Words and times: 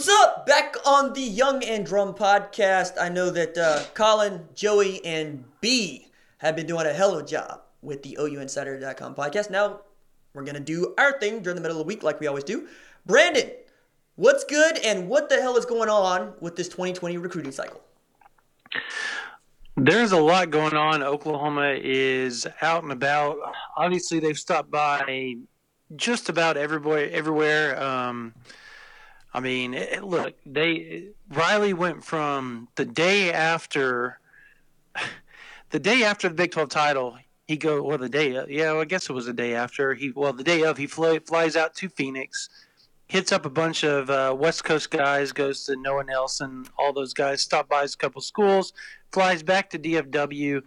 What's 0.00 0.08
up? 0.08 0.46
Back 0.46 0.76
on 0.86 1.12
the 1.12 1.20
Young 1.20 1.62
and 1.62 1.84
Drum 1.84 2.14
podcast. 2.14 2.92
I 2.98 3.10
know 3.10 3.28
that 3.28 3.58
uh, 3.58 3.82
Colin, 3.92 4.48
Joey, 4.54 5.04
and 5.04 5.44
B 5.60 6.08
have 6.38 6.56
been 6.56 6.66
doing 6.66 6.86
a 6.86 6.92
hell 6.94 7.12
of 7.12 7.22
a 7.22 7.28
job 7.28 7.60
with 7.82 8.02
the 8.02 8.16
OUinsider.com 8.18 9.14
podcast. 9.14 9.50
Now 9.50 9.82
we're 10.32 10.44
going 10.44 10.54
to 10.54 10.60
do 10.60 10.94
our 10.96 11.20
thing 11.20 11.42
during 11.42 11.54
the 11.54 11.60
middle 11.60 11.78
of 11.78 11.84
the 11.84 11.86
week 11.86 12.02
like 12.02 12.18
we 12.18 12.26
always 12.26 12.44
do. 12.44 12.66
Brandon, 13.04 13.50
what's 14.16 14.42
good 14.44 14.78
and 14.78 15.06
what 15.06 15.28
the 15.28 15.38
hell 15.38 15.58
is 15.58 15.66
going 15.66 15.90
on 15.90 16.32
with 16.40 16.56
this 16.56 16.68
2020 16.68 17.18
recruiting 17.18 17.52
cycle? 17.52 17.82
There's 19.76 20.12
a 20.12 20.18
lot 20.18 20.48
going 20.48 20.76
on. 20.76 21.02
Oklahoma 21.02 21.76
is 21.78 22.46
out 22.62 22.84
and 22.84 22.92
about. 22.92 23.36
Obviously, 23.76 24.18
they've 24.18 24.38
stopped 24.38 24.70
by 24.70 25.34
just 25.94 26.30
about 26.30 26.56
everywhere. 26.56 27.10
Everywhere. 27.12 27.82
Um, 27.82 28.32
I 29.32 29.40
mean, 29.40 29.74
it, 29.74 30.02
look, 30.02 30.34
they 30.44 31.08
Riley 31.28 31.72
went 31.72 32.04
from 32.04 32.68
the 32.74 32.84
day 32.84 33.32
after 33.32 34.18
the 35.70 35.78
day 35.78 36.02
after 36.02 36.28
the 36.28 36.34
Big 36.34 36.50
12 36.50 36.68
title. 36.68 37.18
He 37.46 37.56
go 37.56 37.82
well 37.82 37.98
the 37.98 38.08
day 38.08 38.32
yeah 38.48 38.72
well, 38.72 38.80
I 38.80 38.84
guess 38.84 39.10
it 39.10 39.12
was 39.12 39.26
the 39.26 39.32
day 39.32 39.54
after 39.54 39.94
he 39.94 40.12
well 40.14 40.32
the 40.32 40.44
day 40.44 40.62
of 40.62 40.78
he 40.78 40.86
fly, 40.86 41.18
flies 41.18 41.56
out 41.56 41.74
to 41.76 41.88
Phoenix, 41.88 42.48
hits 43.08 43.32
up 43.32 43.44
a 43.44 43.50
bunch 43.50 43.82
of 43.82 44.08
uh, 44.08 44.34
West 44.38 44.62
Coast 44.62 44.90
guys, 44.90 45.32
goes 45.32 45.64
to 45.66 45.76
Noah 45.76 46.04
Nelson, 46.04 46.66
all 46.78 46.92
those 46.92 47.12
guys, 47.12 47.42
stop 47.42 47.68
by 47.68 47.82
a 47.82 47.88
couple 47.88 48.20
schools, 48.20 48.72
flies 49.10 49.42
back 49.42 49.70
to 49.70 49.78
DFW, 49.80 50.62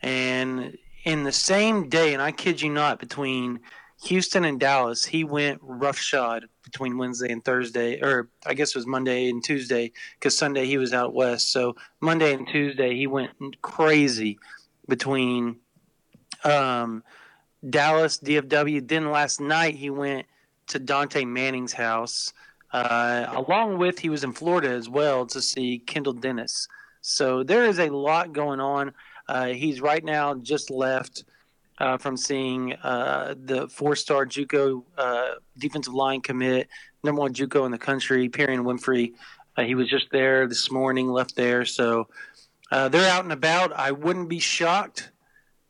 and 0.00 0.78
in 1.04 1.24
the 1.24 1.32
same 1.32 1.88
day, 1.90 2.14
and 2.14 2.22
I 2.22 2.32
kid 2.32 2.60
you 2.62 2.70
not, 2.70 3.00
between 3.00 3.60
Houston 4.04 4.44
and 4.44 4.58
Dallas, 4.58 5.04
he 5.04 5.24
went 5.24 5.60
roughshod 5.62 6.48
between 6.70 6.98
Wednesday 6.98 7.32
and 7.32 7.44
Thursday, 7.44 8.00
or 8.00 8.28
I 8.46 8.54
guess 8.54 8.70
it 8.70 8.76
was 8.76 8.86
Monday 8.86 9.28
and 9.28 9.42
Tuesday, 9.42 9.92
because 10.14 10.36
Sunday 10.36 10.66
he 10.66 10.78
was 10.78 10.92
out 10.92 11.14
west. 11.14 11.50
So 11.52 11.76
Monday 12.00 12.34
and 12.34 12.46
Tuesday 12.46 12.94
he 12.94 13.06
went 13.06 13.30
crazy 13.62 14.38
between 14.86 15.56
um, 16.44 17.02
Dallas, 17.68 18.18
DFW. 18.18 18.86
Then 18.86 19.10
last 19.10 19.40
night 19.40 19.74
he 19.74 19.90
went 19.90 20.26
to 20.68 20.78
Dante 20.78 21.24
Manning's 21.24 21.72
house. 21.72 22.32
Uh, 22.70 23.26
along 23.30 23.78
with 23.78 23.98
he 23.98 24.10
was 24.10 24.24
in 24.24 24.32
Florida 24.32 24.68
as 24.68 24.88
well 24.88 25.24
to 25.26 25.40
see 25.40 25.78
Kendall 25.78 26.12
Dennis. 26.12 26.68
So 27.00 27.42
there 27.42 27.64
is 27.64 27.78
a 27.78 27.88
lot 27.88 28.32
going 28.32 28.60
on. 28.60 28.92
Uh, 29.26 29.46
he's 29.48 29.80
right 29.80 30.04
now 30.04 30.34
just 30.34 30.70
left 30.70 31.24
uh, 31.80 31.96
from 31.96 32.16
seeing 32.16 32.74
uh, 32.74 33.34
the 33.44 33.68
four-star 33.68 34.26
JUCO 34.26 34.82
uh, 34.96 35.28
defensive 35.56 35.94
line 35.94 36.20
commit, 36.20 36.68
number 37.04 37.20
one 37.20 37.32
JUCO 37.32 37.64
in 37.66 37.72
the 37.72 37.78
country, 37.78 38.28
Perrion 38.28 38.64
Winfrey. 38.64 39.14
Uh, 39.56 39.62
he 39.62 39.74
was 39.74 39.88
just 39.88 40.06
there 40.10 40.46
this 40.46 40.70
morning, 40.70 41.08
left 41.08 41.34
there, 41.36 41.64
so 41.64 42.08
uh, 42.70 42.88
they're 42.88 43.10
out 43.10 43.24
and 43.24 43.32
about. 43.32 43.72
I 43.72 43.92
wouldn't 43.92 44.28
be 44.28 44.38
shocked, 44.38 45.10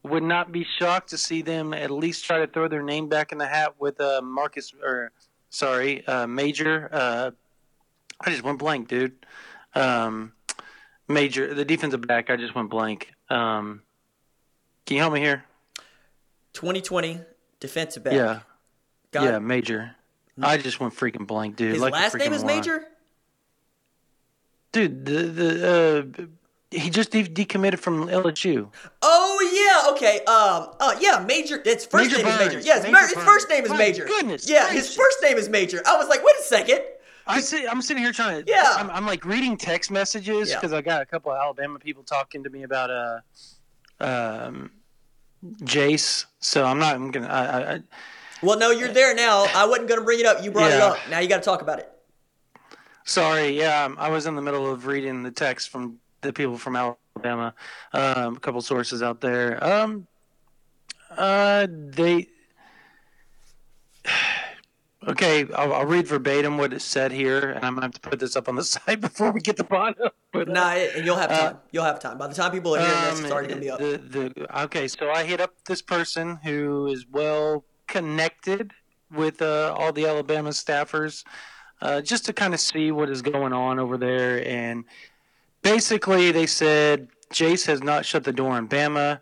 would 0.03 0.23
not 0.23 0.53
be 0.53 0.67
shocked 0.79 1.11
to 1.11 1.19
see 1.19 1.43
them 1.43 1.73
at 1.73 1.91
least 1.91 2.25
try 2.25 2.39
to 2.39 2.47
throw 2.47 2.69
their 2.69 2.83
name 2.83 3.09
back 3.09 3.33
in 3.33 3.39
the 3.39 3.47
hat 3.47 3.75
with 3.79 4.01
uh, 4.01 4.21
Marcus, 4.23 4.73
or 4.83 5.13
sorry, 5.51 6.05
Major. 6.27 7.33
I 8.21 8.31
just 8.31 8.43
went 8.43 8.59
blank, 8.59 8.89
dude. 8.89 9.15
Um, 9.75 10.33
Major, 11.07 11.55
the 11.55 11.65
defensive 11.65 12.03
back. 12.03 12.31
I 12.31 12.37
just 12.37 12.55
went 12.55 12.69
blank. 12.69 13.13
Um, 13.31 13.83
can 14.85 14.97
you 14.97 15.01
help 15.01 15.15
me 15.15 15.21
here? 15.21 15.45
2020 16.59 17.21
defensive 17.61 18.03
back. 18.03 18.15
Yeah. 18.15 18.41
Got 19.13 19.23
yeah, 19.25 19.39
Major. 19.39 19.95
I 20.43 20.57
just 20.57 20.81
went 20.81 20.93
freaking 20.95 21.25
blank, 21.27 21.55
dude. 21.57 21.73
His 21.73 21.81
like 21.81 21.93
last 21.93 22.17
name 22.17 22.33
is 22.33 22.45
Major? 22.45 22.85
Dude, 24.73 25.05
the 25.07 25.23
the 25.23 26.09
uh, 26.21 26.27
he 26.71 26.91
just 26.91 27.11
de- 27.13 27.25
decommitted 27.25 27.79
from 27.79 28.09
LSU. 28.09 28.69
Oh 29.03 29.39
yeah, 29.55 29.93
okay. 29.93 30.19
Um, 30.27 30.75
uh, 30.81 30.97
yeah, 31.01 31.25
Major. 31.27 31.63
Its 31.65 31.87
first 31.87 32.11
Major 32.11 32.17
name 32.23 32.27
Burns. 32.27 32.41
is 32.41 32.47
Major. 32.57 32.67
Yes, 32.67 32.83
Major 32.83 32.99
his 32.99 33.25
first 33.25 33.49
name 33.49 33.65
is 33.65 33.71
My 33.71 33.79
Major. 33.79 34.05
goodness 34.05 34.49
Yeah, 34.51 34.69
gracious. 34.69 34.89
his 34.89 34.97
first 34.97 35.19
name 35.23 35.37
is 35.39 35.49
Major. 35.49 35.81
I 35.87 35.97
was 35.97 36.09
like, 36.09 36.23
wait 36.25 36.35
a 36.39 36.43
second. 36.43 36.81
I 37.27 37.41
sit, 37.41 37.65
I'm 37.71 37.81
sitting 37.83 38.03
here 38.03 38.13
trying 38.13 38.45
to. 38.45 38.51
Yeah. 38.51 38.75
I'm, 38.77 38.91
I'm 38.91 39.07
like 39.07 39.25
reading 39.25 39.57
text 39.57 39.91
messages 39.91 40.51
Yeah. 40.51 40.57
because 40.57 40.73
I 40.73 40.81
got 40.83 41.03
a 41.03 41.07
couple 41.07 41.31
of 41.31 41.39
Alabama 41.39 41.79
people 41.79 42.03
talking 42.03 42.43
to 42.45 42.51
me 42.51 42.63
about 42.65 42.91
uh, 42.91 43.21
um, 44.01 44.71
Jase. 45.65 46.27
So 46.41 46.65
I'm 46.65 46.79
not. 46.79 46.95
I'm 46.95 47.11
gonna. 47.11 47.27
I, 47.29 47.45
I, 47.45 47.75
I, 47.75 47.83
Well, 48.43 48.59
no, 48.59 48.71
you're 48.71 48.93
there 48.93 49.15
now. 49.15 49.47
I 49.55 49.67
wasn't 49.67 49.89
to 49.89 50.05
bring 50.05 50.21
it 50.21 50.27
up. 50.27 50.43
You 50.43 50.51
brought 50.51 50.71
it 50.71 50.81
up. 50.81 50.99
Now 51.11 51.19
you 51.21 51.29
got 51.29 51.39
to 51.39 51.43
talk 51.43 51.63
about 51.63 51.79
it. 51.79 51.91
Sorry, 53.05 53.59
yeah, 53.59 53.85
um, 53.85 53.97
I 53.99 54.11
was 54.11 54.27
in 54.27 54.37
the 54.37 54.43
middle 54.43 54.71
of 54.71 54.87
reading 54.87 55.23
the 55.23 55.31
text 55.31 55.71
from 55.71 55.99
the 56.21 56.31
people 56.31 56.59
from 56.59 56.77
Alabama, 56.77 57.55
um, 57.95 58.37
a 58.37 58.41
couple 58.41 58.61
sources 58.61 59.03
out 59.03 59.23
there. 59.23 59.63
Um, 59.65 60.07
uh, 61.17 61.67
they. 61.71 62.29
Okay, 65.09 65.47
I'll, 65.55 65.73
I'll 65.73 65.87
read 65.87 66.07
verbatim 66.07 66.59
what 66.59 66.75
it 66.75 66.83
said 66.83 67.13
here, 67.13 67.53
and 67.53 67.65
I'm 67.65 67.73
gonna 67.75 67.87
have 67.87 67.95
to 67.95 68.01
put 68.01 68.19
this 68.21 68.37
up 68.37 68.47
on 68.49 68.57
the 68.57 68.65
site 68.75 69.01
before 69.01 69.31
we 69.33 69.41
get 69.41 69.57
the 69.57 69.65
bottom. 69.65 70.11
But, 70.33 70.51
uh, 70.51 70.53
Nah, 70.53 70.71
and 70.73 71.07
you'll 71.07 71.17
have 71.17 71.31
Uh, 71.31 71.39
time. 71.39 71.59
you'll 71.73 71.85
have 71.85 71.99
time. 71.99 72.19
By 72.19 72.27
the 72.27 72.35
time 72.35 72.51
people 72.53 72.77
are 72.77 72.81
hearing 72.81 73.01
this, 73.11 73.21
it's 73.21 73.31
already 73.33 73.55
to 73.55 73.61
be 73.61 73.71
up. 73.71 73.79
The, 73.79 73.97
the, 74.35 74.63
okay, 74.65 74.87
so 74.87 75.11
I 75.11 75.25
hit 75.25 75.41
up 75.41 75.55
this 75.67 75.81
person 75.81 76.39
who 76.45 76.89
is 76.89 77.07
well 77.11 77.65
connected 77.87 78.73
with 79.11 79.41
uh, 79.41 79.75
all 79.79 79.93
the 79.95 80.05
Alabama 80.07 80.51
staffers, 80.51 81.25
uh, 81.81 82.03
just 82.03 82.27
to 82.27 82.35
kind 82.35 82.53
of 82.53 82.61
see 82.61 82.93
what 82.93 83.09
is 83.09 83.23
going 83.23 83.55
on 83.55 83.79
over 83.79 83.97
there. 83.97 84.47
And 84.47 84.85
basically, 85.63 86.33
they 86.33 86.45
said 86.47 87.09
Jase 87.33 87.65
has 87.65 87.83
not 87.83 88.05
shut 88.05 88.25
the 88.25 88.33
door 88.33 88.53
on 88.53 88.69
Bama. 88.69 89.21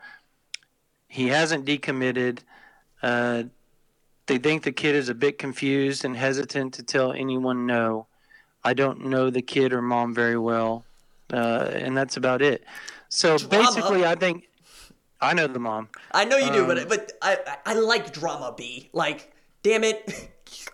He 1.07 1.29
hasn't 1.29 1.65
decommitted. 1.65 2.41
They 4.27 4.39
think 4.39 4.65
the 4.65 4.73
kid 4.73 4.95
is 4.97 5.09
a 5.09 5.15
bit 5.15 5.39
confused 5.39 6.05
and 6.05 6.17
hesitant 6.17 6.75
to 6.75 6.83
tell 6.83 7.13
anyone 7.13 7.67
no. 7.67 8.07
I 8.65 8.75
don't 8.75 9.07
know 9.07 9.31
the 9.31 9.43
kid 9.43 9.73
or 9.73 9.81
mom 9.81 10.13
very 10.15 10.37
well, 10.37 10.85
uh, 11.33 11.71
and 11.73 11.97
that's 11.97 12.17
about 12.17 12.43
it. 12.43 12.65
So 13.09 13.39
Drama. 13.39 13.65
basically, 13.65 14.05
I 14.05 14.17
think 14.17 14.49
I 15.21 15.33
know 15.35 15.47
the 15.47 15.61
mom. 15.61 15.89
I 16.13 16.25
know 16.25 16.37
you 16.37 16.51
do, 16.51 16.63
um, 16.63 16.67
but 16.67 16.89
but 16.89 17.13
I 17.23 17.39
I 17.47 17.57
I 17.67 17.75
like 17.75 18.13
drama. 18.13 18.53
B 18.57 18.91
like, 18.93 19.33
damn 19.63 19.85
it. 19.85 20.31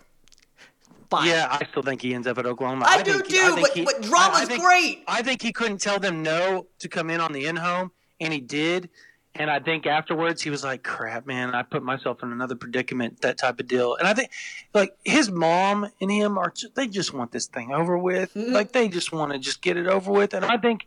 Fine. 1.11 1.27
Yeah, 1.27 1.47
I 1.51 1.63
still 1.69 1.83
think 1.83 2.01
he 2.01 2.15
ends 2.15 2.25
up 2.25 2.39
at 2.39 2.47
Oklahoma. 2.47 2.85
I, 2.87 3.03
do 3.03 3.11
think 3.13 3.27
he- 3.27 3.33
too, 3.33 3.39
I 3.43 3.51
think 3.53 3.61
but 3.67 3.77
he- 3.77 3.85
but 3.85 3.95
I- 3.97 4.07
drama's 4.07 4.39
I 4.41 4.45
think- 4.45 4.63
great. 4.63 5.03
I 5.07 5.21
think 5.21 5.43
he 5.43 5.51
couldn't 5.53 5.77
tell 5.79 5.99
them 5.99 6.23
no 6.23 6.65
to 6.79 6.89
come 6.89 7.11
in 7.11 7.21
on 7.21 7.31
the 7.33 7.45
in 7.45 7.55
home, 7.55 7.91
and 8.19 8.33
he 8.33 8.39
did. 8.39 8.89
And 9.35 9.49
I 9.49 9.59
think 9.59 9.87
afterwards 9.87 10.43
he 10.43 10.51
was 10.51 10.63
like, 10.63 10.83
"Crap, 10.83 11.25
man! 11.25 11.55
I 11.55 11.63
put 11.63 11.81
myself 11.81 12.21
in 12.21 12.31
another 12.31 12.53
predicament." 12.55 13.21
That 13.21 13.37
type 13.39 13.59
of 13.59 13.67
deal. 13.67 13.95
And 13.95 14.07
I 14.07 14.13
think, 14.13 14.29
like 14.75 14.95
his 15.03 15.31
mom 15.31 15.89
and 15.99 16.11
him 16.11 16.37
are 16.37 16.53
they 16.75 16.87
just 16.87 17.13
want 17.13 17.31
this 17.31 17.47
thing 17.47 17.73
over 17.73 17.97
with. 17.97 18.33
Mhm. 18.35 18.51
Like 18.51 18.73
they 18.73 18.87
just 18.87 19.11
want 19.11 19.31
to 19.33 19.39
just 19.39 19.61
get 19.63 19.75
it 19.75 19.87
over 19.87 20.11
with. 20.11 20.35
And 20.35 20.45
I 20.45 20.57
think, 20.57 20.85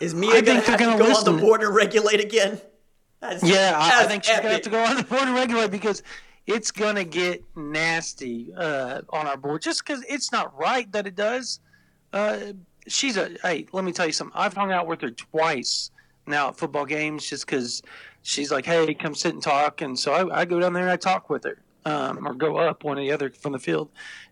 Is 0.00 0.14
I 0.14 0.16
Mia 0.16 0.40
to 0.40 0.42
they're 0.42 0.60
have 0.62 0.78
gonna 0.80 0.98
go 0.98 1.14
on 1.14 1.24
the 1.24 1.40
board 1.40 1.62
and 1.62 1.72
regulate 1.72 2.18
again? 2.20 2.60
That's- 3.20 3.42
yeah, 3.44 3.74
I, 3.76 4.02
I 4.02 4.06
think 4.06 4.24
she's 4.24 4.36
gonna 4.36 4.50
have 4.50 4.62
to 4.62 4.70
go 4.70 4.82
on 4.84 4.96
the 4.96 5.04
board 5.04 5.22
and 5.22 5.34
regulate 5.34 5.70
because 5.70 6.02
it's 6.46 6.72
gonna 6.72 7.04
get 7.04 7.42
nasty 7.54 8.52
uh, 8.56 9.02
on 9.10 9.28
our 9.28 9.36
board. 9.36 9.62
Just 9.62 9.86
because 9.86 10.04
it's 10.08 10.32
not 10.32 10.58
right 10.58 10.90
that 10.90 11.06
it 11.06 11.14
does. 11.14 11.60
Uh, 12.12 12.52
she's 12.88 13.16
a 13.16 13.30
hey. 13.42 13.66
Let 13.72 13.84
me 13.84 13.92
tell 13.92 14.06
you 14.06 14.12
something. 14.12 14.36
I've 14.36 14.54
hung 14.54 14.72
out 14.72 14.88
with 14.88 15.00
her 15.02 15.10
twice 15.10 15.92
now 16.26 16.48
at 16.48 16.56
football 16.56 16.84
games 16.84 17.28
just 17.28 17.46
because 17.46 17.82
she's 18.22 18.50
like, 18.50 18.64
hey, 18.64 18.94
come 18.94 19.14
sit 19.14 19.32
and 19.34 19.42
talk, 19.42 19.80
and 19.80 19.98
so 19.98 20.12
I, 20.12 20.40
I 20.40 20.44
go 20.44 20.60
down 20.60 20.72
there 20.72 20.82
and 20.82 20.90
I 20.90 20.96
talk 20.96 21.30
with 21.30 21.44
her, 21.44 21.62
um, 21.84 22.26
or 22.26 22.34
go 22.34 22.56
up 22.56 22.84
one 22.84 22.98
or 22.98 23.02
the 23.02 23.12
other 23.12 23.30
from 23.30 23.52
the 23.52 23.58
field, 23.58 23.90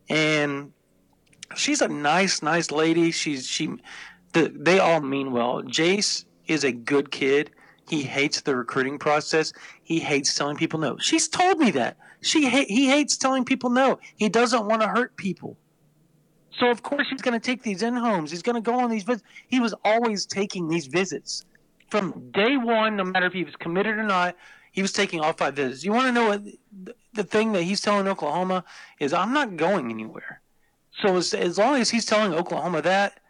and 0.08 0.72
she's 1.56 1.80
a 1.80 1.88
nice, 1.88 2.42
nice 2.42 2.70
lady. 2.70 3.10
She's 3.10 3.46
she, 3.46 3.70
the, 4.32 4.52
they 4.54 4.78
all 4.78 5.00
mean 5.00 5.32
well. 5.32 5.62
Jase 5.62 6.24
is 6.46 6.64
a 6.64 6.72
good 6.72 7.10
kid. 7.10 7.50
He 7.88 8.02
hates 8.02 8.40
the 8.40 8.56
recruiting 8.56 8.98
process. 8.98 9.52
He 9.82 10.00
hates 10.00 10.34
telling 10.34 10.56
people 10.56 10.80
no. 10.80 10.96
She's 10.98 11.28
told 11.28 11.58
me 11.58 11.70
that. 11.72 11.96
She 12.22 12.48
ha- 12.48 12.66
he 12.66 12.88
hates 12.88 13.16
telling 13.16 13.44
people 13.44 13.70
no. 13.70 13.98
He 14.16 14.28
doesn't 14.28 14.66
want 14.66 14.80
to 14.82 14.88
hurt 14.88 15.16
people. 15.16 15.58
So 16.58 16.70
of 16.70 16.82
course 16.82 17.06
he's 17.10 17.20
going 17.20 17.38
to 17.38 17.44
take 17.44 17.62
these 17.62 17.82
in 17.82 17.94
homes. 17.94 18.30
He's 18.30 18.42
going 18.42 18.54
to 18.54 18.60
go 18.60 18.78
on 18.78 18.90
these 18.90 19.02
visits. 19.02 19.24
He 19.48 19.60
was 19.60 19.74
always 19.84 20.24
taking 20.24 20.68
these 20.68 20.86
visits 20.86 21.44
from 21.90 22.30
day 22.30 22.56
one, 22.56 22.96
no 22.96 23.04
matter 23.04 23.26
if 23.26 23.32
he 23.32 23.44
was 23.44 23.56
committed 23.56 23.96
or 23.96 24.04
not. 24.04 24.36
He 24.72 24.82
was 24.82 24.92
taking 24.92 25.20
all 25.20 25.32
five 25.32 25.54
visits. 25.54 25.84
You 25.84 25.92
want 25.92 26.06
to 26.06 26.12
know 26.12 26.28
what 26.28 26.42
the 27.12 27.24
thing 27.24 27.52
that 27.52 27.62
he's 27.62 27.80
telling 27.80 28.08
Oklahoma 28.08 28.64
is? 28.98 29.12
I'm 29.12 29.32
not 29.32 29.56
going 29.56 29.90
anywhere. 29.90 30.40
So 31.00 31.16
as, 31.16 31.32
as 31.32 31.58
long 31.58 31.80
as 31.80 31.90
he's 31.90 32.04
telling 32.04 32.34
Oklahoma 32.34 32.82
that, 32.82 33.20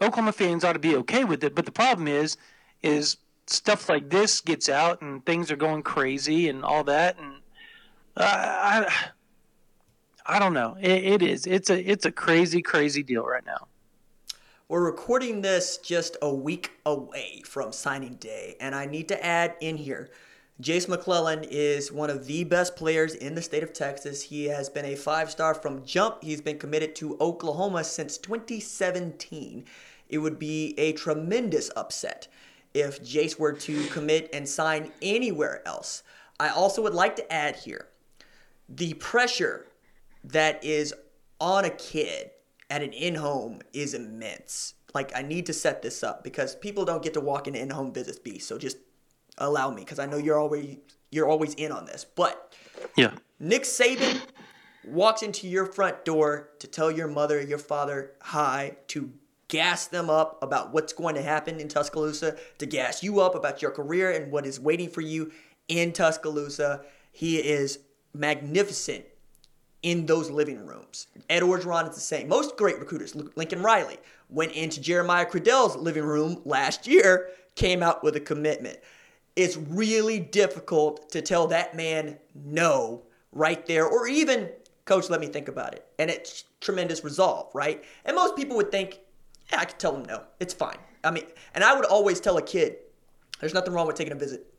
Oklahoma 0.00 0.32
fans 0.32 0.64
ought 0.64 0.74
to 0.74 0.78
be 0.78 0.96
okay 0.96 1.24
with 1.24 1.42
it. 1.42 1.54
But 1.54 1.66
the 1.66 1.72
problem 1.72 2.08
is, 2.08 2.36
is 2.82 3.16
stuff 3.46 3.88
like 3.88 4.10
this 4.10 4.40
gets 4.40 4.68
out 4.68 5.02
and 5.02 5.24
things 5.26 5.50
are 5.50 5.56
going 5.56 5.82
crazy 5.82 6.48
and 6.48 6.64
all 6.64 6.84
that. 6.84 7.18
And 7.18 7.34
uh, 8.16 8.22
I, 8.24 8.94
I 10.26 10.38
don't 10.38 10.54
know. 10.54 10.76
It, 10.80 11.04
it 11.04 11.22
is. 11.22 11.46
It's 11.46 11.70
a 11.70 11.80
it's 11.80 12.06
a 12.06 12.12
crazy 12.12 12.62
crazy 12.62 13.02
deal 13.02 13.24
right 13.24 13.44
now. 13.44 13.66
We're 14.70 14.84
recording 14.84 15.42
this 15.42 15.78
just 15.78 16.16
a 16.22 16.32
week 16.32 16.70
away 16.86 17.42
from 17.44 17.72
signing 17.72 18.14
day, 18.14 18.54
and 18.60 18.72
I 18.72 18.86
need 18.86 19.08
to 19.08 19.26
add 19.26 19.56
in 19.60 19.76
here. 19.76 20.10
Jase 20.60 20.86
McClellan 20.86 21.42
is 21.42 21.90
one 21.90 22.08
of 22.08 22.26
the 22.26 22.44
best 22.44 22.76
players 22.76 23.16
in 23.16 23.34
the 23.34 23.42
state 23.42 23.64
of 23.64 23.72
Texas. 23.72 24.22
He 24.22 24.44
has 24.44 24.68
been 24.68 24.84
a 24.84 24.94
five 24.94 25.28
star 25.28 25.54
from 25.54 25.84
jump. 25.84 26.22
He's 26.22 26.40
been 26.40 26.56
committed 26.56 26.94
to 26.94 27.16
Oklahoma 27.20 27.82
since 27.82 28.16
2017. 28.16 29.64
It 30.08 30.18
would 30.18 30.38
be 30.38 30.78
a 30.78 30.92
tremendous 30.92 31.72
upset 31.74 32.28
if 32.72 33.02
Jase 33.02 33.40
were 33.40 33.54
to 33.54 33.86
commit 33.88 34.30
and 34.32 34.48
sign 34.48 34.92
anywhere 35.02 35.66
else. 35.66 36.04
I 36.38 36.50
also 36.50 36.80
would 36.82 36.94
like 36.94 37.16
to 37.16 37.32
add 37.32 37.56
here 37.56 37.88
the 38.68 38.94
pressure 38.94 39.66
that 40.22 40.62
is 40.62 40.94
on 41.40 41.64
a 41.64 41.70
kid 41.70 42.30
at 42.70 42.82
an 42.82 42.92
in 42.92 43.16
home 43.16 43.60
is 43.72 43.92
immense. 43.92 44.74
Like, 44.94 45.12
I 45.14 45.22
need 45.22 45.46
to 45.46 45.52
set 45.52 45.82
this 45.82 46.02
up 46.02 46.24
because 46.24 46.54
people 46.54 46.84
don't 46.84 47.02
get 47.02 47.14
to 47.14 47.20
walk 47.20 47.46
in 47.46 47.54
in 47.54 47.70
home 47.70 47.92
visits, 47.92 48.18
B. 48.18 48.38
So 48.38 48.56
just 48.56 48.78
allow 49.38 49.70
me 49.70 49.82
because 49.82 49.98
I 49.98 50.06
know 50.06 50.16
you're 50.16 50.38
always 50.38 50.76
you're 51.10 51.28
always 51.28 51.54
in 51.54 51.72
on 51.72 51.86
this. 51.86 52.04
But 52.04 52.54
yeah, 52.96 53.12
Nick 53.38 53.62
Saban 53.62 54.20
walks 54.84 55.22
into 55.22 55.48
your 55.48 55.66
front 55.66 56.04
door 56.04 56.50
to 56.60 56.66
tell 56.66 56.90
your 56.90 57.08
mother, 57.08 57.40
your 57.40 57.58
father 57.58 58.12
hi, 58.22 58.76
to 58.88 59.12
gas 59.48 59.88
them 59.88 60.08
up 60.08 60.42
about 60.42 60.72
what's 60.72 60.92
going 60.92 61.16
to 61.16 61.22
happen 61.22 61.58
in 61.58 61.68
Tuscaloosa, 61.68 62.36
to 62.58 62.66
gas 62.66 63.02
you 63.02 63.20
up 63.20 63.34
about 63.34 63.60
your 63.60 63.72
career 63.72 64.12
and 64.12 64.30
what 64.30 64.46
is 64.46 64.60
waiting 64.60 64.88
for 64.88 65.00
you 65.00 65.32
in 65.68 65.92
Tuscaloosa. 65.92 66.82
He 67.10 67.38
is 67.38 67.80
magnificent 68.14 69.04
in 69.82 70.06
those 70.06 70.30
living 70.30 70.66
rooms. 70.66 71.06
Ed 71.28 71.42
Orgeron 71.42 71.88
is 71.88 71.94
the 71.94 72.00
same. 72.00 72.28
Most 72.28 72.56
great 72.56 72.78
recruiters, 72.78 73.14
Lincoln 73.36 73.62
Riley, 73.62 73.98
went 74.28 74.52
into 74.52 74.80
Jeremiah 74.80 75.26
Criddell's 75.26 75.76
living 75.76 76.04
room 76.04 76.42
last 76.44 76.86
year, 76.86 77.30
came 77.54 77.82
out 77.82 78.04
with 78.04 78.16
a 78.16 78.20
commitment. 78.20 78.78
It's 79.36 79.56
really 79.56 80.18
difficult 80.18 81.10
to 81.12 81.22
tell 81.22 81.46
that 81.48 81.74
man 81.74 82.18
no 82.34 83.02
right 83.32 83.64
there, 83.66 83.86
or 83.86 84.06
even, 84.06 84.50
coach, 84.84 85.08
let 85.08 85.20
me 85.20 85.28
think 85.28 85.48
about 85.48 85.72
it. 85.74 85.86
And 85.98 86.10
it's 86.10 86.44
tremendous 86.60 87.04
resolve, 87.04 87.50
right? 87.54 87.82
And 88.04 88.16
most 88.16 88.36
people 88.36 88.56
would 88.56 88.70
think, 88.70 89.00
yeah, 89.50 89.60
I 89.60 89.64
could 89.64 89.78
tell 89.78 89.94
him 89.96 90.04
no. 90.04 90.24
It's 90.40 90.52
fine. 90.52 90.78
I 91.02 91.10
mean, 91.10 91.24
and 91.54 91.64
I 91.64 91.74
would 91.74 91.86
always 91.86 92.20
tell 92.20 92.36
a 92.36 92.42
kid, 92.42 92.76
there's 93.40 93.54
nothing 93.54 93.72
wrong 93.72 93.86
with 93.86 93.96
taking 93.96 94.12
a 94.12 94.16
visit. 94.16 94.49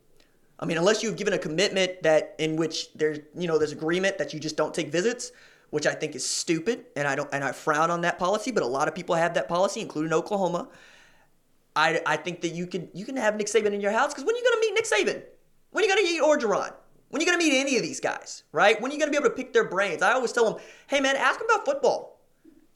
I 0.62 0.64
mean, 0.64 0.78
unless 0.78 1.02
you've 1.02 1.16
given 1.16 1.34
a 1.34 1.38
commitment 1.38 2.04
that 2.04 2.36
in 2.38 2.54
which 2.54 2.92
there's 2.94 3.18
you 3.36 3.48
know 3.48 3.58
there's 3.58 3.72
agreement 3.72 4.16
that 4.18 4.32
you 4.32 4.38
just 4.38 4.56
don't 4.56 4.72
take 4.72 4.92
visits, 4.92 5.32
which 5.70 5.88
I 5.88 5.92
think 5.92 6.14
is 6.14 6.24
stupid, 6.24 6.86
and 6.94 7.08
I 7.08 7.16
don't 7.16 7.28
and 7.32 7.42
I 7.42 7.50
frown 7.50 7.90
on 7.90 8.02
that 8.02 8.16
policy. 8.16 8.52
But 8.52 8.62
a 8.62 8.66
lot 8.66 8.86
of 8.86 8.94
people 8.94 9.16
have 9.16 9.34
that 9.34 9.48
policy, 9.48 9.80
including 9.80 10.12
Oklahoma. 10.12 10.68
I, 11.74 12.00
I 12.06 12.16
think 12.16 12.42
that 12.42 12.50
you 12.50 12.68
can 12.68 12.88
you 12.94 13.04
can 13.04 13.16
have 13.16 13.34
Nick 13.34 13.48
Saban 13.48 13.72
in 13.72 13.80
your 13.80 13.90
house 13.90 14.14
because 14.14 14.24
when 14.24 14.36
are 14.36 14.38
you 14.38 14.44
gonna 14.44 14.60
meet 14.60 14.74
Nick 14.74 14.84
Saban? 14.84 15.22
When 15.72 15.82
are 15.82 15.86
you 15.88 15.92
gonna 15.92 16.06
meet 16.06 16.22
Orgeron? 16.22 16.72
When 17.08 17.20
are 17.20 17.24
you 17.24 17.30
gonna 17.30 17.42
meet 17.42 17.58
any 17.58 17.76
of 17.76 17.82
these 17.82 17.98
guys? 17.98 18.44
Right? 18.52 18.80
When 18.80 18.92
are 18.92 18.94
you 18.94 19.00
gonna 19.00 19.10
be 19.10 19.16
able 19.16 19.30
to 19.30 19.34
pick 19.34 19.52
their 19.52 19.68
brains? 19.68 20.00
I 20.00 20.12
always 20.12 20.30
tell 20.30 20.48
them, 20.48 20.62
hey 20.86 21.00
man, 21.00 21.16
ask 21.16 21.40
them 21.40 21.48
about 21.50 21.64
football. 21.64 22.20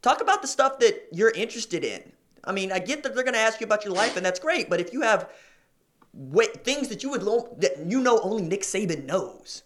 Talk 0.03 0.21
about 0.21 0.43
the 0.43 0.49
stuff 0.49 0.81
that 0.81 1.07
you're 1.13 1.31
interested 1.31 1.85
in. 1.85 2.03
I 2.43 2.51
mean, 2.51 2.73
I 2.73 2.81
get 2.81 3.05
that 3.05 3.15
they're 3.15 3.25
gonna 3.25 3.39
ask 3.39 3.61
you 3.61 3.65
about 3.65 3.85
your 3.85 3.95
life, 3.95 4.17
and 4.17 4.27
that's 4.27 4.41
great. 4.41 4.69
But 4.69 4.81
if 4.81 4.93
you 4.93 5.03
have 5.03 5.31
Things 6.65 6.89
that 6.89 7.03
you 7.03 7.11
would 7.11 7.23
that 7.61 7.87
you 7.87 8.01
know 8.01 8.21
only 8.21 8.43
Nick 8.43 8.63
Saban 8.63 9.05
knows. 9.05 9.63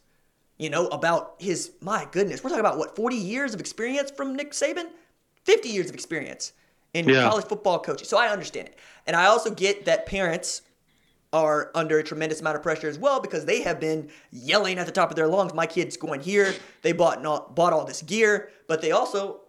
You 0.59 0.69
know 0.69 0.89
about 0.89 1.37
his 1.39 1.73
my 1.81 2.07
goodness. 2.11 2.43
We're 2.43 2.51
talking 2.51 2.61
about 2.61 2.79
what 2.79 2.97
40 2.97 3.17
years 3.17 3.55
of 3.55 3.61
experience 3.61 4.11
from 4.11 4.37
Nick 4.37 4.53
Saban, 4.53 4.91
50 5.45 5.69
years 5.69 5.89
of 5.89 5.95
experience 5.95 6.53
in 6.93 7.09
yeah. 7.09 7.29
college 7.29 7.47
football 7.47 7.79
coaching. 7.79 8.07
So 8.07 8.19
I 8.19 8.29
understand 8.29 8.69
it, 8.69 8.79
and 9.07 9.17
I 9.17 9.27
also 9.27 9.51
get 9.51 9.85
that 9.87 10.07
parents 10.07 10.63
are 11.33 11.71
under 11.75 11.99
a 11.99 12.03
tremendous 12.03 12.41
amount 12.41 12.57
of 12.57 12.63
pressure 12.63 12.89
as 12.89 12.99
well 12.99 13.21
because 13.21 13.45
they 13.45 13.63
have 13.63 13.79
been 13.79 14.11
yelling 14.33 14.79
at 14.79 14.87
the 14.87 14.93
top 14.93 15.11
of 15.11 15.17
their 15.17 15.29
lungs. 15.29 15.55
My 15.55 15.67
kid's 15.67 15.97
going 15.97 16.21
here. 16.21 16.55
They 16.83 16.93
bought 16.93 17.23
not, 17.23 17.55
bought 17.55 17.73
all 17.73 17.85
this 17.85 18.03
gear, 18.03 18.51
but 18.67 18.83
they 18.83 18.91
also, 18.91 19.43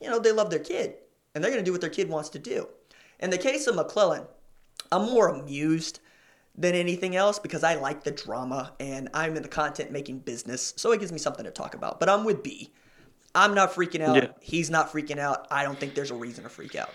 you 0.00 0.10
know, 0.10 0.18
they 0.18 0.32
love 0.32 0.50
their 0.50 0.58
kid 0.58 0.94
and 1.34 1.42
they're 1.42 1.50
going 1.50 1.62
to 1.62 1.64
do 1.64 1.72
what 1.72 1.80
their 1.80 1.90
kid 1.90 2.08
wants 2.08 2.30
to 2.30 2.38
do. 2.38 2.68
In 3.20 3.30
the 3.30 3.38
case 3.38 3.66
of 3.66 3.76
McClellan, 3.76 4.24
I'm 4.90 5.06
more 5.06 5.28
amused 5.28 6.00
than 6.56 6.74
anything 6.74 7.16
else 7.16 7.38
because 7.38 7.64
I 7.64 7.74
like 7.74 8.04
the 8.04 8.10
drama 8.10 8.72
and 8.78 9.08
I'm 9.12 9.36
in 9.36 9.42
the 9.42 9.48
content 9.48 9.90
making 9.90 10.20
business, 10.20 10.72
so 10.76 10.92
it 10.92 11.00
gives 11.00 11.12
me 11.12 11.18
something 11.18 11.44
to 11.44 11.50
talk 11.50 11.74
about. 11.74 12.00
But 12.00 12.08
I'm 12.08 12.24
with 12.24 12.42
B. 12.42 12.70
I'm 13.34 13.54
not 13.54 13.72
freaking 13.72 14.00
out. 14.00 14.16
Yeah. 14.16 14.28
He's 14.40 14.70
not 14.70 14.92
freaking 14.92 15.18
out. 15.18 15.48
I 15.50 15.64
don't 15.64 15.78
think 15.78 15.94
there's 15.94 16.12
a 16.12 16.14
reason 16.14 16.44
to 16.44 16.50
freak 16.50 16.76
out. 16.76 16.90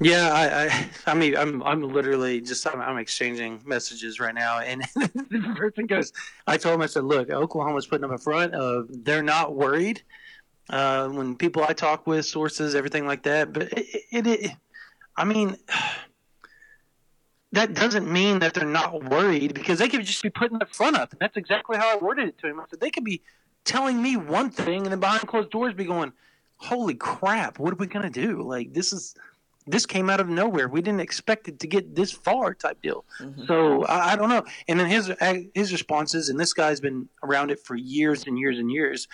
Yeah, 0.00 0.30
I, 0.30 0.66
I, 0.66 0.90
I 1.12 1.14
mean, 1.14 1.36
I'm, 1.36 1.62
I'm 1.62 1.82
literally 1.82 2.40
just, 2.42 2.66
I'm, 2.66 2.80
I'm 2.82 2.98
exchanging 2.98 3.62
messages 3.64 4.20
right 4.20 4.34
now, 4.34 4.58
and 4.58 4.82
the 4.94 5.54
person 5.56 5.86
goes, 5.86 6.12
I 6.46 6.58
told 6.58 6.74
him, 6.74 6.82
I 6.82 6.86
said, 6.86 7.04
look, 7.04 7.30
Oklahoma's 7.30 7.86
putting 7.86 8.04
up 8.04 8.10
a 8.10 8.18
front 8.18 8.54
of 8.54 8.88
they're 8.90 9.22
not 9.22 9.54
worried. 9.54 10.02
Uh, 10.68 11.08
when 11.08 11.36
people 11.36 11.64
I 11.66 11.72
talk 11.72 12.06
with, 12.06 12.26
sources, 12.26 12.74
everything 12.74 13.06
like 13.06 13.22
that, 13.22 13.52
but 13.52 13.72
it, 13.72 14.02
it, 14.10 14.26
it 14.26 14.50
I 15.16 15.24
mean 15.24 15.56
that 17.56 17.72
doesn't 17.72 18.10
mean 18.10 18.40
that 18.40 18.52
they're 18.52 18.66
not 18.66 19.04
worried 19.04 19.54
because 19.54 19.78
they 19.78 19.88
could 19.88 20.04
just 20.04 20.22
be 20.22 20.28
putting 20.28 20.58
the 20.58 20.66
front 20.66 20.94
up. 20.94 21.12
And 21.12 21.20
that's 21.20 21.38
exactly 21.38 21.78
how 21.78 21.90
I 21.90 21.96
worded 21.96 22.28
it 22.28 22.38
to 22.40 22.48
him. 22.48 22.60
I 22.60 22.64
said, 22.68 22.80
they 22.80 22.90
could 22.90 23.04
be 23.04 23.22
telling 23.64 24.00
me 24.02 24.16
one 24.16 24.50
thing 24.50 24.82
and 24.82 24.92
then 24.92 25.00
behind 25.00 25.26
closed 25.26 25.50
doors 25.50 25.72
be 25.72 25.86
going, 25.86 26.12
holy 26.58 26.94
crap, 26.94 27.58
what 27.58 27.72
are 27.72 27.76
we 27.76 27.86
going 27.86 28.10
to 28.10 28.20
do? 28.20 28.42
Like, 28.42 28.72
this 28.72 28.92
is. 28.92 29.14
This 29.68 29.84
came 29.84 30.08
out 30.08 30.20
of 30.20 30.28
nowhere. 30.28 30.68
We 30.68 30.80
didn't 30.80 31.00
expect 31.00 31.48
it 31.48 31.58
to 31.58 31.66
get 31.66 31.96
this 31.96 32.12
far, 32.12 32.54
type 32.54 32.80
deal. 32.82 33.04
Mm-hmm. 33.18 33.46
So 33.46 33.82
I, 33.86 34.12
I, 34.12 34.16
don't 34.16 34.28
know. 34.28 34.44
And 34.68 34.78
then 34.78 34.86
his 34.86 35.12
his 35.54 35.72
responses, 35.72 36.28
and 36.28 36.38
this 36.38 36.52
guy's 36.52 36.78
been 36.78 37.08
around 37.24 37.50
it 37.50 37.58
for 37.58 37.74
years 37.74 38.28
and 38.28 38.38
years 38.38 38.60
and 38.60 38.70
years, 38.70 39.08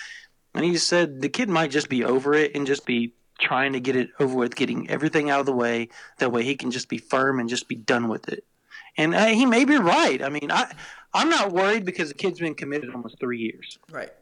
and 0.54 0.62
he 0.62 0.76
said 0.76 1.22
the 1.22 1.30
kid 1.30 1.48
might 1.48 1.70
just 1.70 1.88
be 1.88 2.04
over 2.04 2.34
it 2.34 2.54
and 2.54 2.66
just 2.66 2.84
be 2.84 3.14
trying 3.42 3.74
to 3.74 3.80
get 3.80 3.96
it 3.96 4.10
over 4.18 4.34
with, 4.34 4.54
getting 4.54 4.88
everything 4.88 5.28
out 5.28 5.40
of 5.40 5.46
the 5.46 5.52
way. 5.52 5.88
That 6.18 6.32
way 6.32 6.44
he 6.44 6.54
can 6.54 6.70
just 6.70 6.88
be 6.88 6.98
firm 6.98 7.40
and 7.40 7.48
just 7.48 7.68
be 7.68 7.74
done 7.74 8.08
with 8.08 8.28
it. 8.28 8.44
And 8.96 9.14
uh, 9.14 9.26
he 9.26 9.44
may 9.44 9.64
be 9.64 9.76
right. 9.76 10.22
I 10.22 10.28
mean, 10.28 10.50
I 10.50 10.72
I'm 11.12 11.28
not 11.28 11.52
worried 11.52 11.84
because 11.84 12.08
the 12.08 12.14
kid's 12.14 12.40
been 12.40 12.54
committed 12.54 12.90
almost 12.90 13.18
three 13.20 13.38
years. 13.38 13.78
Right. 13.90 14.12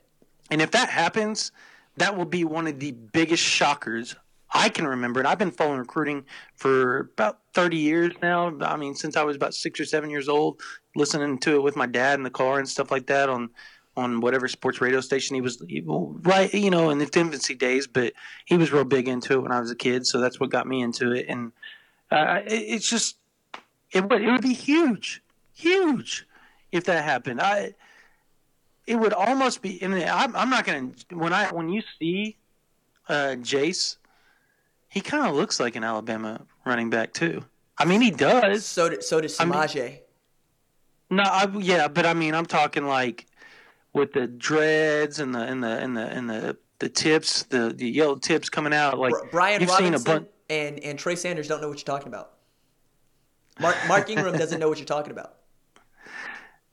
And 0.51 0.61
if 0.61 0.73
that 0.73 0.89
happens, 0.89 1.53
that 1.97 2.17
will 2.17 2.25
be 2.25 2.45
one 2.45 2.67
of 2.67 2.81
the 2.81 2.93
biggest 2.93 3.43
shockers 3.43 4.17
I 4.53 4.69
can 4.69 4.87
remember. 4.87 5.21
And 5.21 5.29
I've 5.29 5.39
been 5.39 5.53
following 5.53 5.79
recruiting 5.79 6.25
for 6.57 7.11
about 7.15 7.39
30 7.55 7.77
years 7.77 8.15
now. 8.21 8.53
I 8.63 8.77
mean, 8.77 8.95
since 8.95 9.17
I 9.17 9.23
was 9.23 9.37
about 9.37 9.55
six 9.55 9.79
or 9.79 9.85
seven 9.85 10.11
years 10.11 10.29
old, 10.29 10.61
listening 10.97 11.39
to 11.39 11.55
it 11.55 11.63
with 11.63 11.77
my 11.77 11.87
dad 11.87 12.19
in 12.19 12.25
the 12.25 12.31
car 12.31 12.59
and 12.59 12.69
stuff 12.69 12.91
like 12.91 13.07
that 13.07 13.29
on 13.29 13.51
on 14.01 14.21
whatever 14.21 14.49
sports 14.49 14.81
radio 14.81 15.01
station 15.01 15.35
he 15.35 15.41
was 15.41 15.63
right 16.23 16.53
you 16.55 16.71
know 16.71 16.91
in 16.91 17.01
its 17.01 17.17
infancy 17.17 17.55
days 17.55 17.87
but 17.87 18.13
he 18.45 18.57
was 18.57 18.73
real 18.73 18.85
big 18.85 19.09
into 19.09 19.35
it 19.35 19.41
when 19.41 19.53
i 19.53 19.61
was 19.61 19.71
a 19.71 19.77
kid 19.77 20.07
so 20.07 20.21
that's 20.21 20.41
what 20.41 20.51
got 20.51 20.67
me 20.67 20.83
into 20.83 21.13
it. 21.13 21.27
And 21.29 21.53
uh, 22.11 22.41
it, 22.47 22.53
it's 22.53 22.89
just 22.89 23.17
it 23.93 24.09
would 24.09 24.23
it 24.23 24.31
would 24.31 24.43
be 24.43 24.55
huge 24.55 25.23
huge 25.53 26.27
if 26.73 26.85
that 26.85 27.05
happened. 27.05 27.41
I 27.41 27.75
it 28.87 28.97
would 28.97 29.13
almost 29.13 29.63
be 29.63 29.81
and 29.83 29.95
i'm, 29.95 30.35
I'm 30.35 30.51
not 30.51 30.65
gonna 30.65 30.91
when 31.13 31.33
i 31.33 31.53
when 31.53 31.69
you 31.69 31.83
see 31.99 32.37
uh, 33.09 33.37
jase 33.37 33.99
he 34.89 35.01
kind 35.01 35.27
of 35.27 35.35
looks 35.35 35.61
like 35.61 35.77
an 35.77 35.85
alabama 35.85 36.41
running 36.65 36.91
back 36.91 37.13
too. 37.13 37.45
I 37.79 37.85
mean 37.85 38.01
he 38.01 38.11
does. 38.11 38.67
So 38.67 38.89
did, 38.89 39.05
so 39.05 39.21
does 39.21 39.39
Samaje. 39.39 39.81
I 39.81 39.85
mean, 39.85 39.99
no, 41.13 41.23
I, 41.25 41.49
yeah, 41.59 41.89
but 41.89 42.07
I 42.07 42.15
mean, 42.15 42.35
I'm 42.35 42.47
talking 42.47 42.87
like 42.87 43.27
with 43.93 44.13
the 44.13 44.27
dreads 44.27 45.21
and 45.21 45.35
the 45.35 45.41
and 45.41 45.63
the 45.63 45.79
and 45.79 45.97
the 45.97 46.07
and 46.07 46.31
the 46.31 46.57
the 46.79 46.89
tips, 46.89 47.45
the 47.45 47.73
the 47.75 47.89
yellow 47.89 48.17
tips 48.17 48.49
coming 48.49 48.73
out. 48.73 48.99
Like 48.99 49.15
Brian 49.31 49.61
you've 49.61 49.71
Robinson 49.71 49.99
seen 49.99 50.15
a 50.15 50.19
bun- 50.21 50.29
and 50.49 50.79
and 50.81 50.99
Trey 50.99 51.17
Sanders 51.17 51.49
don't 51.49 51.61
know 51.61 51.69
what 51.69 51.79
you're 51.79 51.85
talking 51.85 52.09
about. 52.09 52.33
Mark 53.61 53.77
Mark 53.89 54.09
Ingram 54.09 54.37
doesn't 54.37 54.59
know 54.61 54.69
what 54.69 54.79
you're 54.79 54.87
talking 54.87 55.13
about. 55.13 55.37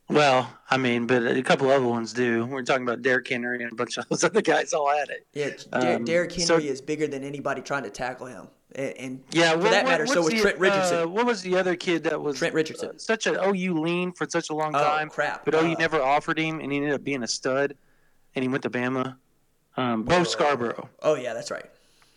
Well, 0.10 0.50
I 0.70 0.78
mean, 0.78 1.06
but 1.06 1.24
a 1.24 1.44
couple 1.44 1.70
other 1.70 1.86
ones 1.86 2.14
do. 2.14 2.46
We're 2.46 2.64
talking 2.64 2.84
about 2.84 3.02
Derrick 3.02 3.28
Henry 3.28 3.62
and 3.62 3.72
a 3.72 3.76
bunch 3.76 3.98
of 3.98 4.08
those 4.08 4.24
other 4.24 4.42
guys 4.42 4.74
all 4.74 4.90
at 4.90 5.10
it. 5.10 5.28
Yeah, 5.34 5.50
Der- 5.72 5.96
um, 5.98 6.06
Derrick 6.06 6.32
Henry 6.32 6.46
so, 6.46 6.58
is 6.58 6.82
bigger 6.82 7.08
than 7.08 7.24
anybody 7.24 7.62
trying 7.62 7.84
to 7.84 7.90
tackle 7.90 8.28
him. 8.28 8.48
And, 8.76 8.94
and 8.98 9.24
yeah, 9.32 9.52
for 9.52 9.60
what, 9.60 9.72
that 9.72 9.86
matter, 9.86 10.08
so 10.08 10.22
was 10.22 10.34
the, 10.34 10.40
Trent 10.40 10.60
Richardson. 10.60 11.04
Uh, 11.04 11.08
what 11.08 11.26
was 11.26 11.42
the 11.42 11.58
other 11.58 11.76
kid 11.76 12.04
that 12.04 12.22
was 12.22 12.38
Trent 12.38 12.54
Richardson? 12.54 12.90
Uh, 12.90 12.98
such 12.98 13.28
an 13.28 13.36
OU 13.36 13.80
lean 13.80 14.12
for 14.14 14.28
such 14.30 14.50
a 14.50 14.54
long 14.54 14.74
oh, 14.76 14.80
time. 14.84 15.10
crap! 15.10 15.44
But 15.44 15.56
uh, 15.56 15.60
OU 15.60 15.76
never 15.76 16.02
offered 16.02 16.40
him, 16.40 16.60
and 16.60 16.72
he 16.72 16.78
ended 16.78 16.94
up 16.94 17.04
being 17.04 17.24
a 17.24 17.28
stud. 17.28 17.76
And 18.36 18.44
he 18.44 18.50
went 18.50 18.64
to 18.64 18.70
Bama. 18.70 19.16
Um, 19.78 20.04
Bo 20.04 20.24
Scarborough. 20.24 20.90
Oh 21.02 21.16
yeah, 21.16 21.34
that's 21.34 21.50
right. 21.50 21.66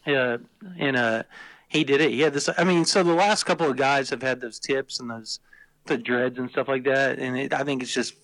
Yeah, 0.06 0.38
and 0.78 0.96
uh, 0.96 1.22
he 1.68 1.84
did 1.84 2.00
it. 2.00 2.10
He 2.10 2.20
had 2.20 2.34
this. 2.34 2.48
I 2.56 2.64
mean, 2.64 2.84
so 2.84 3.02
the 3.02 3.14
last 3.14 3.44
couple 3.44 3.68
of 3.68 3.76
guys 3.76 4.10
have 4.10 4.22
had 4.22 4.40
those 4.40 4.58
tips 4.58 5.00
and 5.00 5.10
those 5.10 5.40
the 5.86 5.98
dreads 5.98 6.38
and 6.38 6.50
stuff 6.50 6.68
like 6.68 6.84
that, 6.84 7.18
and 7.18 7.36
it, 7.38 7.52
I 7.52 7.64
think 7.64 7.82
it's 7.82 7.92
just 7.92 8.14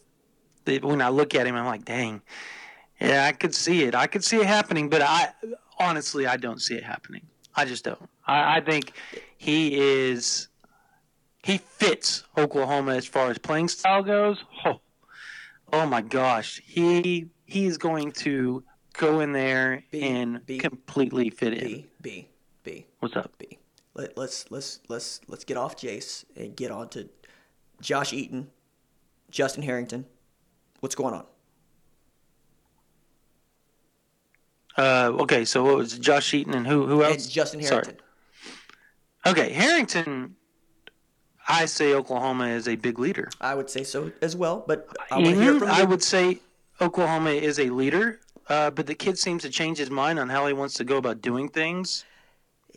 when 0.67 1.01
I 1.01 1.09
look 1.09 1.35
at 1.35 1.47
him, 1.47 1.55
I'm 1.55 1.67
like, 1.67 1.85
dang 1.85 2.23
Yeah, 3.01 3.27
I 3.27 3.33
could 3.33 3.55
see 3.55 3.85
it. 3.85 3.95
I 3.95 4.07
could 4.07 4.25
see 4.25 4.39
it 4.39 4.47
happening, 4.47 4.89
but 4.89 5.03
I 5.03 5.29
honestly 5.79 6.27
I 6.27 6.37
don't 6.37 6.61
see 6.61 6.75
it 6.75 6.83
happening. 6.83 7.23
I 7.55 7.65
just 7.65 7.85
don't. 7.85 8.09
I, 8.27 8.57
I 8.57 8.61
think 8.61 8.93
he 9.39 9.79
is 9.79 10.49
he 11.43 11.59
fits 11.59 12.25
Oklahoma 12.37 12.95
as 12.95 13.07
far 13.07 13.31
as 13.31 13.39
playing 13.39 13.69
style 13.69 14.03
goes. 14.03 14.43
Oh, 14.65 14.81
oh 15.73 15.87
my 15.87 16.01
gosh, 16.01 16.61
he 16.65 17.29
he's 17.45 17.79
going 17.79 18.13
to 18.13 18.65
go 18.97 19.21
in 19.21 19.33
there 19.33 19.85
B, 19.91 20.03
and 20.03 20.45
B, 20.45 20.59
completely 20.59 21.31
fit 21.31 21.55
in. 21.55 21.65
B 21.65 21.87
B 22.01 22.29
B 22.63 22.87
What's 23.01 23.17
up? 23.17 23.33
B. 23.39 23.59
Let, 23.95 24.19
let's 24.19 24.51
let's 24.51 24.81
let's 24.89 25.21
let's 25.29 25.45
get 25.45 25.57
off 25.57 25.77
Jase 25.77 26.25
and 26.37 26.55
get 26.57 26.71
on 26.71 26.89
to 26.91 27.09
Josh 27.81 28.13
Eaton, 28.13 28.49
Justin 29.31 29.63
Harrington. 29.63 30.07
What's 30.81 30.95
going 30.95 31.15
on? 31.15 31.25
Uh, 34.77 35.11
okay, 35.21 35.45
so 35.45 35.65
what 35.65 35.77
was 35.77 35.95
it? 35.95 36.01
Josh 36.03 36.35
Eaton 36.35 36.55
and 36.55 36.67
who 36.67 36.87
who 36.87 37.03
And 37.03 37.13
else? 37.15 37.27
Justin 37.27 37.63
Sorry. 37.63 37.83
Harrington. 37.85 37.97
Okay, 39.25 39.53
Harrington. 39.53 40.37
I 41.49 41.67
say 41.67 41.95
Oklahoma 41.95 42.49
is 42.49 42.67
a 42.69 42.75
big 42.77 42.99
leader. 42.99 43.31
I 43.41 43.55
would 43.55 43.71
say 43.71 43.85
so 43.85 44.11
as 44.21 44.35
well, 44.37 44.65
but 44.67 44.89
I 45.11 45.15
want 45.19 45.27
to 45.29 45.35
hear 45.43 45.53
Mhm, 45.55 45.59
from 45.61 45.69
I 45.69 45.85
would 45.85 46.03
say 46.03 46.41
Oklahoma 46.81 47.31
is 47.31 47.59
a 47.61 47.71
leader, 47.71 48.21
uh, 48.49 48.71
but 48.71 48.87
the 48.87 48.95
kid 48.97 49.17
seems 49.19 49.43
to 49.43 49.49
change 49.51 49.79
his 49.79 49.89
mind 49.91 50.19
on 50.19 50.29
how 50.29 50.47
he 50.47 50.53
wants 50.53 50.75
to 50.75 50.85
go 50.85 50.97
about 50.97 51.23
doing 51.23 51.49
things. 51.49 52.05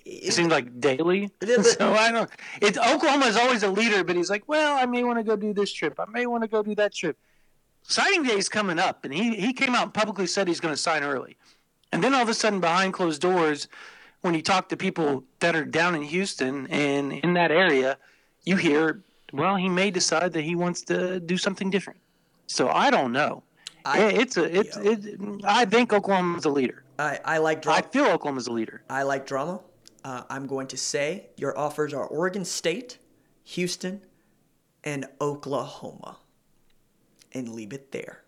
It 0.05 0.33
seems 0.33 0.49
like 0.49 0.79
daily. 0.79 1.29
But- 1.39 1.65
so 1.65 1.93
I 1.93 2.11
don't. 2.11 2.29
It's 2.61 2.77
Oklahoma 2.77 3.25
is 3.27 3.37
always 3.37 3.63
a 3.63 3.69
leader, 3.69 4.03
but 4.03 4.15
he's 4.15 4.29
like, 4.29 4.47
well, 4.47 4.77
I 4.77 4.85
may 4.85 5.03
want 5.03 5.19
to 5.19 5.23
go 5.23 5.35
do 5.35 5.53
this 5.53 5.71
trip. 5.71 5.99
I 5.99 6.05
may 6.09 6.25
want 6.25 6.43
to 6.43 6.47
go 6.49 6.63
do 6.63 6.75
that 6.75 6.93
trip. 6.93 7.17
Signing 7.83 8.23
day 8.23 8.37
is 8.37 8.49
coming 8.49 8.77
up, 8.79 9.03
and 9.05 9.13
he 9.13 9.35
he 9.35 9.53
came 9.53 9.73
out 9.75 9.83
and 9.83 9.93
publicly 9.93 10.27
said 10.27 10.47
he's 10.47 10.59
going 10.59 10.73
to 10.73 10.77
sign 10.81 11.03
early, 11.03 11.37
and 11.91 12.03
then 12.03 12.13
all 12.13 12.21
of 12.21 12.29
a 12.29 12.33
sudden, 12.33 12.59
behind 12.59 12.93
closed 12.93 13.21
doors, 13.21 13.67
when 14.21 14.33
you 14.33 14.41
talk 14.41 14.69
to 14.69 14.77
people 14.77 15.23
that 15.39 15.55
are 15.55 15.65
down 15.65 15.95
in 15.95 16.01
Houston 16.03 16.67
and 16.67 17.13
in 17.13 17.33
that 17.33 17.51
area, 17.51 17.97
you 18.43 18.57
hear, 18.57 19.01
well, 19.33 19.55
he 19.55 19.69
may 19.69 19.89
decide 19.91 20.33
that 20.33 20.43
he 20.43 20.55
wants 20.55 20.81
to 20.83 21.19
do 21.19 21.37
something 21.37 21.69
different. 21.69 21.99
So 22.47 22.69
I 22.69 22.89
don't 22.91 23.11
know. 23.11 23.43
I- 23.85 24.01
it's 24.01 24.37
a 24.37 24.43
it's 24.59 24.77
it, 24.77 24.99
I 25.45 25.65
think 25.65 25.91
Oklahoma's 25.93 26.45
a 26.45 26.49
leader. 26.49 26.83
I, 26.99 27.17
I 27.23 27.37
like 27.37 27.59
I 27.59 27.79
drama. 27.81 27.87
feel 27.93 28.05
Oklahoma's 28.07 28.47
a 28.47 28.51
leader. 28.51 28.83
I 28.89 29.03
like 29.03 29.25
drama. 29.25 29.61
Uh, 30.03 30.23
I'm 30.29 30.47
going 30.47 30.67
to 30.67 30.77
say 30.77 31.27
your 31.35 31.57
offers 31.57 31.93
are 31.93 32.05
Oregon 32.05 32.45
State, 32.45 32.97
Houston, 33.43 34.01
and 34.83 35.05
Oklahoma, 35.19 36.17
and 37.33 37.49
leave 37.49 37.73
it 37.73 37.91
there. 37.91 38.23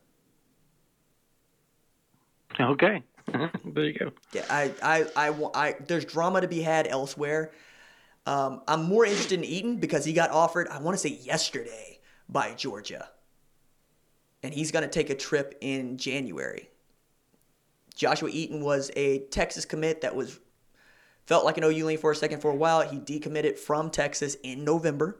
Okay, 2.60 3.04
there 3.66 3.86
you 3.86 3.94
go. 3.94 4.12
Yeah, 4.34 4.46
I, 4.50 4.72
I, 4.84 5.06
I, 5.16 5.30
wa- 5.30 5.51
I, 5.54 5.75
there's 5.88 6.06
drama 6.06 6.42
to 6.42 6.48
be 6.48 6.62
had 6.62 6.88
elsewhere. 6.88 7.51
Um, 8.25 8.62
I'm 8.68 8.84
more 8.84 9.06
interested 9.06 9.40
in 9.40 9.46
Eaton 9.46 9.78
because 9.78 10.06
he 10.06 10.13
got 10.13 10.30
offered, 10.32 10.68
I 10.68 10.80
want 10.80 10.96
to 10.96 11.00
say 11.00 11.16
yesterday, 11.24 12.00
by 12.28 12.54
Georgia. 12.54 13.10
And 14.44 14.54
he's 14.54 14.72
going 14.72 14.84
to 14.84 14.90
take 14.90 15.10
a 15.10 15.16
trip 15.16 15.58
in 15.62 15.98
January. 15.98 16.70
Joshua 17.96 18.30
Eaton 18.32 18.63
was 18.63 18.92
a 18.96 19.20
Texas 19.28 19.66
commit 19.66 20.01
that 20.01 20.16
was 20.16 20.40
felt 21.32 21.46
like 21.46 21.58
an 21.58 21.64
OU 21.64 21.86
lean 21.86 21.98
for 21.98 22.12
a 22.12 22.16
second 22.16 22.42
for 22.42 22.52
a 22.52 22.56
while. 22.56 22.82
He 22.82 23.00
decommitted 23.00 23.58
from 23.58 23.90
Texas 23.90 24.36
in 24.44 24.66
November, 24.66 25.18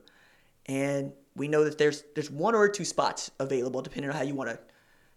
and 0.65 1.13
we 1.38 1.48
know 1.48 1.63
that 1.63 1.77
there's 1.77 2.03
there's 2.15 2.30
one 2.30 2.53
or 2.53 2.68
two 2.68 2.84
spots 2.84 3.32
available 3.39 3.82
depending 3.82 4.12
on 4.12 4.18
how 4.18 4.24
you 4.24 4.36
want 4.36 4.50
to 4.50 4.60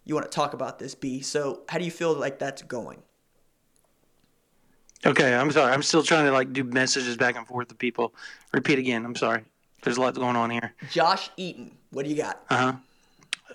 you 0.04 0.14
want 0.14 0.24
to 0.24 0.30
talk 0.30 0.54
about 0.54 0.78
this. 0.78 0.94
B. 0.94 1.20
So 1.20 1.62
how 1.68 1.78
do 1.78 1.84
you 1.84 1.90
feel 1.90 2.14
like 2.14 2.38
that's 2.38 2.62
going? 2.62 3.02
Okay, 5.04 5.34
I'm 5.34 5.50
sorry. 5.50 5.72
I'm 5.72 5.82
still 5.82 6.04
trying 6.04 6.26
to 6.26 6.30
like 6.30 6.52
do 6.52 6.62
messages 6.62 7.16
back 7.16 7.36
and 7.36 7.44
forth 7.44 7.66
to 7.70 7.74
people. 7.74 8.14
Repeat 8.52 8.78
again. 8.78 9.04
I'm 9.04 9.16
sorry. 9.16 9.42
There's 9.82 9.96
a 9.96 10.00
lot 10.00 10.14
going 10.14 10.36
on 10.36 10.48
here. 10.48 10.74
Josh 10.92 11.28
Eaton, 11.36 11.72
what 11.90 12.04
do 12.04 12.10
you 12.12 12.16
got? 12.16 12.40
Uh, 12.48 12.74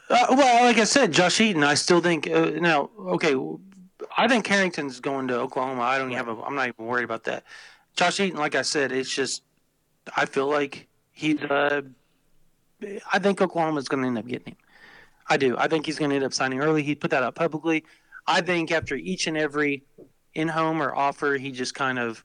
huh. 0.09 0.25
well, 0.31 0.65
like 0.65 0.77
I 0.77 0.83
said, 0.83 1.13
Josh 1.13 1.39
Eaton. 1.39 1.63
I 1.63 1.75
still 1.75 2.01
think 2.01 2.29
uh, 2.29 2.49
now. 2.59 2.89
Okay, 2.99 3.33
I 4.17 4.27
think 4.27 4.45
Carrington's 4.45 4.99
going 4.99 5.27
to 5.27 5.35
Oklahoma. 5.35 5.81
I 5.81 5.97
don't 5.97 6.11
have 6.11 6.27
a. 6.27 6.41
I'm 6.41 6.55
not 6.55 6.67
even 6.67 6.85
worried 6.85 7.03
about 7.03 7.25
that. 7.25 7.43
Josh 7.95 8.19
Eaton, 8.19 8.39
like 8.39 8.55
I 8.55 8.61
said, 8.61 8.91
it's 8.91 9.13
just. 9.13 9.43
I 10.15 10.25
feel 10.25 10.47
like 10.47 10.87
he's. 11.11 11.41
Uh, 11.41 11.81
I 13.11 13.19
think 13.19 13.41
Oklahoma's 13.41 13.87
going 13.87 14.03
to 14.03 14.07
end 14.07 14.17
up 14.17 14.27
getting 14.27 14.53
him. 14.53 14.57
I 15.27 15.37
do. 15.37 15.57
I 15.57 15.67
think 15.67 15.85
he's 15.85 15.99
going 15.99 16.09
to 16.09 16.15
end 16.15 16.25
up 16.25 16.33
signing 16.33 16.59
early. 16.61 16.81
He 16.81 16.95
put 16.95 17.11
that 17.11 17.23
out 17.23 17.35
publicly. 17.35 17.83
I 18.25 18.41
think 18.41 18.71
after 18.71 18.95
each 18.95 19.27
and 19.27 19.37
every 19.37 19.83
in-home 20.33 20.81
or 20.81 20.95
offer, 20.95 21.37
he 21.37 21.51
just 21.51 21.75
kind 21.75 21.99
of 21.99 22.23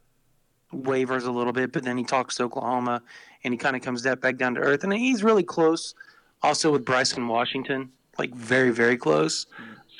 wavers 0.72 1.24
a 1.24 1.30
little 1.32 1.52
bit, 1.52 1.72
but 1.72 1.82
then 1.84 1.96
he 1.96 2.04
talks 2.04 2.36
to 2.36 2.44
Oklahoma 2.44 3.02
and 3.42 3.54
he 3.54 3.58
kind 3.58 3.76
of 3.76 3.82
comes 3.82 4.02
that 4.02 4.20
back 4.20 4.36
down 4.36 4.54
to 4.54 4.60
earth. 4.60 4.84
And 4.84 4.92
he's 4.92 5.22
really 5.22 5.42
close 5.42 5.94
also 6.42 6.72
with 6.72 6.84
Bryson 6.84 7.28
Washington, 7.28 7.90
like 8.18 8.34
very, 8.34 8.70
very 8.70 8.96
close. 8.96 9.46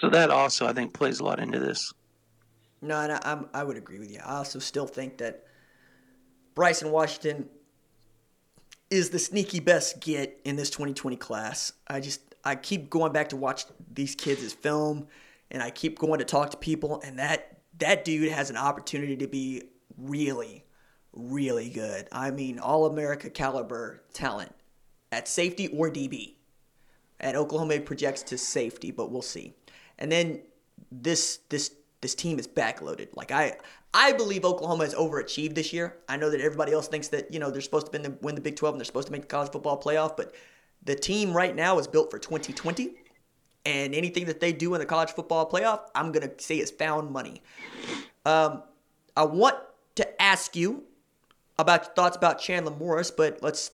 So 0.01 0.11
that 0.11 0.31
also, 0.31 0.67
I 0.67 0.73
think, 0.73 0.93
plays 0.93 1.21
a 1.21 1.25
lot 1.25 1.41
into 1.41 1.59
this. 1.59 1.93
No, 2.83 3.01
and 3.01 3.13
I, 3.13 3.47
I'm, 3.55 3.67
would 3.67 3.77
agree 3.77 3.99
with 3.99 4.11
you. 4.11 4.21
I 4.25 4.37
also 4.37 4.59
still 4.59 4.87
think 4.87 5.19
that 5.19 5.45
Bryson 6.55 6.91
Washington 6.91 7.49
is 8.91 9.11
the 9.11 9.19
sneaky 9.19 9.61
best 9.61 10.01
get 10.01 10.41
in 10.45 10.57
this 10.57 10.71
2020 10.71 11.17
class. 11.17 11.73
I 11.89 12.01
just 12.01 12.21
I 12.45 12.57
keep 12.57 12.91
going 12.91 13.13
back 13.13 13.31
to 13.31 13.37
watch 13.37 13.65
these 13.93 14.15
kids' 14.15 14.53
film, 14.53 15.09
and 15.51 15.63
I 15.63 15.71
keep 15.71 15.99
going 15.99 16.19
to 16.19 16.25
talk 16.25 16.51
to 16.51 16.57
people, 16.57 17.01
and 17.05 17.19
that 17.19 17.59
that 17.79 18.05
dude 18.05 18.31
has 18.31 18.51
an 18.51 18.57
opportunity 18.57 19.17
to 19.17 19.27
be 19.27 19.63
really, 19.97 20.65
really 21.13 21.71
good. 21.71 22.09
I 22.13 22.31
mean, 22.31 22.59
all 22.59 22.87
America 22.87 23.31
caliber 23.31 24.03
talent 24.13 24.55
at 25.11 25.29
safety 25.29 25.69
or 25.69 25.91
DB. 25.91 26.35
At 27.21 27.37
Oklahoma 27.37 27.75
it 27.75 27.87
projects 27.87 28.23
to 28.25 28.39
safety, 28.39 28.91
but 28.91 29.11
we'll 29.11 29.23
see. 29.23 29.55
And 29.99 30.11
then 30.11 30.41
this 30.91 31.41
this 31.49 31.73
this 32.01 32.15
team 32.15 32.39
is 32.39 32.47
backloaded. 32.47 33.09
Like 33.15 33.31
I 33.31 33.57
I 33.93 34.13
believe 34.13 34.45
Oklahoma 34.45 34.85
has 34.85 34.95
overachieved 34.95 35.55
this 35.55 35.73
year. 35.73 35.97
I 36.09 36.17
know 36.17 36.31
that 36.31 36.41
everybody 36.41 36.73
else 36.73 36.89
thinks 36.89 37.09
that 37.09 37.33
you 37.33 37.39
know 37.39 37.51
they're 37.51 37.61
supposed 37.61 37.87
to 37.87 37.93
win 37.93 38.03
the, 38.03 38.19
win 38.21 38.35
the 38.35 38.41
Big 38.41 38.57
12 38.57 38.75
and 38.75 38.81
they're 38.81 38.85
supposed 38.85 39.07
to 39.07 39.13
make 39.13 39.23
the 39.23 39.29
college 39.29 39.53
football 39.53 39.81
playoff, 39.81 40.17
but 40.17 40.35
the 40.83 40.95
team 40.95 41.33
right 41.33 41.55
now 41.55 41.79
is 41.79 41.87
built 41.87 42.11
for 42.11 42.19
2020. 42.19 42.95
And 43.67 43.95
anything 43.95 44.27
that 44.27 44.41
they 44.41 44.53
do 44.53 44.75
in 44.75 44.81
the 44.81 44.87
college 44.87 45.13
football 45.13 45.49
playoff, 45.49 45.81
I'm 45.95 46.13
gonna 46.13 46.31
say 46.39 46.59
is 46.59 46.71
found 46.71 47.11
money. 47.11 47.43
Um, 48.27 48.63
I 49.17 49.25
want 49.25 49.57
to 49.95 50.23
ask 50.23 50.57
you 50.57 50.85
about 51.59 51.85
your 51.85 51.95
thoughts 51.95 52.17
about 52.17 52.41
Chandler 52.41 52.75
Morris, 52.77 53.11
but 53.11 53.43
let's 53.43 53.71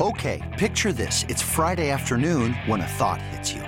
Okay, 0.00 0.40
picture 0.56 0.92
this. 0.92 1.24
It's 1.28 1.42
Friday 1.42 1.90
afternoon 1.90 2.54
when 2.66 2.80
a 2.80 2.86
thought 2.86 3.20
hits 3.20 3.52
you. 3.52 3.67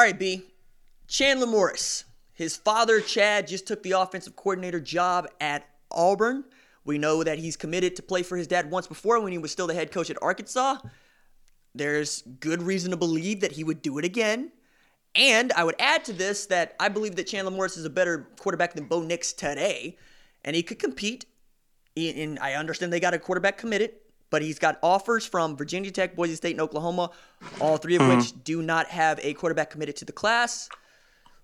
All 0.00 0.06
right, 0.06 0.18
B. 0.18 0.44
Chandler 1.08 1.46
Morris. 1.46 2.04
His 2.32 2.56
father, 2.56 3.02
Chad, 3.02 3.46
just 3.46 3.66
took 3.66 3.82
the 3.82 3.90
offensive 3.90 4.34
coordinator 4.34 4.80
job 4.80 5.28
at 5.42 5.68
Auburn. 5.90 6.44
We 6.86 6.96
know 6.96 7.22
that 7.22 7.38
he's 7.38 7.54
committed 7.54 7.96
to 7.96 8.02
play 8.02 8.22
for 8.22 8.38
his 8.38 8.46
dad 8.46 8.70
once 8.70 8.86
before 8.86 9.20
when 9.20 9.30
he 9.30 9.36
was 9.36 9.52
still 9.52 9.66
the 9.66 9.74
head 9.74 9.92
coach 9.92 10.08
at 10.08 10.16
Arkansas. 10.22 10.78
There's 11.74 12.22
good 12.22 12.62
reason 12.62 12.92
to 12.92 12.96
believe 12.96 13.42
that 13.42 13.52
he 13.52 13.62
would 13.62 13.82
do 13.82 13.98
it 13.98 14.06
again. 14.06 14.52
And 15.14 15.52
I 15.52 15.64
would 15.64 15.76
add 15.78 16.06
to 16.06 16.14
this 16.14 16.46
that 16.46 16.76
I 16.80 16.88
believe 16.88 17.16
that 17.16 17.26
Chandler 17.26 17.52
Morris 17.52 17.76
is 17.76 17.84
a 17.84 17.90
better 17.90 18.26
quarterback 18.38 18.72
than 18.72 18.86
Bo 18.86 19.02
Nix 19.02 19.34
today, 19.34 19.98
and 20.46 20.56
he 20.56 20.62
could 20.62 20.78
compete. 20.78 21.26
And 21.94 22.38
I 22.38 22.54
understand 22.54 22.90
they 22.90 23.00
got 23.00 23.12
a 23.12 23.18
quarterback 23.18 23.58
committed 23.58 23.96
but 24.30 24.42
he's 24.42 24.58
got 24.58 24.78
offers 24.82 25.26
from 25.26 25.56
Virginia 25.56 25.90
Tech, 25.90 26.16
Boise 26.16 26.36
State, 26.36 26.52
and 26.52 26.60
Oklahoma, 26.60 27.10
all 27.60 27.76
three 27.76 27.96
of 27.96 28.02
Mm-hmm. 28.02 28.18
which 28.18 28.44
do 28.44 28.62
not 28.62 28.86
have 28.86 29.20
a 29.22 29.34
quarterback 29.34 29.70
committed 29.70 29.96
to 29.96 30.04
the 30.04 30.12
class. 30.12 30.68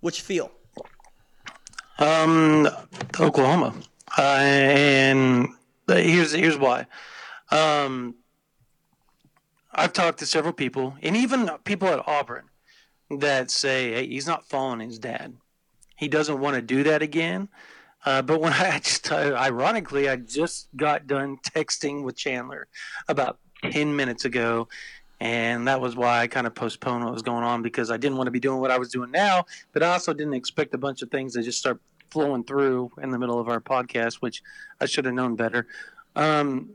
What 0.01 0.17
you 0.19 0.25
feel? 0.25 0.51
Um, 1.99 2.69
Oklahoma, 3.19 3.75
uh, 4.19 4.21
and 4.23 5.49
here's 5.89 6.33
here's 6.33 6.59
why. 6.59 6.87
Um, 7.51 8.17
I've 9.73 9.93
talked 9.93 10.19
to 10.19 10.27
several 10.27 10.53
people, 10.53 10.95
and 11.03 11.17
even 11.17 11.51
people 11.65 11.89
at 11.89 12.07
Auburn, 12.07 12.45
that 13.11 13.51
say, 13.51 13.93
"Hey, 13.93 14.07
he's 14.09 14.27
not 14.27 14.45
following 14.47 14.81
his 14.81 14.99
dad. 14.99 15.35
He 15.97 16.09
doesn't 16.09 16.39
want 16.39 16.57
to 16.57 16.63
do 16.63 16.83
that 16.85 17.01
again." 17.03 17.49
Uh, 18.07 18.23
but 18.23 18.41
when 18.41 18.53
I 18.53 18.79
just, 18.79 19.13
uh, 19.13 19.35
ironically, 19.37 20.09
I 20.09 20.17
just 20.17 20.69
got 20.77 21.07
done 21.07 21.39
texting 21.39 22.05
with 22.05 22.17
Chandler 22.17 22.69
about 23.09 23.39
ten 23.71 23.95
minutes 23.95 24.25
ago, 24.25 24.69
and 25.21 25.69
that 25.69 25.81
was 25.81 25.97
why 25.97 26.21
I 26.21 26.27
kind 26.29 26.47
of 26.47 26.55
postponed 26.55 27.05
what 27.05 27.13
was 27.13 27.23
going 27.23 27.45
on 27.45 27.63
because 27.63 27.91
I 27.91 27.97
didn't 27.97 28.17
want 28.17 28.29
to 28.29 28.33
be 28.33 28.41
doing 28.41 28.61
what 28.61 28.71
I 28.71 28.79
was 28.79 28.91
doing 28.91 29.11
now, 29.11 29.45
but 29.73 29.83
I 29.83 29.89
also 29.89 30.15
didn't 30.15 30.35
expect 30.35 30.73
a 30.75 30.79
bunch 30.79 31.03
of 31.03 31.11
things 31.11 31.35
to 31.35 31.43
just 31.43 31.59
start 31.59 31.81
flowing 32.11 32.45
through 32.45 32.93
in 33.03 33.11
the 33.11 33.19
middle 33.19 33.41
of 33.41 33.49
our 33.49 33.61
podcast, 33.61 34.17
which 34.17 34.43
I 34.81 34.87
should 34.87 35.05
have 35.05 35.15
known 35.15 35.35
better. 35.35 35.67
Um, 36.15 36.71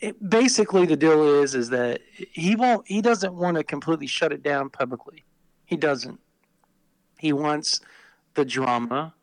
it, 0.00 0.28
basically, 0.28 0.86
the 0.86 0.96
deal 0.96 1.40
is 1.42 1.54
is 1.54 1.68
that 1.70 2.00
he 2.16 2.56
won't. 2.56 2.86
He 2.88 3.02
doesn't 3.02 3.34
want 3.34 3.56
to 3.58 3.64
completely 3.64 4.06
shut 4.06 4.32
it 4.32 4.42
down 4.42 4.70
publicly. 4.70 5.24
He 5.66 5.76
doesn't. 5.76 6.18
He 7.18 7.32
wants 7.32 7.80
the 8.34 8.44
drama 8.44 9.14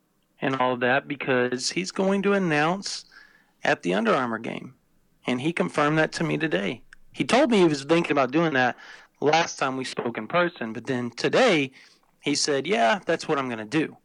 and 0.41 0.55
all 0.55 0.74
of 0.74 0.79
that 0.81 1.08
because 1.08 1.69
he's 1.69 1.91
going 1.91 2.22
to 2.24 2.34
announce 2.34 3.05
at 3.63 3.81
the 3.81 3.93
Under 3.93 4.13
Armour 4.13 4.39
game, 4.39 4.74
and 5.27 5.41
he 5.41 5.51
confirmed 5.51 5.98
that 5.98 6.12
to 6.13 6.24
me 6.24 6.38
today. 6.38 6.81
He 7.12 7.24
told 7.24 7.51
me 7.51 7.58
he 7.58 7.65
was 7.65 7.84
thinking 7.84 8.12
about 8.12 8.31
doing 8.31 8.53
that 8.53 8.77
last 9.19 9.58
time 9.60 9.77
we 9.77 9.84
spoke 9.84 10.17
in 10.17 10.27
person, 10.27 10.74
but 10.74 10.86
then 10.86 11.12
today 11.12 11.72
he 12.22 12.36
said, 12.36 12.67
"Yeah, 12.67 13.00
that's 13.05 13.27
what 13.27 13.38
I'm 13.38 13.48
going 13.48 13.60
to 13.60 13.65
do." 13.65 13.98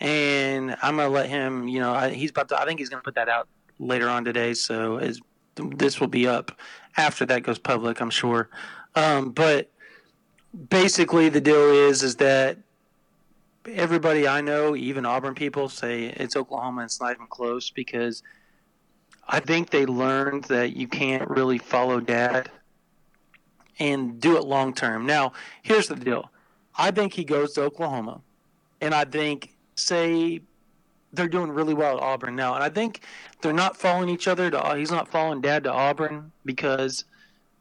And 0.00 0.76
I'm 0.82 0.96
going 0.96 1.08
to 1.08 1.14
let 1.14 1.28
him. 1.28 1.68
You 1.68 1.80
know, 1.80 1.92
I, 1.92 2.10
he's 2.10 2.30
about 2.30 2.48
to. 2.48 2.60
I 2.60 2.64
think 2.64 2.80
he's 2.80 2.88
going 2.88 3.00
to 3.00 3.04
put 3.04 3.14
that 3.14 3.28
out 3.28 3.48
later 3.78 4.08
on 4.08 4.24
today. 4.24 4.54
So 4.54 4.96
as 4.96 5.20
this 5.56 6.00
will 6.00 6.08
be 6.08 6.26
up 6.26 6.52
after 6.96 7.26
that 7.26 7.42
goes 7.42 7.58
public, 7.58 8.00
I'm 8.00 8.10
sure. 8.10 8.48
Um, 8.94 9.30
but 9.30 9.70
basically, 10.68 11.28
the 11.28 11.40
deal 11.40 11.70
is 11.70 12.02
is 12.02 12.16
that 12.16 12.58
everybody 13.66 14.26
I 14.26 14.40
know, 14.40 14.76
even 14.76 15.06
Auburn 15.06 15.34
people, 15.34 15.68
say 15.68 16.04
it's 16.04 16.36
Oklahoma. 16.36 16.84
It's 16.84 17.00
not 17.00 17.12
even 17.12 17.26
close 17.26 17.70
because 17.70 18.22
I 19.26 19.40
think 19.40 19.70
they 19.70 19.86
learned 19.86 20.44
that 20.44 20.76
you 20.76 20.88
can't 20.88 21.28
really 21.28 21.58
follow 21.58 22.00
dad 22.00 22.50
and 23.78 24.20
do 24.20 24.36
it 24.36 24.44
long 24.44 24.74
term. 24.74 25.06
Now, 25.06 25.32
here's 25.62 25.88
the 25.88 25.96
deal. 25.96 26.30
I 26.76 26.90
think 26.90 27.12
he 27.12 27.24
goes 27.24 27.52
to 27.54 27.62
Oklahoma, 27.62 28.20
and 28.80 28.94
I 28.94 29.04
think 29.04 29.56
say 29.74 30.40
they're 31.12 31.28
doing 31.28 31.50
really 31.50 31.74
well 31.74 31.98
at 31.98 32.02
Auburn 32.02 32.36
now, 32.36 32.54
and 32.54 32.64
I 32.64 32.68
think 32.68 33.00
they're 33.40 33.52
not 33.52 33.76
following 33.76 34.08
each 34.08 34.28
other. 34.28 34.50
To 34.50 34.74
he's 34.76 34.90
not 34.90 35.08
following 35.08 35.40
dad 35.40 35.64
to 35.64 35.72
Auburn 35.72 36.32
because 36.44 37.04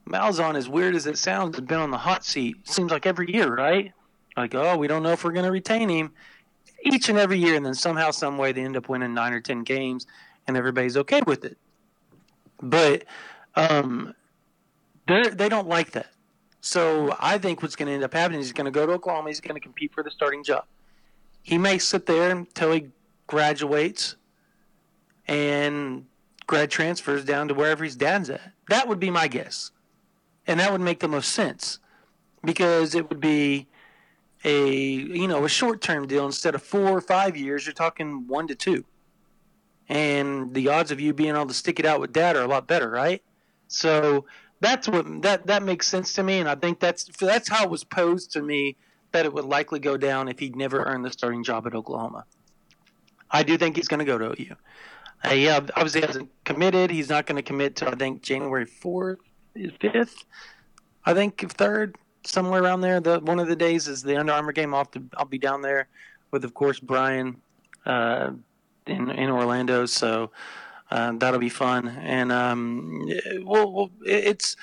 Malzahn, 0.08 0.56
as 0.56 0.70
weird 0.70 0.96
as 0.96 1.06
it 1.06 1.18
sounds, 1.18 1.58
has 1.58 1.66
been 1.66 1.80
on 1.80 1.92
the 1.92 1.98
hot 1.98 2.26
seat. 2.26 2.68
Seems 2.68 2.92
like 2.92 3.06
every 3.06 3.32
year, 3.32 3.54
right? 3.54 3.94
Like, 4.38 4.56
oh, 4.56 4.78
we 4.78 4.88
don't 4.88 5.04
know 5.04 5.12
if 5.12 5.24
we're 5.24 5.34
going 5.34 5.46
to 5.46 5.52
retain 5.52 5.90
him 5.90 6.12
each 6.84 7.10
and 7.10 7.18
every 7.18 7.38
year, 7.38 7.56
and 7.56 7.66
then 7.66 7.74
somehow, 7.74 8.12
some 8.12 8.38
way, 8.38 8.52
they 8.52 8.64
end 8.64 8.78
up 8.78 8.90
winning 8.90 9.14
nine 9.14 9.34
or 9.34 9.42
ten 9.42 9.64
games, 9.64 10.08
and 10.48 10.58
everybody's 10.58 10.98
okay 10.98 11.22
with 11.26 11.46
it. 11.46 11.58
But 12.62 13.06
um, 13.56 14.14
they 15.08 15.50
don't 15.50 15.68
like 15.68 15.92
that. 15.92 16.08
So 16.62 17.16
I 17.20 17.38
think 17.38 17.62
what's 17.62 17.76
going 17.76 17.88
to 17.88 17.94
end 17.94 18.04
up 18.04 18.14
happening 18.14 18.40
is 18.40 18.48
he's 18.48 18.54
going 18.54 18.66
to 18.66 18.72
go 18.72 18.86
to 18.86 18.94
Oklahoma. 18.94 19.30
He's 19.30 19.42
going 19.42 19.56
to 19.56 19.60
compete 19.60 19.94
for 19.94 20.04
the 20.04 20.12
starting 20.12 20.44
job. 20.44 20.66
He 21.42 21.58
may 21.58 21.80
sit 21.80 22.06
there 22.06 22.30
until 22.32 22.72
he 22.72 22.88
graduates 23.26 24.16
and 25.28 26.06
grad 26.46 26.70
transfers 26.70 27.26
down 27.26 27.48
to 27.48 27.54
wherever 27.56 27.84
his 27.84 27.96
dad's 27.96 28.30
at. 28.30 28.42
That 28.70 28.88
would 28.88 29.00
be 29.00 29.10
my 29.10 29.28
guess. 29.28 29.72
And 30.46 30.60
that 30.60 30.72
would 30.72 30.82
make 30.82 31.00
the 31.00 31.08
most 31.08 31.32
sense 31.32 31.80
because 32.44 32.94
it 32.94 33.10
would 33.10 33.20
be 33.20 33.68
a 34.44 34.76
you 34.76 35.28
know 35.28 35.46
a 35.46 35.50
short 35.50 35.82
term 35.82 36.08
deal 36.08 36.26
instead 36.26 36.56
of 36.56 36.64
four 36.64 36.90
or 36.90 37.02
five 37.02 37.38
years. 37.38 37.66
You're 37.66 37.74
talking 37.74 38.28
one 38.28 38.48
to 38.48 38.56
two, 38.56 38.86
and 39.90 40.54
the 40.54 40.70
odds 40.70 40.92
of 40.92 41.00
you 41.00 41.14
being 41.14 41.36
able 41.36 41.48
to 41.48 41.54
stick 41.54 41.80
it 41.80 41.86
out 41.86 42.00
with 42.00 42.14
dad 42.14 42.36
are 42.36 42.44
a 42.44 42.48
lot 42.48 42.68
better, 42.68 42.90
right? 42.90 43.22
So 43.68 44.26
that's 44.60 44.88
what 44.88 45.22
that 45.24 45.48
that 45.48 45.64
makes 45.64 45.88
sense 45.88 46.14
to 46.14 46.24
me, 46.24 46.40
and 46.40 46.50
I 46.50 46.56
think 46.56 46.80
that's 46.80 47.06
that's 47.20 47.50
how 47.50 47.64
it 47.64 47.70
was 47.70 47.84
posed 47.84 48.32
to 48.34 48.42
me 48.42 48.78
that 49.12 49.26
it 49.26 49.34
would 49.34 49.46
likely 49.46 49.80
go 49.80 49.98
down 49.98 50.28
if 50.28 50.40
he'd 50.40 50.56
never 50.56 50.84
earned 50.84 51.04
the 51.04 51.12
starting 51.12 51.44
job 51.44 51.68
at 51.68 51.76
Oklahoma. 51.76 52.26
I 53.30 53.44
do 53.44 53.58
think 53.58 53.76
he's 53.76 53.88
going 53.88 54.00
to 54.00 54.06
go 54.06 54.18
to 54.18 54.42
OU. 54.42 54.56
Uh, 55.24 55.34
yeah, 55.34 55.58
obviously 55.76 56.02
hasn't 56.02 56.30
committed. 56.44 56.90
He's 56.90 57.10
not 57.10 57.26
going 57.26 57.36
to 57.36 57.42
commit 57.42 57.76
to 57.78 57.90
I 57.90 57.96
think 57.96 58.22
January 58.22 58.66
fourth, 58.66 59.20
fifth, 59.80 60.26
I 61.06 61.14
think 61.14 61.52
third, 61.52 61.98
somewhere 62.24 62.62
around 62.62 62.82
there. 62.82 63.00
The 63.00 63.20
one 63.20 63.40
of 63.40 63.48
the 63.48 63.56
days 63.56 63.88
is 63.88 64.04
the 64.04 64.18
Under 64.18 64.34
Armour 64.34 64.52
game. 64.52 64.74
I'll, 64.74 64.86
to, 64.86 65.04
I'll 65.18 65.26
be 65.26 65.38
down 65.38 65.62
there 65.62 65.88
with, 66.32 66.44
of 66.44 66.54
course, 66.54 66.80
Brian 66.80 67.42
uh, 67.86 68.32
in 68.86 69.10
in 69.12 69.30
Orlando. 69.30 69.86
So 69.86 70.32
uh, 70.90 71.14
that'll 71.14 71.40
be 71.40 71.50
fun, 71.50 71.88
and 71.88 72.32
um, 72.32 73.08
it's 74.06 74.56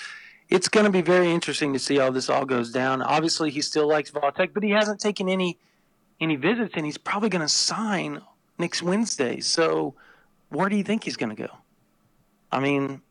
it's 0.48 0.68
going 0.68 0.84
to 0.84 0.92
be 0.92 1.02
very 1.02 1.30
interesting 1.30 1.72
to 1.72 1.78
see 1.78 1.96
how 1.96 2.10
this 2.10 2.30
all 2.30 2.44
goes 2.44 2.72
down. 2.72 3.02
Obviously, 3.02 3.50
he 3.50 3.60
still 3.60 3.86
likes 3.86 4.10
Va 4.10 4.32
Tech, 4.34 4.54
but 4.54 4.62
he 4.62 4.70
hasn't 4.70 5.00
taken 5.00 5.28
any 5.28 5.58
any 6.20 6.36
visits, 6.36 6.72
and 6.74 6.84
he's 6.84 6.98
probably 6.98 7.28
going 7.28 7.42
to 7.42 7.48
sign 7.48 8.20
next 8.58 8.82
Wednesday. 8.82 9.40
So 9.40 9.94
where 10.50 10.68
do 10.68 10.76
you 10.76 10.84
think 10.84 11.04
he's 11.04 11.16
going 11.16 11.34
to 11.34 11.42
go? 11.42 11.50
I 12.50 12.60
mean, 12.60 13.02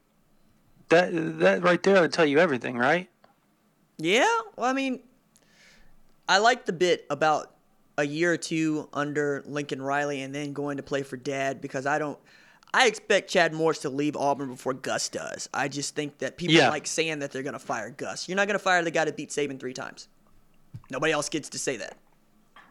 that 0.90 1.10
that 1.40 1.64
right 1.64 1.82
there 1.82 2.02
would 2.02 2.14
tell 2.14 2.26
you 2.26 2.40
everything, 2.40 2.78
right? 2.78 3.10
Yeah, 3.98 4.28
well, 4.56 4.70
I 4.70 4.74
mean, 4.74 5.00
I 6.30 6.38
like 6.40 6.66
the 6.66 6.74
bit 6.74 7.06
about 7.10 7.54
a 7.98 8.04
year 8.06 8.32
or 8.34 8.38
two 8.38 8.90
under 8.94 9.44
Lincoln 9.48 9.82
Riley 9.82 10.22
and 10.22 10.34
then 10.36 10.54
going 10.54 10.78
to 10.78 10.84
play 10.84 11.04
for 11.04 11.18
Dad 11.18 11.62
because 11.62 11.86
I 11.86 11.98
don't. 12.00 12.20
I 12.74 12.86
expect 12.88 13.30
Chad 13.30 13.54
Morris 13.54 13.80
to 13.80 13.90
leave 13.90 14.16
Auburn 14.18 14.50
before 14.50 14.74
Gus 14.74 15.08
does. 15.10 15.50
I 15.54 15.68
just 15.70 15.96
think 15.96 16.18
that 16.20 16.38
people 16.38 16.56
Yeah. 16.56 16.70
like 16.70 16.86
saying 16.86 17.20
that 17.20 17.32
they're 17.32 17.42
going 17.42 17.54
to 17.54 17.60
fire 17.60 17.90
Gus. 17.90 18.28
You're 18.28 18.36
not 18.36 18.46
going 18.48 18.60
to 18.60 18.64
fire 18.64 18.84
the 18.84 18.92
guy 18.92 19.06
that 19.06 19.16
beat 19.16 19.30
Saban 19.30 19.58
three 19.60 19.74
times. 19.74 20.10
Nobody 20.92 21.14
else 21.14 21.30
gets 21.30 21.50
to 21.50 21.58
say 21.58 21.78
that. 21.78 21.98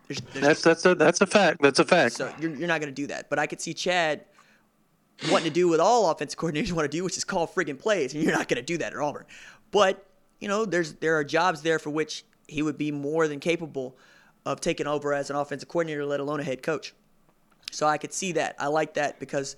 There's, 0.06 0.20
there's 0.32 0.46
That's 0.46 0.62
that's 0.62 0.84
a 0.84 0.94
that's 0.94 1.20
a 1.22 1.26
fact. 1.26 1.60
That's 1.62 1.78
a 1.80 1.84
fact. 1.84 2.12
so 2.14 2.32
you're, 2.38 2.54
you're 2.54 2.68
not 2.68 2.80
going 2.80 2.94
to 2.94 3.02
do 3.02 3.06
that. 3.08 3.28
But 3.30 3.38
I 3.40 3.46
could 3.46 3.60
see 3.60 3.74
Chad 3.74 4.26
wanting 5.30 5.48
to 5.48 5.54
do 5.54 5.68
what 5.70 5.80
all 5.80 6.10
offensive 6.10 6.38
coordinators 6.38 6.70
want 6.76 6.84
to 6.90 6.96
do, 6.96 7.02
which 7.02 7.16
is 7.16 7.24
call 7.24 7.48
friggin' 7.48 7.78
plays, 7.78 8.14
and 8.14 8.22
you're 8.22 8.32
not 8.36 8.46
going 8.48 8.58
to 8.58 8.62
do 8.62 8.76
that 8.78 8.92
at 8.92 8.98
Auburn. 8.98 9.24
But 9.72 10.06
you 10.40 10.48
know, 10.48 10.64
there's 10.64 10.94
there 10.94 11.16
are 11.16 11.24
jobs 11.24 11.62
there 11.62 11.78
for 11.78 11.90
which 11.90 12.24
he 12.46 12.62
would 12.62 12.78
be 12.78 12.92
more 12.92 13.28
than 13.28 13.40
capable 13.40 13.96
of 14.44 14.60
taking 14.60 14.86
over 14.86 15.12
as 15.12 15.30
an 15.30 15.36
offensive 15.36 15.68
coordinator, 15.68 16.04
let 16.04 16.20
alone 16.20 16.40
a 16.40 16.44
head 16.44 16.62
coach. 16.62 16.94
So 17.72 17.86
I 17.86 17.98
could 17.98 18.12
see 18.12 18.32
that. 18.32 18.54
I 18.58 18.68
like 18.68 18.94
that 18.94 19.18
because 19.18 19.56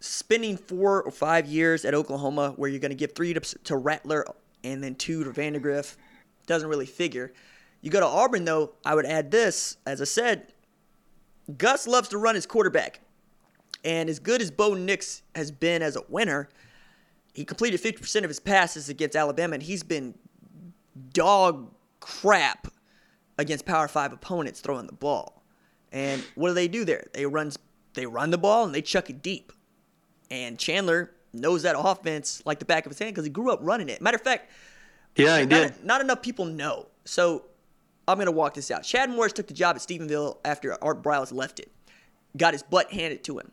spending 0.00 0.56
four 0.56 1.02
or 1.02 1.10
five 1.10 1.46
years 1.46 1.84
at 1.84 1.94
Oklahoma, 1.94 2.54
where 2.56 2.68
you're 2.68 2.80
going 2.80 2.90
to 2.90 2.96
give 2.96 3.12
three 3.12 3.32
to, 3.32 3.40
to 3.40 3.76
Rattler 3.76 4.26
and 4.64 4.82
then 4.82 4.94
two 4.94 5.24
to 5.24 5.30
Vandergriff, 5.30 5.96
doesn't 6.46 6.68
really 6.68 6.86
figure. 6.86 7.32
You 7.80 7.90
go 7.90 8.00
to 8.00 8.06
Auburn, 8.06 8.44
though, 8.44 8.72
I 8.84 8.94
would 8.94 9.06
add 9.06 9.30
this. 9.30 9.76
As 9.86 10.00
I 10.00 10.04
said, 10.04 10.52
Gus 11.56 11.86
loves 11.86 12.08
to 12.08 12.18
run 12.18 12.34
his 12.34 12.46
quarterback. 12.46 13.00
And 13.84 14.10
as 14.10 14.18
good 14.18 14.42
as 14.42 14.50
Bo 14.50 14.74
Nix 14.74 15.22
has 15.34 15.50
been 15.50 15.80
as 15.80 15.96
a 15.96 16.02
winner, 16.08 16.48
he 17.34 17.44
completed 17.44 17.80
50% 17.80 18.24
of 18.24 18.28
his 18.28 18.40
passes 18.40 18.88
against 18.88 19.16
Alabama, 19.16 19.54
and 19.54 19.62
he's 19.62 19.82
been 19.82 20.14
dog 21.12 21.70
crap 22.00 22.68
against 23.38 23.64
Power 23.64 23.88
Five 23.88 24.12
opponents 24.12 24.60
throwing 24.60 24.86
the 24.86 24.92
ball. 24.92 25.42
And 25.92 26.22
what 26.34 26.48
do 26.48 26.54
they 26.54 26.68
do 26.68 26.84
there? 26.84 27.06
They 27.12 27.26
run 27.26 27.52
they 27.94 28.06
run 28.06 28.30
the 28.30 28.38
ball 28.38 28.64
and 28.64 28.74
they 28.74 28.82
chuck 28.82 29.10
it 29.10 29.22
deep. 29.22 29.52
And 30.30 30.58
Chandler 30.58 31.10
knows 31.32 31.62
that 31.62 31.76
offense 31.78 32.42
like 32.44 32.58
the 32.58 32.64
back 32.64 32.86
of 32.86 32.90
his 32.90 32.98
hand 32.98 33.12
because 33.12 33.24
he 33.24 33.30
grew 33.30 33.50
up 33.50 33.58
running 33.62 33.88
it. 33.88 34.00
Matter 34.00 34.16
of 34.16 34.22
fact, 34.22 34.50
yeah, 35.16 35.40
he 35.40 35.46
not, 35.46 35.48
did. 35.48 35.84
not 35.84 36.00
enough 36.00 36.22
people 36.22 36.44
know. 36.44 36.86
So 37.04 37.46
I'm 38.06 38.16
going 38.16 38.26
to 38.26 38.32
walk 38.32 38.54
this 38.54 38.70
out. 38.70 38.82
Chad 38.84 39.10
Morris 39.10 39.32
took 39.32 39.46
the 39.48 39.54
job 39.54 39.76
at 39.76 39.82
Stephenville 39.82 40.38
after 40.44 40.82
Art 40.82 41.02
Briles 41.02 41.32
left 41.32 41.58
it. 41.58 41.70
Got 42.36 42.54
his 42.54 42.62
butt 42.62 42.92
handed 42.92 43.24
to 43.24 43.38
him. 43.38 43.50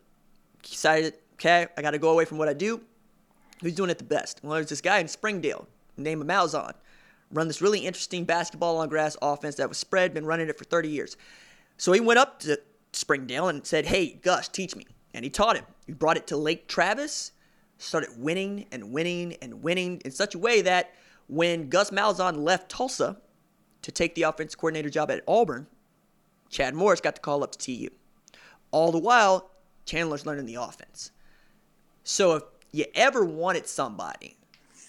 He 0.63 0.71
Decided, 0.71 1.13
okay, 1.33 1.67
I 1.77 1.81
got 1.81 1.91
to 1.91 1.99
go 1.99 2.11
away 2.11 2.25
from 2.25 2.37
what 2.37 2.47
I 2.47 2.53
do. 2.53 2.81
Who's 3.61 3.75
doing 3.75 3.89
it 3.89 3.97
the 3.97 4.03
best? 4.03 4.39
Well, 4.43 4.53
there's 4.53 4.69
this 4.69 4.81
guy 4.81 4.99
in 4.99 5.07
Springdale 5.07 5.67
named 5.97 6.23
Malzahn. 6.23 6.73
Run 7.31 7.47
this 7.47 7.61
really 7.61 7.79
interesting 7.79 8.23
basketball 8.23 8.77
on 8.77 8.89
grass 8.89 9.17
offense 9.21 9.55
that 9.55 9.67
was 9.67 9.77
spread, 9.77 10.13
been 10.13 10.25
running 10.25 10.47
it 10.47 10.57
for 10.57 10.63
30 10.63 10.89
years. 10.89 11.17
So 11.77 11.91
he 11.91 11.99
went 11.99 12.19
up 12.19 12.39
to 12.41 12.59
Springdale 12.93 13.47
and 13.47 13.65
said, 13.65 13.85
hey, 13.85 14.13
Gus, 14.21 14.47
teach 14.47 14.75
me. 14.75 14.85
And 15.13 15.23
he 15.25 15.29
taught 15.29 15.57
him. 15.57 15.65
He 15.85 15.93
brought 15.93 16.17
it 16.17 16.27
to 16.27 16.37
Lake 16.37 16.67
Travis, 16.67 17.31
started 17.77 18.09
winning 18.17 18.65
and 18.71 18.91
winning 18.91 19.35
and 19.41 19.61
winning 19.61 20.01
in 20.05 20.11
such 20.11 20.35
a 20.35 20.39
way 20.39 20.61
that 20.61 20.93
when 21.27 21.69
Gus 21.69 21.91
Malzahn 21.91 22.43
left 22.43 22.69
Tulsa 22.69 23.17
to 23.81 23.91
take 23.91 24.15
the 24.15 24.23
offensive 24.23 24.59
coordinator 24.59 24.89
job 24.89 25.11
at 25.11 25.23
Auburn, 25.27 25.67
Chad 26.49 26.75
Morris 26.75 27.01
got 27.01 27.15
the 27.15 27.21
call 27.21 27.43
up 27.43 27.51
to 27.53 27.57
TU. 27.57 27.89
All 28.71 28.91
the 28.91 28.99
while, 28.99 29.49
Chandler's 29.85 30.25
learning 30.25 30.45
the 30.45 30.55
offense. 30.55 31.11
So 32.03 32.35
if 32.35 32.43
you 32.71 32.85
ever 32.95 33.23
wanted 33.25 33.67
somebody 33.67 34.37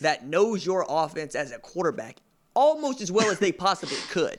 that 0.01 0.27
knows 0.27 0.64
your 0.64 0.85
offense 0.88 1.35
as 1.35 1.51
a 1.53 1.59
quarterback 1.59 2.17
almost 2.55 3.01
as 3.01 3.11
well 3.12 3.31
as 3.31 3.38
they 3.38 3.53
possibly 3.53 3.97
could, 4.11 4.38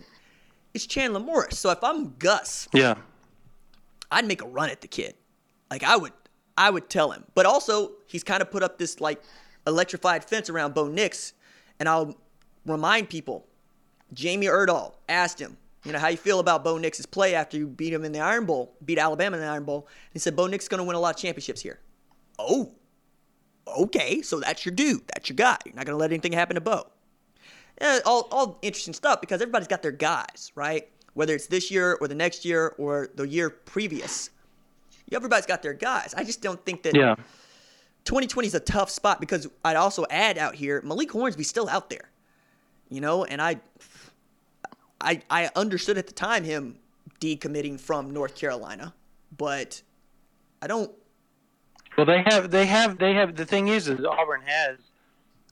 it's 0.74 0.86
Chandler 0.86 1.20
Morris. 1.20 1.58
So 1.58 1.70
if 1.72 1.84
I'm 1.84 2.16
Gus, 2.18 2.68
Yeah. 2.74 2.96
I'd 4.12 4.26
make 4.26 4.42
a 4.42 4.48
run 4.48 4.70
at 4.70 4.82
the 4.82 4.88
kid. 4.88 5.14
Like 5.70 5.84
I 5.84 5.96
would, 5.96 6.14
I 6.58 6.70
would 6.70 6.90
tell 6.90 7.12
him. 7.12 7.24
But 7.36 7.46
also, 7.46 7.92
he's 8.08 8.24
kind 8.24 8.42
of 8.42 8.50
put 8.52 8.64
up 8.64 8.78
this 8.78 9.00
like 9.00 9.22
electrified 9.68 10.24
fence 10.26 10.50
around 10.50 10.74
Bo 10.74 10.88
Nix, 10.88 11.34
and 11.80 11.88
I'll 11.88 12.16
remind 12.66 13.10
people. 13.10 13.46
Jamie 14.14 14.48
Erdahl 14.48 14.94
asked 15.08 15.40
him, 15.40 15.58
you 15.86 15.92
know, 15.92 16.00
how 16.00 16.08
you 16.08 16.18
feel 16.18 16.40
about 16.40 16.64
Bo 16.64 16.78
Nix's 16.80 17.06
play 17.06 17.36
after 17.36 17.56
you 17.58 17.68
beat 17.68 17.94
him 17.94 18.04
in 18.04 18.12
the 18.12 18.20
Iron 18.20 18.46
Bowl, 18.46 18.74
beat 18.84 18.98
Alabama 18.98 19.38
in 19.38 19.44
the 19.44 19.48
Iron 19.50 19.64
Bowl. 19.64 19.88
He 20.12 20.20
said 20.20 20.36
Bo 20.36 20.48
Nix 20.48 20.66
is 20.66 20.70
going 20.70 20.80
to 20.80 20.84
win 20.84 20.96
a 20.96 21.00
lot 21.00 21.16
of 21.16 21.22
championships 21.22 21.62
here. 21.62 21.80
Oh, 22.40 22.72
okay, 23.78 24.22
so 24.22 24.40
that's 24.40 24.66
your 24.66 24.74
dude, 24.74 25.02
that's 25.14 25.30
your 25.30 25.36
guy. 25.36 25.58
You're 25.66 25.76
not 25.76 25.86
going 25.86 25.98
to 25.98 26.00
let 26.00 26.12
anything 26.12 26.32
happen 26.34 26.56
to 26.56 26.62
Bo. 26.62 26.88
Yeah, 27.82 28.00
all, 28.06 28.28
all 28.32 28.60
interesting 28.62 28.94
stuff 28.94 29.22
because 29.22 29.42
everybody's 29.42 29.68
got 29.68 29.82
their 29.82 29.92
guys, 29.92 30.52
right? 30.56 30.90
Whether 31.14 31.36
it's 31.36 31.48
this 31.48 31.72
year 31.72 31.98
or 32.02 32.08
the 32.08 32.16
next 32.16 32.46
year 32.46 32.76
or 32.78 33.10
the 33.16 33.28
year 33.28 33.50
previous. 33.50 34.30
Everybody's 35.12 35.46
got 35.46 35.64
their 35.64 35.74
guys. 35.74 36.14
I 36.16 36.24
just 36.24 36.42
don't 36.42 36.64
think 36.66 36.84
that 36.84 36.96
Yeah. 36.96 37.16
2020 38.06 38.48
is 38.48 38.56
a 38.56 38.60
tough 38.60 38.90
spot 38.90 39.20
because 39.20 39.48
I'd 39.64 39.76
also 39.76 40.06
add 40.10 40.38
out 40.38 40.56
here 40.56 40.82
Malik 40.84 41.12
Hornsby's 41.12 41.48
still 41.50 41.68
out 41.70 41.90
there, 41.90 42.10
you 42.90 43.02
know, 43.02 43.24
and 43.26 43.42
I, 43.42 43.60
I, 45.02 45.22
I 45.30 45.50
understood 45.56 45.98
at 45.98 46.08
the 46.08 46.14
time 46.14 46.44
him 46.44 46.78
decommitting 47.20 47.80
from 47.80 48.12
North 48.12 48.36
Carolina, 48.36 48.94
but 49.38 49.82
I 50.62 50.68
don't. 50.68 50.92
Well, 51.98 52.06
they 52.06 52.24
have, 52.28 52.50
they 52.52 52.66
have, 52.66 52.98
they 52.98 53.14
have. 53.14 53.36
The 53.36 53.46
thing 53.46 53.68
is, 53.68 53.88
is 53.90 54.00
Auburn 54.06 54.42
has, 54.46 54.78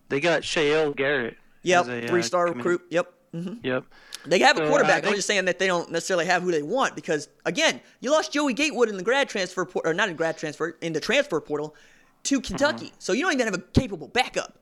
they 0.09 0.19
got 0.19 0.43
Chayil 0.43 0.95
Garnett. 0.95 1.37
Yep, 1.63 1.87
a, 1.87 2.05
uh, 2.05 2.07
three 2.07 2.21
star 2.21 2.45
committee- 2.47 2.57
recruit. 2.69 2.81
Yep. 2.91 3.13
hmm 3.33 3.53
Yep. 3.63 3.83
They 4.25 4.39
have 4.39 4.55
a 4.57 4.59
So, 4.59 4.65
I 4.65 4.67
quarterback. 4.69 5.05
I'm 5.05 5.13
just 5.13 5.27
saying 5.27 5.45
that 5.45 5.59
they 5.59 5.67
don't 5.67 5.91
necessarily 5.91 6.25
have 6.25 6.41
who 6.43 6.51
they 6.51 6.61
want 6.63 6.95
because 6.95 7.27
again, 7.45 7.81
you 8.01 8.11
lost 8.11 8.31
Joey 8.33 8.53
Gatewood 8.53 8.89
in 8.89 8.97
the 8.97 9.03
grad 9.03 9.29
transfer 9.29 9.65
por- 9.65 9.81
or 9.85 9.93
not 9.93 10.09
in 10.09 10.15
grad 10.15 10.37
transfer 10.37 10.77
in 10.81 10.93
the 10.93 10.99
transfer 10.99 11.39
portal 11.41 11.75
to 12.23 12.41
Kentucky, 12.41 12.87
Mm-hmm. 12.87 12.95
so 12.99 13.13
you 13.13 13.23
don't 13.23 13.33
even 13.33 13.45
have 13.47 13.53
a 13.55 13.61
capable 13.73 14.07
backup. 14.09 14.57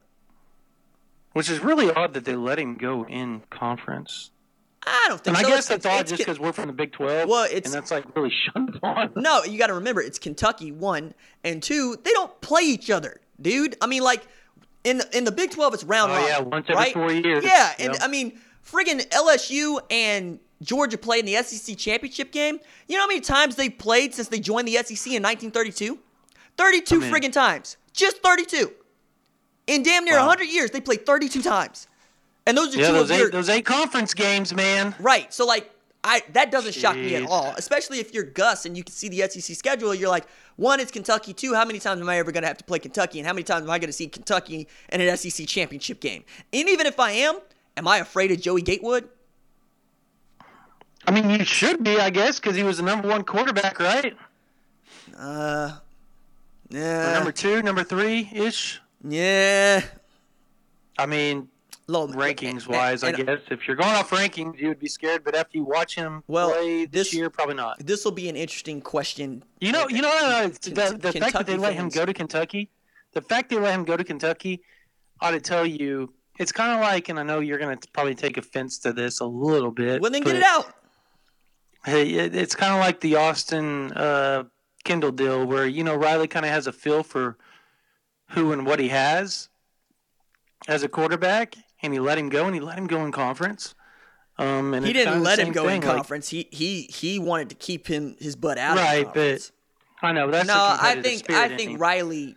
Which 1.34 1.50
is 1.50 1.60
really 1.60 1.92
odd 1.92 2.14
that 2.14 2.26
they 2.26 2.36
let 2.36 2.60
him 2.60 2.76
go 2.76 3.06
in 3.06 3.42
conference. 3.50 4.32
I 4.88 5.06
don't 5.08 5.22
think 5.24 5.38
And 5.38 5.46
so. 5.46 5.52
I 5.52 5.56
guess 5.56 5.66
It's- 5.70 5.84
that's 5.84 5.86
odd 5.86 6.08
just 6.08 6.20
because 6.20 6.40
we're 6.40 6.52
from 6.54 6.68
the 6.68 6.74
Big 6.74 6.92
12. 6.94 7.28
Well, 7.30 7.46
it's- 7.46 7.66
and 7.66 7.74
that's 7.74 7.92
like 7.92 8.16
really 8.16 8.32
shunned 8.54 8.80
on. 8.84 9.12
No, 9.16 9.44
you 9.44 9.58
got 9.58 9.68
to 9.68 9.74
remember 9.74 10.02
it's 10.02 10.20
Kentucky 10.20 10.72
one 10.72 11.14
and 11.44 11.62
two. 11.64 11.98
They 12.04 12.12
don't 12.12 12.40
play 12.42 12.62
each 12.64 12.90
other, 12.90 13.20
dude. 13.42 13.76
I 13.82 13.88
mean, 13.88 14.04
like 14.04 14.28
in 14.84 15.00
the, 15.00 15.18
in 15.18 15.24
the 15.24 15.32
Big 15.32 15.52
Twelve, 15.52 15.74
it's 15.74 15.84
round 15.84 16.12
Oh, 16.12 16.28
yeah, 16.28 16.40
once 16.40 16.66
every 16.70 16.76
right? 16.76 16.94
four 16.94 17.12
years. 17.12 17.44
Yeah, 17.44 17.74
and 17.80 17.94
Yep. 17.94 18.02
I 18.04 18.08
mean, 18.08 18.40
friggin' 18.70 19.08
LSU 19.10 19.80
and 19.90 20.40
Georgia 20.62 20.98
played 20.98 21.26
in 21.28 21.34
the 21.34 21.42
SEC 21.44 21.76
championship 21.78 22.32
game. 22.32 22.60
You 22.88 22.96
know 22.96 23.02
how 23.04 23.08
many 23.08 23.22
times 23.22 23.56
they 23.56 23.70
played 23.70 24.14
since 24.14 24.28
they 24.30 24.40
joined 24.40 24.68
the 24.68 24.76
SEC 24.76 25.08
in 25.14 25.24
1932? 25.24 26.00
32 26.58 26.96
I 26.96 27.00
mean- 27.00 27.12
friggin' 27.14 27.32
times, 27.34 27.78
just 27.94 28.18
32. 28.24 28.72
In 29.68 29.82
damn 29.84 30.06
near 30.06 30.16
Wow. 30.18 30.28
100 30.28 30.44
years, 30.46 30.70
they 30.72 30.80
played 30.80 31.06
32 31.08 31.42
times, 31.42 31.88
and 32.46 32.58
those 32.58 32.76
are 32.76 32.80
Yeah, 32.80 32.88
two 32.88 32.94
those 32.94 33.10
of 33.12 33.18
your 33.18 33.28
eight, 33.28 33.32
those 33.32 33.50
eight 33.50 33.66
conference 33.66 34.14
games, 34.14 34.54
man. 34.54 34.96
Right. 35.00 35.34
So 35.34 35.46
like 35.46 35.72
I 36.04 36.22
that 36.34 36.52
doesn't 36.52 36.74
shock 36.74 36.96
me 36.96 37.16
at 37.16 37.24
all. 37.26 37.54
Especially 37.58 38.00
if 38.00 38.14
you're 38.14 38.24
Gus 38.24 38.66
and 38.66 38.78
you 38.78 38.84
can 38.84 38.94
see 38.94 39.10
the 39.10 39.28
SEC 39.30 39.56
schedule, 39.56 39.94
you're 39.96 40.10
like, 40.10 40.26
one, 40.56 40.80
it's 40.80 40.92
Kentucky. 40.92 41.34
Two, 41.34 41.54
how 41.54 41.66
many 41.66 41.80
times 41.80 42.02
am 42.02 42.10
I 42.10 42.18
ever 42.18 42.32
gonna 42.32 42.48
have 42.48 42.58
to 42.58 42.64
play 42.64 42.80
Kentucky? 42.80 43.20
And 43.20 43.28
how 43.28 43.34
many 43.34 43.44
times 43.44 43.64
am 43.64 43.70
I 43.72 43.80
gonna 43.80 43.92
see 43.94 44.08
Kentucky 44.08 44.68
in 44.92 45.02
an 45.02 45.18
SEC 45.18 45.48
championship 45.48 46.00
game? 46.00 46.24
And 46.54 46.70
even 46.70 46.86
if 46.86 47.00
I 47.00 47.12
am, 47.12 47.40
am 47.78 47.88
I 47.88 47.98
afraid 47.98 48.32
of 48.32 48.40
Joey 48.40 48.62
Gatewood? 48.62 49.10
I 51.08 51.12
mean, 51.12 51.30
you 51.30 51.44
should 51.46 51.84
be, 51.84 52.00
I 52.00 52.10
guess, 52.10 52.40
because 52.40 52.56
he 52.56 52.64
was 52.64 52.78
the 52.78 52.84
number 52.84 53.08
one 53.08 53.24
quarterback, 53.24 53.80
right? 53.80 54.16
Uh 55.18 55.72
Or 56.74 56.78
yeah. 56.78 57.14
number 57.14 57.32
two, 57.32 57.62
number 57.62 57.84
three 57.84 58.30
ish. 58.34 58.82
yeah. 59.08 59.82
I 60.98 61.06
mean, 61.06 61.50
Low 61.88 62.08
rankings 62.08 62.68
wise, 62.68 63.04
I 63.04 63.10
and- 63.10 63.18
guess 63.28 63.40
if 63.52 63.68
you're 63.68 63.76
going 63.76 63.94
off 63.94 64.10
rankings, 64.10 64.58
you 64.60 64.70
would 64.70 64.80
be 64.80 64.88
scared. 64.88 65.24
But 65.24 65.36
after 65.36 65.58
you 65.60 65.64
watch 65.66 65.94
him 65.96 66.24
Well, 66.28 66.50
play 66.52 66.86
this, 66.86 67.08
this- 67.10 67.14
year, 67.14 67.30
probably 67.30 67.56
not. 67.56 67.78
This 67.86 68.04
will 68.04 68.12
be 68.12 68.28
an 68.28 68.36
interesting 68.36 68.82
question. 68.82 69.44
You 69.62 69.72
know, 69.72 69.88
you 69.88 70.02
know, 70.02 70.10
uh, 70.12 70.48
the, 70.48 70.60
the 70.72 70.72
fact 70.82 71.02
that 71.02 71.14
Kentucky 71.14 71.44
they 71.44 71.58
let 71.58 71.74
him 71.74 71.90
go 71.90 72.06
to 72.06 72.14
Kentucky, 72.14 72.72
the 73.14 73.22
fact 73.22 73.50
they 73.52 73.58
let 73.58 73.74
him 73.74 73.84
go 73.86 73.96
to 73.96 74.04
Kentucky, 74.04 74.62
ought 75.22 75.32
to 75.32 75.40
tell 75.40 75.66
you. 75.66 76.12
It's 76.38 76.52
kind 76.52 76.74
of 76.74 76.82
like, 76.82 77.08
and 77.08 77.18
I 77.18 77.24
know 77.24 77.40
you're 77.40 77.60
going 77.60 77.78
to 77.78 77.88
probably 77.92 78.14
take 78.16 78.36
offense 78.38 78.78
to 78.80 78.92
this 78.92 79.22
a 79.22 79.26
little 79.26 79.72
bit. 79.72 80.02
Well 80.02 80.12
then 80.12 80.22
get 80.24 80.36
it 80.36 80.44
out. 80.44 80.74
Hey, 81.86 82.10
it, 82.10 82.36
it's 82.36 82.56
kind 82.56 82.74
of 82.74 82.80
like 82.80 83.00
the 83.00 83.16
Austin 83.16 83.92
uh, 83.94 84.44
Kendall 84.84 85.12
deal, 85.12 85.46
where 85.46 85.66
you 85.68 85.84
know 85.84 85.96
Riley 85.96 86.28
kind 86.28 86.46
of 86.46 86.52
has 86.52 86.66
a 86.68 86.74
feel 86.74 87.04
for 87.04 87.38
who 88.32 88.52
and 88.52 88.66
what 88.66 88.80
he 88.80 88.90
has 88.90 89.48
as 90.68 90.84
a 90.84 90.90
quarterback, 90.90 91.56
and 91.86 91.94
he 91.94 92.00
let 92.00 92.18
him 92.18 92.30
go, 92.30 92.46
and 92.46 92.54
he 92.56 92.62
let 92.62 92.78
him 92.78 92.88
go 92.88 93.06
in 93.06 93.12
conference. 93.12 93.74
Um, 94.38 94.74
and 94.74 94.86
He 94.86 94.92
didn't 94.92 95.24
let 95.24 95.40
him 95.40 95.54
go 95.54 95.64
in 95.70 95.82
thing, 95.82 95.88
like- 95.90 95.96
conference. 95.98 96.28
he 96.30 96.48
he 96.52 96.84
he 96.84 97.20
wanted 97.20 97.50
to 97.50 97.56
keep 97.56 97.88
him 97.88 98.18
his 98.20 98.36
butt 98.36 98.58
out 98.58 98.78
Right, 98.78 99.06
of 99.08 99.14
but. 99.14 99.52
I 100.02 100.12
know 100.12 100.30
that's 100.30 100.48
no, 100.48 100.56
I 100.58 101.02
think 101.02 101.30
I 101.32 101.56
think. 101.56 101.80
Riley, 101.80 102.36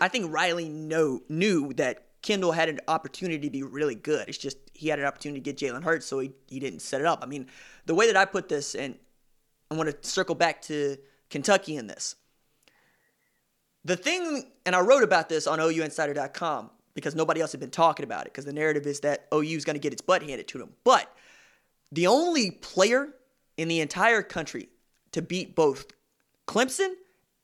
I 0.00 0.08
think 0.08 0.32
Riley 0.32 0.68
know 0.68 1.22
knew 1.30 1.72
that 1.74 2.04
Kendall 2.22 2.52
had 2.52 2.68
an 2.68 2.80
opportunity 2.86 3.38
to 3.38 3.50
be 3.50 3.62
really 3.62 3.94
good. 3.94 4.28
It's 4.28 4.36
just 4.36 4.58
he 4.74 4.88
had 4.88 4.98
an 4.98 5.06
opportunity 5.06 5.40
to 5.40 5.52
get 5.52 5.56
Jalen 5.56 5.82
Hurts, 5.82 6.04
so 6.04 6.18
he, 6.18 6.32
he 6.48 6.60
didn't 6.60 6.80
set 6.80 7.00
it 7.00 7.06
up. 7.06 7.20
I 7.22 7.26
mean, 7.26 7.46
the 7.86 7.94
way 7.94 8.06
that 8.06 8.16
I 8.18 8.26
put 8.26 8.50
this, 8.50 8.74
and 8.74 8.96
I 9.70 9.76
want 9.76 9.88
to 10.02 10.08
circle 10.08 10.34
back 10.34 10.60
to 10.62 10.98
Kentucky 11.30 11.76
in 11.76 11.86
this. 11.86 12.16
The 13.86 13.96
thing, 13.96 14.52
and 14.66 14.76
I 14.76 14.80
wrote 14.80 15.02
about 15.02 15.30
this 15.30 15.46
on 15.46 15.58
OUinsider.com 15.58 16.70
because 17.00 17.14
nobody 17.14 17.40
else 17.40 17.52
had 17.52 17.60
been 17.60 17.70
talking 17.70 18.04
about 18.04 18.22
it 18.26 18.32
because 18.32 18.44
the 18.44 18.52
narrative 18.52 18.86
is 18.86 19.00
that 19.00 19.26
OU 19.32 19.56
is 19.56 19.64
going 19.64 19.74
to 19.74 19.80
get 19.80 19.92
its 19.92 20.02
butt 20.02 20.22
handed 20.22 20.46
to 20.48 20.58
them. 20.58 20.70
But 20.84 21.12
the 21.90 22.06
only 22.06 22.50
player 22.50 23.08
in 23.56 23.68
the 23.68 23.80
entire 23.80 24.22
country 24.22 24.68
to 25.12 25.22
beat 25.22 25.54
both 25.54 25.86
Clemson 26.46 26.94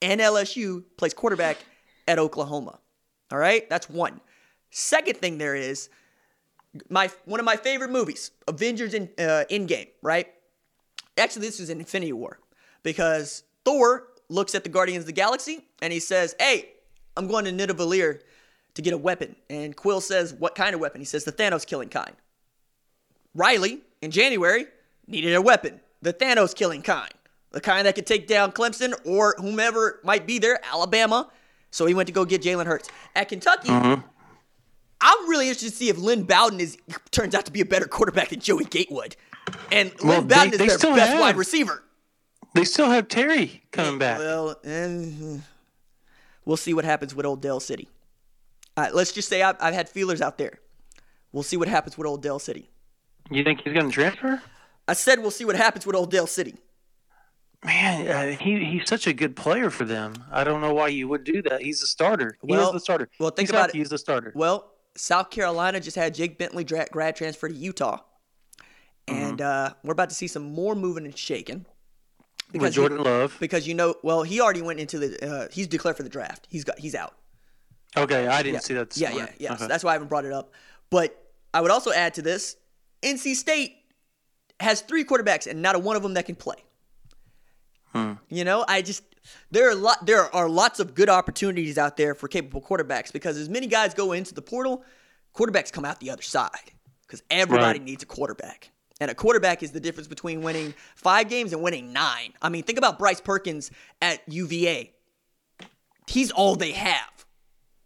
and 0.03 0.21
LSU 0.21 0.85
plays 0.97 1.15
quarterback 1.15 1.59
at 2.09 2.19
Oklahoma. 2.19 2.79
All 3.33 3.39
right, 3.39 3.69
that's 3.69 3.91
one. 3.91 4.21
Second 4.71 5.17
thing 5.17 5.39
there 5.39 5.57
is 5.57 5.89
my 6.91 7.11
one 7.25 7.41
of 7.41 7.47
my 7.47 7.57
favorite 7.57 7.91
movies, 7.91 8.31
Avengers 8.47 8.95
in 8.95 9.09
uh, 9.19 9.45
Endgame. 9.51 9.89
Right? 10.03 10.29
Actually, 11.19 11.47
this 11.47 11.61
is 11.61 11.71
in 11.71 11.79
Infinity 11.79 12.13
War 12.13 12.39
because 12.83 13.43
Thor 13.65 14.09
looks 14.29 14.55
at 14.55 14.65
the 14.65 14.71
Guardians 14.71 15.03
of 15.03 15.07
the 15.07 15.13
Galaxy 15.13 15.65
and 15.81 15.93
he 15.93 15.99
says, 15.99 16.37
"Hey, 16.39 16.71
I'm 17.17 17.27
going 17.27 17.47
to 17.47 17.53
Nidavellir 17.53 18.21
to 18.77 18.83
get 18.83 18.95
a 18.95 18.99
weapon." 18.99 19.35
And 19.51 19.77
Quill 19.77 20.01
says, 20.01 20.33
"What 20.33 20.55
kind 20.55 20.75
of 20.75 20.81
weapon?" 20.81 21.01
He 21.01 21.05
says, 21.05 21.25
"The 21.25 21.33
Thanos 21.33 21.67
killing 21.67 21.89
kind." 21.91 22.15
Riley 23.35 23.81
in 24.01 24.11
January 24.11 24.67
needed 25.07 25.35
a 25.35 25.43
weapon, 25.43 25.81
the 26.01 26.13
Thanos 26.13 26.55
killing 26.55 26.83
kind, 26.83 27.13
the 27.51 27.61
kind 27.61 27.87
that 27.87 27.95
could 27.95 28.07
take 28.07 28.27
down 28.27 28.53
Clemson 28.53 28.95
or 29.05 29.35
whomever 29.39 30.01
might 30.05 30.27
be 30.27 30.39
there, 30.39 30.59
Alabama. 30.65 31.31
So 31.71 31.85
he 31.87 31.93
went 31.95 32.07
to 32.07 32.13
go 32.13 32.25
get 32.25 32.41
Jalen 32.43 32.67
Hurts. 32.67 32.89
At 33.15 33.29
Kentucky, 33.29 33.69
I'm 33.69 35.29
really 35.29 35.49
interested 35.49 35.71
to 35.71 35.77
see 35.77 35.89
if 35.91 35.99
Lynn 35.99 36.23
Bowden 36.23 36.59
is 36.61 36.79
turns 37.11 37.35
out 37.35 37.45
to 37.47 37.53
be 37.53 37.61
a 37.61 37.67
better 37.67 37.87
quarterback 37.87 38.31
than 38.31 38.41
Joey 38.41 38.65
Gatewood. 38.65 39.17
And 39.71 39.93
Well, 40.03 40.21
Lynn 40.21 40.29
Bowden 40.29 40.51
they- 40.51 40.55
is 40.55 40.59
they 40.59 40.67
their 40.69 40.79
best 40.97 41.11
have- 41.11 41.21
wide 41.21 41.37
receiver. 41.37 41.83
They 42.55 42.65
still 42.65 42.89
have 42.89 43.09
Terry 43.09 43.63
coming 43.73 43.99
back. 43.99 44.19
Well, 44.19 44.59
eh, 44.65 45.39
we'll 46.47 46.57
see 46.57 46.73
what 46.73 46.87
happens 46.87 47.15
with 47.15 47.27
Old 47.27 47.43
Dell 47.43 47.61
City. 47.61 47.89
Right, 48.77 48.95
let's 48.95 49.13
just 49.13 49.29
say 49.29 49.43
I've, 49.43 49.57
I've 49.61 49.75
had 49.75 49.89
feelers 49.89 50.21
out 50.21 50.39
there. 50.39 50.59
We'll 51.33 51.43
see 51.43 51.57
what 51.57 51.69
happens 51.69 51.97
with 51.97 52.07
Old 52.07 52.23
Dell 52.23 52.39
City. 52.39 52.71
You 53.31 53.43
think 53.43 53.63
he's 53.63 53.73
going 53.75 53.87
to 53.87 53.93
transfer? 53.93 54.43
I 54.87 54.93
said 54.93 55.21
we'll 55.21 55.31
see 55.31 55.45
what 55.45 55.57
happens 55.57 55.87
with 55.87 55.97
Old 55.97 56.11
Dell 56.11 56.27
City. 56.27 56.57
Man, 57.65 58.07
uh, 58.09 58.37
he 58.37 58.65
he's 58.65 58.89
such 58.89 59.07
a 59.07 59.13
good 59.13 59.35
player 59.35 59.71
for 59.71 59.85
them. 59.85 60.15
I 60.31 60.45
don't 60.45 60.61
know 60.61 60.75
why 60.75 60.89
you 60.89 61.09
would 61.09 61.25
do 61.25 61.43
that. 61.43 61.63
He's 61.63 61.83
a 61.83 61.87
starter. 61.87 62.37
He 62.47 62.53
Well- 62.53 62.69
is 62.69 62.73
the 62.75 62.81
starter. 62.81 63.09
well, 63.19 63.31
think 63.31 63.49
he's 63.49 63.51
about 63.51 63.71
it. 63.71 63.75
He's 63.75 63.89
the 63.89 63.99
starter. 63.99 64.31
Well, 64.35 64.71
South 64.97 65.31
Carolina 65.31 65.81
just 65.81 65.97
had 65.97 66.15
Jake 66.15 66.39
Bentley 66.39 66.65
dra- 66.65 66.87
grad 66.93 67.17
transfer 67.17 67.49
to 67.49 67.55
Utah, 67.55 67.99
and 69.09 69.41
uh, 69.41 69.75
we're 69.83 69.93
about 69.93 70.11
to 70.11 70.15
see 70.15 70.27
some 70.29 70.45
more 70.45 70.75
moving 70.75 71.05
and 71.05 71.17
shaking. 71.17 71.67
With 72.53 72.63
you- 72.63 72.71
Jordan 72.83 73.03
Love. 73.03 73.37
because 73.41 73.67
you 73.67 73.75
know, 73.75 73.97
well, 74.05 74.23
he 74.23 74.41
already 74.41 74.63
went 74.63 74.79
into 74.79 74.99
the. 75.01 75.29
Uh, 75.29 75.49
he's 75.51 75.67
declared 75.67 75.97
for 75.97 76.05
the 76.05 76.09
draft. 76.09 76.47
He's 76.49 76.63
got. 76.63 76.79
He's 76.79 76.95
out. 76.95 77.15
Okay, 77.97 78.27
I 78.27 78.43
didn't 78.43 78.55
Yeah. 78.55 78.61
see 78.61 78.75
that. 78.75 78.91
This 78.91 78.99
yeah, 79.01 79.11
morning. 79.11 79.29
yeah, 79.33 79.35
yeah. 79.49 79.53
Okay. 79.55 79.63
So 79.63 79.69
that's 79.69 79.83
why 79.85 79.91
I 79.91 79.93
haven't 79.95 80.09
brought 80.09 80.25
it 80.25 80.33
up. 80.33 80.53
But 80.91 81.17
I 81.55 81.61
would 81.61 81.71
also 81.71 81.93
add 81.93 82.15
to 82.15 82.23
this: 82.23 82.57
NC 83.03 83.35
State 83.35 83.77
has 84.61 84.81
three 84.83 85.05
quarterbacks, 85.05 85.47
and 85.47 85.63
not 85.63 85.75
a 85.75 85.79
one 85.79 85.97
of 85.97 86.03
them 86.03 86.15
that 86.15 86.27
can 86.27 86.35
play. 86.37 86.57
Hmm. 87.93 88.15
You 88.29 88.45
know, 88.45 88.65
I 88.69 88.83
just 88.83 89.03
there 89.51 89.67
are 89.69 89.73
a 89.73 89.75
lot 89.77 90.05
there 90.07 90.35
are 90.35 90.49
lots 90.49 90.81
of 90.81 90.95
good 90.95 91.09
opportunities 91.09 91.79
out 91.79 91.97
there 91.97 92.15
for 92.15 92.29
capable 92.29 92.61
quarterbacks 92.61 93.13
because 93.13 93.37
as 93.39 93.49
many 93.49 93.67
guys 93.67 93.95
go 93.95 94.13
into 94.13 94.35
the 94.35 94.43
portal, 94.43 94.85
quarterbacks 95.35 95.73
come 95.73 95.85
out 95.85 96.01
the 96.01 96.11
other 96.11 96.23
side 96.23 96.73
because 97.03 97.23
everybody 97.31 97.79
Right. 97.79 97.83
needs 97.83 98.03
a 98.03 98.07
quarterback. 98.07 98.71
And 98.99 99.11
a 99.11 99.15
quarterback 99.15 99.63
is 99.63 99.73
the 99.73 99.81
difference 99.81 100.09
between 100.09 100.41
winning 100.41 100.73
five 100.95 101.29
games 101.29 101.53
and 101.53 101.61
winning 101.63 101.93
nine. 101.93 102.33
I 102.41 102.49
mean, 102.49 102.63
think 102.63 102.79
about 102.79 102.99
Bryce 102.99 103.21
Perkins 103.21 103.71
at 104.01 104.23
UVA. 104.27 104.91
He's 106.07 106.31
all 106.31 106.57
they 106.57 106.73
have. 106.73 107.16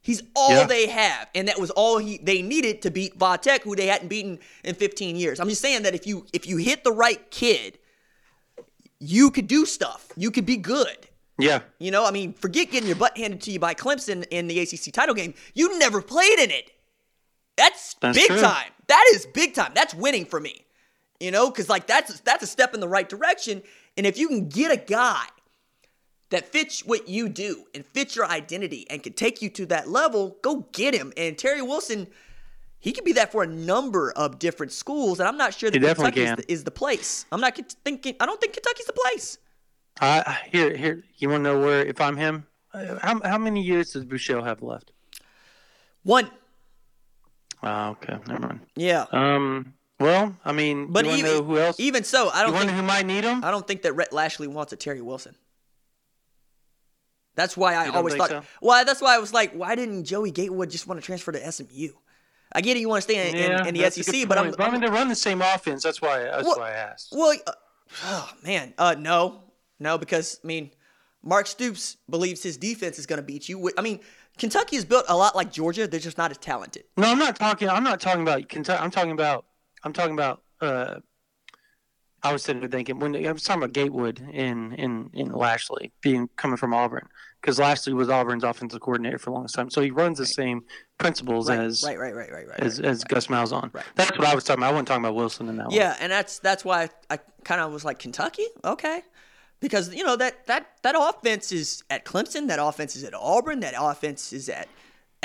He's 0.03 0.23
all 0.35 0.51
Yeah. 0.53 0.67
they 0.67 0.87
have, 0.87 1.29
and 1.35 1.47
that 1.49 1.59
was 1.61 1.71
all 1.71 1.99
he 1.99 2.19
they 2.19 2.41
needed 2.43 2.81
to 2.83 2.91
beat 2.91 3.17
Va 3.17 3.39
Tech, 3.41 3.63
who 3.63 3.77
they 3.77 3.87
hadn't 3.87 4.09
beaten 4.09 4.39
in 4.65 4.75
15 4.75 5.17
years. 5.17 5.39
I'm 5.41 5.49
just 5.49 5.61
saying 5.61 5.83
that 5.83 5.95
if 5.95 6.07
you 6.07 6.27
if 6.33 6.47
you 6.47 6.57
hit 6.57 6.85
the 6.85 6.93
right 6.93 7.31
kid, 7.31 7.79
you 8.99 9.31
could 9.31 9.47
do 9.47 9.67
stuff. 9.67 10.09
You 10.17 10.31
could 10.31 10.47
be 10.47 10.57
good. 10.57 11.09
Yeah. 11.39 11.61
You 11.79 11.91
know, 11.91 12.05
I 12.07 12.11
mean, 12.11 12.33
forget 12.35 12.71
getting 12.71 12.87
your 12.87 12.97
butt 12.97 13.17
handed 13.17 13.41
to 13.43 13.51
you 13.51 13.59
by 13.59 13.75
Clemson 13.75 14.27
in 14.31 14.47
the 14.47 14.59
ACC 14.61 14.93
title 14.93 15.15
game. 15.15 15.35
You 15.55 15.79
never 15.79 16.03
played 16.03 16.39
in 16.39 16.51
it. 16.51 16.71
That's, 17.57 17.95
That's 18.01 18.17
big 18.17 18.29
true. 18.29 18.41
time. 18.41 18.71
That 18.89 19.05
is 19.15 19.27
big 19.27 19.55
time. 19.55 19.73
That's 19.75 19.95
winning 19.95 20.25
for 20.27 20.41
me. 20.41 20.65
You 21.19 21.31
know, 21.31 21.51
because 21.51 21.69
like 21.69 21.87
that's 21.87 22.21
that's 22.21 22.43
a 22.43 22.47
step 22.47 22.73
in 22.73 22.81
the 22.81 22.89
right 22.89 23.09
direction. 23.09 23.63
And 23.99 24.07
if 24.07 24.17
you 24.17 24.29
can 24.29 24.49
get 24.49 24.71
a 24.73 24.77
guy 24.79 25.25
that 26.31 26.49
fits 26.49 26.85
what 26.85 27.09
you 27.09 27.29
do 27.29 27.65
and 27.75 27.85
fits 27.85 28.17
your 28.17 28.27
identity 28.27 28.87
and 28.89 29.03
can 29.03 29.13
take 29.13 29.43
you 29.43 29.51
to 29.51 29.67
that 29.67 29.89
level, 29.89 30.37
go 30.43 30.67
get 30.73 30.95
him. 30.95 31.13
And 31.17 31.37
Terry 31.37 31.61
Wilson, 31.61 32.07
he 32.79 32.93
could 32.93 33.05
be 33.05 33.13
that 33.15 33.33
for 33.33 33.43
a 33.43 33.47
number 33.47 34.13
of 34.13 34.39
different 34.39 34.73
schools. 34.73 35.21
And 35.21 35.29
I'm 35.29 35.37
not 35.37 35.55
sure 35.55 35.71
that 35.71 35.81
Kentucky 35.81 36.23
is 36.23 36.37
the, 36.37 36.53
is 36.53 36.65
the 36.65 36.71
place. 36.71 37.27
I'm 37.31 37.41
not 37.41 37.59
thinking. 37.85 38.15
I 38.21 38.27
don't 38.27 38.41
think 38.41 38.55
Kentucky's 38.55 38.87
the 38.87 38.93
place. 38.93 39.39
I 40.01 40.39
here 40.51 40.75
here. 40.77 41.05
You 41.19 41.29
want 41.29 41.45
to 41.45 41.53
know 41.53 41.61
where? 41.61 41.85
If 41.85 42.01
I'm 42.01 42.17
him, 42.17 42.47
uh, 42.73 42.99
how 43.03 43.21
how 43.23 43.39
many 43.39 43.63
years 43.63 43.93
does 43.93 44.05
Boucher 44.05 44.43
have 44.43 44.63
left? 44.63 44.93
One. 46.05 46.31
Oh, 47.63 47.91
okay, 47.91 48.17
never 48.27 48.41
mind. 48.41 48.61
Yeah. 48.77 49.05
Um. 49.13 49.75
Well, 49.99 50.35
I 50.47 50.53
mean, 50.53 50.91
But 50.91 51.05
you 51.05 51.13
even 51.13 51.25
know 51.27 51.43
who 51.43 51.59
else? 51.59 51.79
even 51.79 52.05
so, 52.05 52.31
I 52.31 52.43
don't 52.43 52.55
want 52.55 52.65
think 52.69 52.79
who 52.79 52.83
might 52.83 53.05
need 53.05 53.23
him? 53.23 53.45
I 53.45 53.51
don't 53.51 53.67
think 53.67 53.83
that 53.83 53.93
Rhett 53.93 54.15
Lashlee 54.15 54.47
wants 54.47 54.73
a 54.73 54.77
Terry 54.77 55.03
Wilson. 55.03 55.35
That's 57.41 57.57
why 57.57 57.75
I 57.75 57.89
always 57.89 58.15
thought. 58.17 58.29
so? 58.29 58.43
Why? 58.61 58.85
That's 58.85 59.01
why 59.01 59.15
I 59.15 59.19
was 59.19 59.33
like, 59.33 59.53
why 59.53 59.75
didn't 59.75 60.05
Joey 60.05 60.31
Gatewood 60.31 60.69
just 60.69 60.87
want 60.87 61.01
to 61.01 61.05
transfer 61.07 61.33
to 61.33 61.53
SMU? 61.53 61.89
I 62.53 62.61
get 62.61 62.77
it, 62.77 62.81
you 62.81 62.89
want 62.91 63.03
to 63.03 63.11
stay 63.11 63.31
in, 63.31 63.37
in, 63.37 63.67
in 63.69 63.75
the 63.75 63.91
SEC, 63.91 64.29
but 64.29 64.37
I'm. 64.37 64.55
I 64.59 64.71
mean, 64.71 64.81
they 64.83 64.89
run 64.91 65.09
the 65.09 65.15
same 65.15 65.41
offense. 65.41 65.83
That's 65.83 66.03
why. 66.03 66.25
That's 66.25 66.45
Well- 66.45 66.59
why 66.59 66.71
I 66.73 66.75
asked. 66.75 67.09
well, 67.13 67.33
uh, 67.47 67.53
oh 68.05 68.31
man, 68.45 68.75
uh, 68.77 68.95
no, 68.99 69.45
no, 69.79 69.97
because 69.97 70.39
I 70.45 70.47
mean, 70.47 70.71
Mark 71.23 71.47
Stoops 71.47 71.97
believes 72.11 72.43
his 72.43 72.57
defense 72.59 72.99
is 72.99 73.07
going 73.07 73.19
to 73.19 73.23
beat 73.23 73.49
you. 73.49 73.71
I 73.79 73.81
mean, 73.81 74.01
Kentucky 74.37 74.77
is 74.77 74.85
built 74.85 75.07
a 75.09 75.17
lot 75.17 75.35
like 75.35 75.51
Georgia; 75.51 75.87
they're 75.87 76.01
just 76.01 76.19
not 76.19 76.31
as 76.31 76.39
talented. 76.39 76.85
No, 76.99 77.09
I'm 77.11 77.19
not 77.19 77.37
talking. 77.37 77.69
I'm 77.69 77.85
not 77.85 78.01
talking 78.01 78.23
about 78.23 78.49
Kentucky. 78.49 78.83
I'm 78.83 78.91
talking 78.91 79.13
about. 79.13 79.45
I'm 79.83 79.93
talking 79.95 80.15
about. 80.15 80.43
Uh, 80.61 80.97
I 82.23 82.33
was 82.33 82.43
sitting 82.43 82.61
there 82.61 82.69
thinking 82.69 82.99
when 82.99 83.15
I 83.15 83.33
was 83.33 83.43
talking 83.43 83.63
about 83.63 83.73
Gatewood 83.73 84.21
in 84.33 84.73
in 84.75 85.11
in 85.13 85.33
Lashlee 85.33 85.91
being 86.03 86.29
coming 86.37 86.57
from 86.57 86.75
Auburn 86.75 87.09
because 87.41 87.59
Lashlee 87.59 87.95
was 87.95 88.09
Auburn's 88.09 88.45
offensive 88.45 88.81
coordinator 88.81 89.19
for 89.19 89.31
a 89.31 89.35
long 89.35 89.47
time, 89.47 89.71
so 89.71 89.81
he 89.81 89.91
runs 89.91 90.19
the 90.19 90.27
same 90.27 90.63
principles 90.99 91.49
Right, 91.49 91.59
as 91.59 91.83
right, 91.83 91.99
right, 91.99 92.15
right, 92.15 92.31
right, 92.31 92.49
right. 92.49 92.61
as, 92.61 92.79
right, 92.79 92.89
as 92.89 92.99
right. 92.99 93.09
Gus 93.09 93.27
Malzahn. 93.29 93.73
Right. 93.73 93.85
That's 93.97 94.11
what 94.19 94.27
I 94.27 94.35
was 94.35 94.45
talking 94.45 94.63
about. 94.63 94.71
I 94.71 94.73
wasn't 94.73 94.89
talking 94.89 95.05
about 95.05 95.15
Wilson 95.15 95.49
in 95.49 95.57
that 95.57 95.69
one. 95.69 95.75
Yeah, 95.75 95.97
and 96.01 96.13
that's 96.13 96.39
that's 96.39 96.65
why 96.65 96.83
I, 96.83 97.15
I 97.15 97.19
kind 97.45 97.61
of 97.61 97.73
was 97.73 97.85
like 97.85 97.99
Kentucky, 97.99 98.47
okay, 98.65 99.03
because 99.61 99.95
you 99.95 100.05
know 100.05 100.17
that 100.17 100.47
that 100.47 100.67
that 100.83 100.95
offense 100.99 101.53
is 101.53 101.85
at 101.91 102.05
Clemson, 102.05 102.49
that 102.49 102.59
offense 102.61 102.97
is 102.97 103.05
at 103.05 103.15
Auburn, 103.15 103.61
that 103.61 103.75
offense 103.79 104.33
is 104.33 104.49
at 104.49 104.69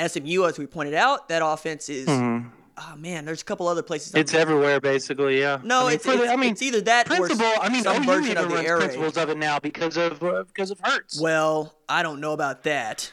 SMU, 0.04 0.44
as 0.44 0.58
we 0.58 0.66
pointed 0.66 0.94
out. 0.94 1.28
That 1.28 1.42
offense 1.44 1.88
is 1.88 2.08
mm-hmm. 2.08 2.48
Oh 2.78 2.94
man, 2.96 3.24
there's 3.24 3.42
a 3.42 3.44
couple 3.44 3.68
other 3.68 3.82
places. 3.82 4.14
I'm-. 4.14 4.20
It's 4.20 4.34
everywhere, 4.34 4.80
basically. 4.80 5.40
Yeah. 5.40 5.60
No, 5.62 5.80
I 5.80 5.82
mean, 5.84 5.92
it's- 5.94 6.04
for 6.14 6.22
the- 6.22 6.28
I 6.30 6.36
mean, 6.36 6.52
it's 6.52 6.62
either 6.62 6.80
that 6.82 7.10
or 7.10 7.16
principle. 7.16 7.50
I 7.60 7.68
mean, 7.68 7.82
some 7.82 8.02
OU 8.02 8.06
version 8.06 8.36
of 8.36 8.48
the 8.48 8.54
runs 8.56 8.66
principles 8.84 9.16
of 9.16 9.30
it 9.30 9.38
now 9.38 9.58
because 9.58 9.96
of 9.96 10.22
uh, 10.22 10.44
because 10.44 10.70
of 10.70 10.78
Hurts. 10.82 11.20
well, 11.20 11.74
I 11.88 12.02
don't 12.02 12.20
know 12.20 12.32
about 12.32 12.62
that. 12.64 13.12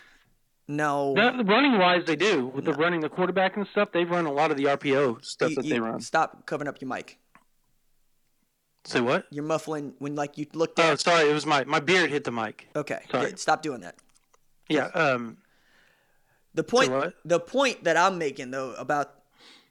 No, 0.67 1.13
no 1.13 1.43
running 1.43 1.77
wise, 1.77 2.05
they 2.05 2.15
do 2.15 2.47
with 2.47 2.63
the 2.65 2.73
running 2.73 3.01
the 3.01 3.09
quarterback 3.09 3.57
and 3.57 3.67
stuff. 3.67 3.89
They 3.93 4.05
run 4.05 4.25
a 4.25 4.31
lot 4.31 4.49
of 4.49 4.55
the 4.57 4.63
RPO 4.65 5.23
stuff 5.23 5.49
You- 5.49 5.55
that 5.57 5.65
you- 5.65 5.73
they 5.73 5.79
run. 5.79 5.99
stop 5.99 6.45
covering 6.45 6.67
up 6.69 6.79
your 6.79 6.87
mic. 6.89 7.17
Say 8.85 8.99
what? 9.01 9.25
You're 9.29 9.45
muffling 9.45 9.93
when 9.99 10.15
like 10.15 10.37
you 10.37 10.45
look 10.53 10.73
Oh, 10.77 10.95
sorry, 10.95 11.29
it 11.29 11.33
was 11.33 11.45
my 11.45 11.63
my 11.63 11.79
beard 11.79 12.09
hit 12.09 12.23
the 12.25 12.31
mic. 12.31 12.67
okay, 12.75 12.99
sorry. 13.11 13.33
stop 13.37 13.61
doing 13.61 13.81
that. 13.81 13.95
Yeah. 14.69 14.85
Um. 14.87 15.37
The 16.55 16.63
point, 16.63 16.91
the 17.25 17.39
point 17.39 17.83
that 17.85 17.97
I'm 17.97 18.17
making 18.17 18.51
though 18.51 18.73
about 18.75 19.22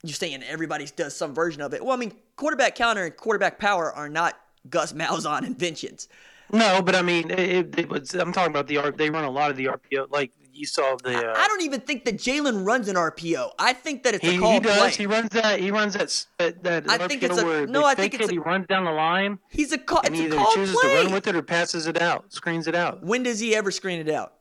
you 0.03 0.13
saying 0.13 0.43
everybody 0.43 0.87
does 0.97 1.15
some 1.15 1.35
version 1.35 1.63
of 1.63 1.73
it. 1.75 1.85
Well, 1.85 1.95
I 1.95 1.99
mean, 1.99 2.13
quarterback 2.37 2.75
counter 2.75 3.05
and 3.05 3.17
quarterback 3.17 3.59
power 3.59 3.93
are 3.93 4.09
not 4.09 4.39
Gus 4.69 4.93
Malzahn 4.93 5.47
inventions. 5.47 6.09
No, 6.53 6.83
but 6.83 6.95
I 6.95 7.03
mean, 7.03 7.31
it, 7.31 7.79
it, 7.79 7.89
was, 7.89 8.15
I'm 8.15 8.33
talking 8.33 8.51
about 8.53 8.67
the 8.67 8.77
R. 8.79 8.91
They 8.91 9.09
run 9.11 9.25
a 9.25 9.31
lot 9.31 9.51
of 9.51 9.57
the 9.57 9.67
RPO. 9.67 10.11
Like 10.11 10.33
you 10.53 10.67
saw 10.67 10.97
the. 11.03 11.17
Uh, 11.31 11.35
I 11.35 11.49
don't 11.49 11.63
even 11.63 11.81
think 11.81 12.05
that 12.05 12.17
Jalen 12.17 12.67
runs 12.67 12.89
an 12.89 12.97
RPO. 12.97 13.53
I 13.59 13.73
think 13.73 14.03
that 14.03 14.15
it's 14.15 14.25
he, 14.25 14.37
a 14.37 14.39
call 14.39 14.53
he 14.53 14.61
does. 14.61 14.77
play. 14.79 14.91
He 14.91 15.07
runs 15.07 15.31
that. 15.31 15.61
He 15.61 15.71
runs 15.71 15.95
that. 15.95 16.27
That, 16.63 16.91
I 16.91 16.99
RPO 16.99 17.09
think 17.09 17.23
it's 17.23 17.39
a- 17.39 17.67
no, 17.67 17.87
I 17.87 17.95
think 17.95 18.13
it's 18.15 18.25
it, 18.25 18.29
a- 18.31 18.33
he 18.33 18.39
runs 18.39 18.67
down 18.67 18.85
the 18.85 18.91
line 18.91 19.39
He's 19.49 19.73
a 19.73 19.79
call. 19.79 20.03
and 20.05 20.09
It's 20.15 20.19
he 20.21 20.25
a 20.25 20.29
either 20.29 20.37
call 20.37 20.53
chooses 20.53 20.77
play. 20.79 20.91
to 20.97 21.03
run 21.05 21.13
with 21.15 21.27
it 21.27 21.37
or 21.37 21.43
passes 21.43 21.87
it 21.87 22.03
out, 22.03 22.31
screens 22.33 22.67
it 22.67 22.75
out. 22.75 23.03
when 23.03 23.23
does 23.23 23.41
he 23.41 23.55
ever 23.57 23.71
screen 23.71 24.01
it 24.01 24.11
out? 24.11 24.35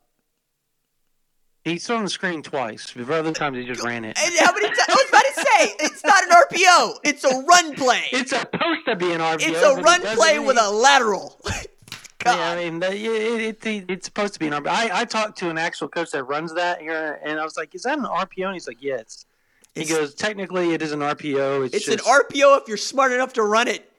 He's 1.64 1.88
on 1.92 2.04
the 2.04 2.10
screen 2.10 2.42
twice. 2.42 2.92
The 2.92 3.04
other 3.14 3.32
times 3.34 3.58
he 3.58 3.66
just 3.66 3.84
ran 3.84 4.04
it. 4.04 4.18
And 4.20 4.34
how 4.40 4.52
many 4.52 4.66
times? 4.68 4.80
I 4.90 4.94
was 4.94 5.10
about 5.10 5.22
to 5.22 5.34
say 5.34 5.76
it's 5.86 6.04
not 6.04 6.24
an 6.24 6.30
RPO. 6.30 7.00
It's 7.04 7.24
a 7.24 7.40
run 7.44 7.76
play. 7.76 8.04
It's 8.12 8.32
supposed 8.32 8.86
to 8.88 8.96
be 8.96 9.12
an 9.12 9.22
RPO. 9.22 9.42
It's 9.42 9.62
a 9.62 9.76
run 9.82 10.02
play 10.02 10.40
with 10.40 10.58
a 10.60 10.70
lateral. 10.70 11.40
God. 11.44 11.66
Yeah, 12.24 12.52
I 12.52 12.70
mean, 12.70 12.84
it, 12.84 13.66
it, 13.66 13.86
it's 13.90 14.06
supposed 14.06 14.34
to 14.36 14.40
be 14.40 14.46
an 14.46 14.54
RPO. 14.54 14.68
I, 14.68 15.02
I 15.02 15.06
talked 15.06 15.40
to 15.40 15.50
an 15.50 15.58
actual 15.58 15.88
coach 15.88 16.12
that 16.12 16.24
runs 16.26 16.54
that 16.54 16.80
here, 16.80 17.20
and 17.24 17.40
I 17.40 17.44
was 17.44 17.58
like, 17.58 17.74
"Is 17.74 17.82
that 17.82 17.98
an 17.98 18.06
RPO?" 18.06 18.46
And 18.46 18.54
he's 18.54 18.68
like, 18.68 18.78
"Yeah." 18.80 18.98
It's, 18.98 19.26
he 19.74 19.86
goes, 19.86 20.14
"Technically, 20.14 20.76
it 20.76 20.84
is 20.84 20.92
an 20.92 21.00
RPO. 21.00 21.66
It's, 21.66 21.76
It's 21.78 21.86
just, 21.86 22.08
an 22.08 22.14
RPO 22.14 22.62
if 22.62 22.68
you're 22.68 22.78
smart 22.78 23.12
enough 23.12 23.34
to 23.34 23.42
run 23.44 23.68
it. 23.68 23.92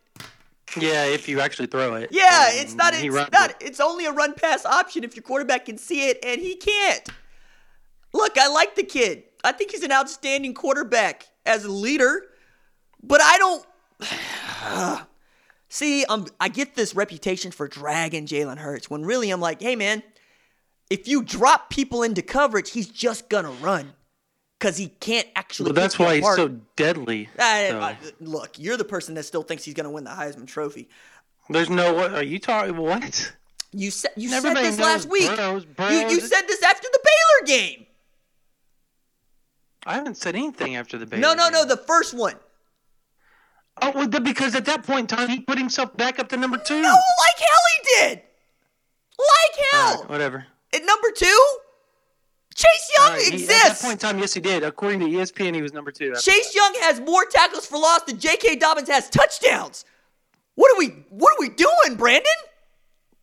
Yeah, 0.77 1.05
if 1.05 1.29
you 1.29 1.40
actually 1.40 1.66
throw 1.66 1.94
it. 1.96 2.11
Yeah, 2.12 2.22
Um, 2.53 2.59
it's 2.61 2.75
not. 2.75 2.94
It's 2.94 3.33
not. 3.33 3.51
it. 3.51 3.57
It's 3.61 3.81
only 3.81 4.07
a 4.07 4.12
run 4.12 4.35
pass 4.35 4.64
option 4.64 5.03
if 5.03 5.16
your 5.16 5.25
quarterback 5.25 5.64
can 5.64 5.77
see 5.77 6.09
it 6.09 6.18
and 6.25 6.40
he 6.40 6.55
can't. 6.55 7.09
Look, 8.12 8.38
I 8.38 8.48
like 8.48 8.75
the 8.75 8.83
kid. 8.83 9.25
I 9.44 9.53
think 9.53 9.70
he's 9.72 9.83
an 9.83 9.92
outstanding 9.92 10.55
quarterback 10.55 11.27
as 11.46 11.64
a 11.64 11.70
leader, 11.72 12.22
but 13.03 13.20
I 13.22 13.38
don't. 13.38 15.07
See, 15.68 16.05
I'm, 16.09 16.27
I 16.38 16.48
get 16.48 16.75
this 16.75 16.94
reputation 16.94 17.51
for 17.51 17.66
dragging 17.66 18.27
Jalen 18.27 18.59
Hurts 18.59 18.90
when 18.90 19.05
really 19.05 19.31
I'm 19.31 19.40
like, 19.40 19.62
hey 19.62 19.75
man, 19.75 20.03
if 20.90 21.09
you 21.09 21.22
drop 21.22 21.70
people 21.70 22.03
into 22.03 22.20
coverage, 22.20 22.70
he's 22.70 22.88
just 22.88 23.31
gonna 23.31 23.51
run 23.53 23.94
because 24.59 24.77
he 24.77 24.88
can't 24.88 25.27
actually. 25.35 25.72
Well, 25.72 25.75
that's 25.83 25.98
why 25.98 26.16
he's 26.16 26.37
so 26.37 26.48
deadly. 26.77 27.31
I- 27.38 27.68
so. 27.70 27.81
I- 27.81 27.96
look, 28.20 28.59
you're 28.59 28.77
the 28.77 28.85
person 28.85 29.14
that 29.14 29.22
still 29.25 29.42
thinks 29.42 29.64
he's 29.64 29.72
gonna 29.75 29.90
win 29.90 30.05
the 30.05 30.11
Heisman 30.11 30.46
Trophy. 30.46 30.90
There's 31.48 31.70
no 31.70 31.94
what 31.94 32.12
are 32.12 32.22
you 32.22 32.38
talking? 32.38 32.77
What? 32.77 33.33
You 33.72 33.90
said 33.90 34.11
you 34.16 34.29
said 34.29 34.55
this 34.57 34.79
last 34.79 35.09
week. 35.09 35.35
Burrows, 35.35 35.64
You, 35.90 36.09
you 36.11 36.20
said 36.20 36.42
this 36.46 36.62
after 36.62 36.87
the 36.92 37.01
Baylor 37.03 37.46
game. 37.59 37.87
I 39.87 39.95
haven't 39.95 40.16
said 40.16 40.35
anything 40.37 40.77
after 40.77 40.99
the 40.99 41.07
Baylor 41.07 41.21
No, 41.23 41.35
no, 41.35 41.49
no, 41.49 41.64
the 41.64 41.77
first 41.77 42.14
one. 42.14 42.37
Oh, 43.81 43.90
well, 43.95 44.07
because 44.07 44.55
at 44.55 44.64
that 44.66 44.85
point 44.85 45.11
in 45.11 45.16
time, 45.16 45.29
he 45.29 45.40
put 45.40 45.59
himself 45.59 45.97
back 45.97 46.18
up 46.18 46.29
to 46.29 46.37
number 46.37 46.59
two. 46.59 46.81
No, 46.81 46.88
like 46.90 47.38
hell 47.38 47.49
he 47.77 48.07
did. 48.09 48.23
Like 49.18 49.64
hell. 49.73 50.01
right, 50.03 50.11
whatever. 50.11 50.47
At 50.75 50.85
number 50.85 51.09
two, 51.14 51.47
Chase 52.55 52.90
Young 52.99 53.12
right, 53.12 53.23
he- 53.33 53.42
at 53.45 53.49
that 53.49 53.79
point 53.81 53.92
in 53.95 53.99
time, 53.99 54.18
yes, 54.18 54.35
he 54.35 54.40
did. 54.40 54.62
According 54.62 55.01
to 55.01 55.07
ESPN, 55.07 55.55
he 55.55 55.62
was 55.62 55.73
number 55.73 55.90
two. 55.90 56.14
Chase 56.21 56.55
Young 56.55 56.75
has 56.83 57.01
more 57.01 57.25
tackles 57.25 57.66
for 57.66 57.79
loss 57.79 58.03
than 58.03 58.18
J.K. 58.18 58.57
Dobbins 58.57 58.88
has 58.88 59.09
touchdowns. 59.09 59.85
What 60.55 60.71
are 60.75 60.79
we? 60.79 60.88
What 61.09 61.33
are 61.33 61.40
we 61.40 61.49
doing, 61.49 61.97
Brandon? 61.97 62.31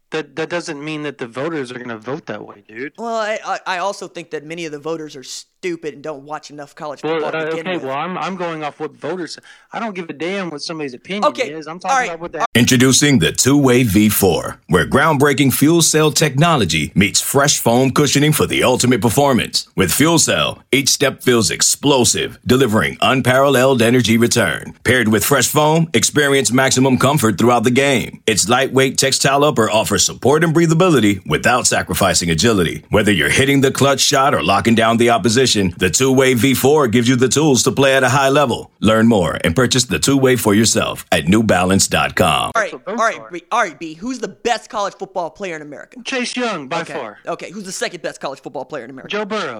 That 0.10 0.36
that 0.36 0.50
doesn't 0.50 0.84
mean 0.84 1.04
that 1.04 1.20
the 1.20 1.28
voters 1.28 1.72
are 1.72 1.76
going 1.76 1.90
to 1.90 1.98
vote 2.00 2.26
that 2.26 2.44
way, 2.44 2.64
dude. 2.68 2.94
Well, 2.98 3.16
I, 3.16 3.60
I- 3.68 3.78
also 3.78 4.08
think 4.08 4.32
that 4.32 4.44
many 4.44 4.66
of 4.66 4.72
the 4.72 4.80
voters 4.80 5.16
are 5.16 5.24
stupid 5.60 5.94
and 5.94 6.04
don't 6.04 6.24
watch 6.24 6.50
enough 6.52 6.74
college 6.74 7.02
football. 7.02 7.32
to 7.34 7.38
uh, 7.38 7.42
okay, 7.52 7.74
with. 7.74 7.84
well, 7.84 7.98
I'm 7.98 8.18
I'm 8.18 8.38
going 8.38 8.64
off 8.64 8.80
what 8.80 8.94
voters. 8.94 9.38
I 9.74 9.80
don't 9.80 9.94
give 9.94 10.10
a 10.10 10.14
damn 10.14 10.50
what 10.50 10.62
somebody's 10.62 10.94
opinion 10.94 11.26
Okay, 11.26 11.52
is. 11.52 11.68
I'm 11.68 11.80
talking 11.80 11.98
right, 11.98 12.10
about 12.10 12.20
what 12.22 12.32
the 12.32 12.46
Introducing 12.56 13.20
the 13.20 13.34
two 13.34 13.58
way 13.62 13.84
V4, 13.84 14.58
where 14.68 14.86
groundbreaking 14.86 15.54
fuel 15.54 15.82
cell 15.82 16.12
technology 16.12 16.92
meets 16.96 17.20
fresh 17.20 17.60
foam 17.60 17.92
cushioning 17.92 18.32
for 18.32 18.46
the 18.46 18.64
ultimate 18.64 19.02
performance. 19.02 19.68
With 19.76 19.92
Fuel 19.92 20.18
Cell, 20.18 20.64
each 20.72 20.88
step 20.90 21.22
feels 21.24 21.52
explosive, 21.52 22.40
delivering 22.46 22.98
unparalleled 23.02 23.82
energy 23.82 24.18
return. 24.18 24.74
Paired 24.86 25.10
with 25.10 25.26
fresh 25.26 25.48
foam, 25.48 25.90
experience 25.94 26.52
maximum 26.54 26.98
comfort 26.98 27.38
throughout 27.38 27.66
the 27.66 27.72
game. 27.72 28.22
Its 28.26 28.48
lightweight 28.48 28.98
textile 28.98 29.44
upper 29.44 29.70
offers 29.70 30.06
support 30.06 30.44
and 30.44 30.56
breathability 30.56 31.22
without 31.28 31.68
sacrificing 31.68 32.30
agility. 32.30 32.86
Whether 32.90 33.12
you're 33.12 33.30
hitting 33.30 33.60
the 33.62 33.72
clutch 33.72 34.00
shot 34.00 34.34
or 34.34 34.42
locking 34.44 34.76
down 34.76 34.98
the 34.98 35.10
opposition, 35.10 35.49
the 35.56 35.90
two 35.90 36.12
way 36.12 36.34
V4 36.34 36.92
gives 36.92 37.08
you 37.10 37.16
the 37.16 37.28
tools 37.30 37.64
to 37.64 37.72
play 37.72 37.96
at 37.96 38.04
a 38.04 38.10
high 38.10 38.30
level. 38.30 38.72
Learn 38.80 39.08
more 39.08 39.38
and 39.44 39.56
purchase 39.56 39.86
the 39.86 40.00
two 40.00 40.18
way 40.18 40.36
for 40.36 40.54
yourself 40.54 41.06
at 41.12 41.26
newbalance.com. 41.26 42.52
all 42.56 42.62
right, 42.62 42.74
what 42.74 42.88
all 42.88 42.96
votes 42.96 43.02
right, 43.02 43.20
are. 43.20 43.32
B, 43.32 43.44
all 43.52 43.62
right, 43.62 43.80
B. 43.80 43.94
Who's 43.96 44.20
the 44.20 44.28
best 44.28 44.70
college 44.70 44.94
football 44.96 45.30
player 45.30 45.56
in 45.56 45.62
America? 45.62 46.00
Chase 46.04 46.36
Young 46.36 46.68
by 46.68 46.82
Okay. 46.82 46.94
far. 46.94 47.18
Okay, 47.26 47.52
who's 47.52 47.64
the 47.66 47.72
second 47.72 48.02
best 48.02 48.20
college 48.22 48.42
football 48.42 48.66
player 48.66 48.84
in 48.84 48.90
America? 48.90 49.10
Joe 49.12 49.26
Burrow. 49.26 49.60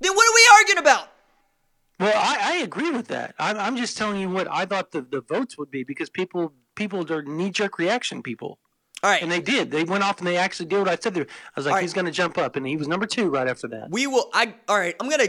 Then 0.00 0.12
what 0.14 0.26
are 0.28 0.34
we 0.34 0.48
arguing 0.60 0.78
about? 0.78 1.08
Well, 2.00 2.12
I, 2.14 2.54
I 2.54 2.56
agree 2.62 2.90
with 2.90 3.08
that. 3.08 3.34
I'm, 3.38 3.56
I'm 3.56 3.76
just 3.76 3.96
telling 3.96 4.20
you 4.20 4.28
what 4.28 4.48
I 4.50 4.66
thought 4.66 4.90
the, 4.90 5.02
the 5.02 5.20
votes 5.20 5.56
would 5.56 5.70
be 5.70 5.84
because 5.84 6.10
people 6.10 6.52
people 6.74 7.10
are 7.12 7.22
knee 7.22 7.50
jerk 7.50 7.78
reaction 7.78 8.20
people, 8.22 8.58
All 9.04 9.10
right, 9.10 9.20
and 9.22 9.30
they 9.30 9.42
did. 9.42 9.70
They 9.70 9.84
went 9.84 10.02
off 10.02 10.16
and 10.16 10.26
they 10.26 10.38
actually 10.38 10.64
did 10.64 10.78
what 10.78 10.88
I 10.88 10.96
said. 10.96 11.12
There, 11.12 11.24
I 11.24 11.50
was 11.56 11.66
like, 11.66 11.72
All 11.72 11.76
right. 11.76 11.82
he's 11.82 11.92
going 11.92 12.06
to 12.06 12.10
jump 12.10 12.38
up, 12.38 12.56
and 12.56 12.66
he 12.66 12.74
was 12.78 12.88
number 12.88 13.04
two 13.04 13.28
right 13.28 13.46
after 13.46 13.68
that. 13.68 13.90
we 13.90 14.06
will. 14.06 14.30
I 14.32 14.54
all 14.66 14.78
right. 14.78 14.96
I'm 14.98 15.10
gonna 15.10 15.28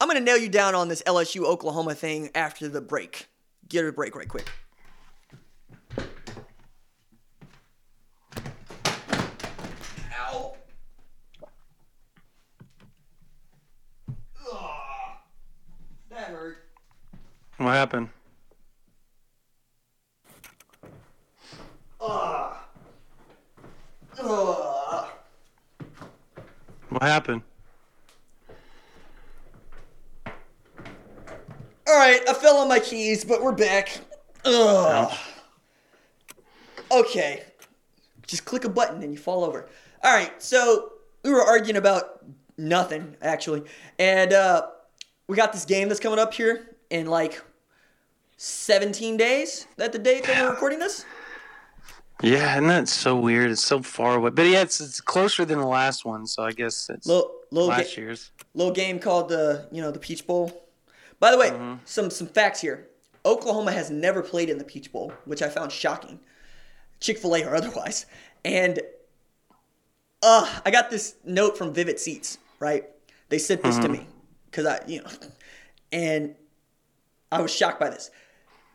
I'm 0.00 0.08
gonna 0.08 0.18
nail 0.18 0.36
you 0.36 0.48
down 0.48 0.74
on 0.74 0.88
this 0.88 1.00
LSU 1.06 1.44
Oklahoma 1.44 1.94
thing 1.94 2.30
after 2.34 2.68
the 2.68 2.80
break. 2.80 3.28
Get 3.68 3.84
a 3.84 3.92
break 3.92 4.16
right 4.16 4.26
quick. 4.28 4.50
Ow. 10.18 10.56
Ugh. 14.52 14.58
That 16.10 16.18
hurt. 16.30 16.56
What 17.58 17.74
happened? 17.74 18.08
Ugh. 22.00 22.54
What 26.88 27.02
happened? 27.02 27.42
All 31.86 31.98
right, 31.98 32.20
I 32.28 32.32
fell 32.34 32.56
on 32.58 32.68
my 32.68 32.73
keys, 32.84 33.24
but 33.24 33.42
we're 33.42 33.52
back. 33.52 33.98
Ugh. 34.44 35.12
Okay. 36.90 37.42
Just 38.26 38.44
click 38.44 38.64
a 38.64 38.68
button 38.68 39.02
and 39.02 39.12
you 39.12 39.18
fall 39.18 39.44
over. 39.44 39.68
All 40.02 40.12
right, 40.14 40.42
so 40.42 40.92
we 41.22 41.30
were 41.30 41.42
arguing 41.42 41.76
about 41.76 42.24
nothing, 42.58 43.16
actually. 43.22 43.62
And 43.98 44.32
uh, 44.32 44.66
we 45.28 45.36
got 45.36 45.52
this 45.52 45.64
game 45.64 45.88
that's 45.88 46.00
coming 46.00 46.18
up 46.18 46.32
here 46.34 46.76
in 46.90 47.06
like 47.06 47.42
17 48.36 49.16
days. 49.16 49.66
That 49.76 49.92
the 49.92 49.98
date 49.98 50.24
that 50.24 50.42
we're 50.42 50.50
recording 50.50 50.78
this? 50.78 51.04
Yeah, 52.22 52.56
and 52.56 52.68
that's 52.70 52.92
so 52.92 53.16
weird. 53.16 53.50
It's 53.50 53.62
so 53.64 53.82
far 53.82 54.16
away, 54.16 54.30
but 54.30 54.46
yeah, 54.46 54.62
it's, 54.62 54.80
it's 54.80 55.00
closer 55.00 55.44
than 55.44 55.58
the 55.58 55.66
last 55.66 56.04
one. 56.04 56.26
So 56.26 56.44
I 56.44 56.52
guess 56.52 56.88
it's 56.88 57.06
Little, 57.06 57.30
little, 57.50 57.68
ga- 57.70 57.78
last 57.78 57.96
year's. 57.96 58.30
little 58.54 58.72
game 58.72 58.98
called 58.98 59.28
the, 59.28 59.66
you 59.72 59.82
know, 59.82 59.90
the 59.90 59.98
Peach 59.98 60.26
Bowl. 60.26 60.63
By 61.20 61.30
the 61.30 61.38
way, 61.38 61.78
some 61.84 62.10
some 62.10 62.26
facts 62.26 62.60
here. 62.60 62.88
Oklahoma 63.26 63.72
has 63.72 63.90
never 63.90 64.22
played 64.22 64.50
in 64.50 64.58
the 64.58 64.64
Peach 64.64 64.92
Bowl, 64.92 65.12
which 65.24 65.40
I 65.42 65.48
found 65.48 65.72
shocking. 65.72 66.20
Chick 67.00 67.18
Fil 67.18 67.34
A 67.36 67.44
or 67.44 67.54
otherwise. 67.56 68.06
And 68.44 68.80
uh, 70.22 70.60
I 70.64 70.70
got 70.70 70.90
this 70.90 71.14
note 71.24 71.56
from 71.56 71.72
Vivid 71.72 71.98
Seats. 71.98 72.38
Right? 72.60 72.84
They 73.30 73.38
sent 73.38 73.62
this 73.62 73.78
to 73.78 73.88
me 73.88 74.06
because 74.46 74.66
I, 74.66 74.80
you 74.86 75.02
know, 75.02 75.10
and 75.92 76.34
I 77.32 77.40
was 77.40 77.52
shocked 77.54 77.80
by 77.80 77.90
this. 77.90 78.10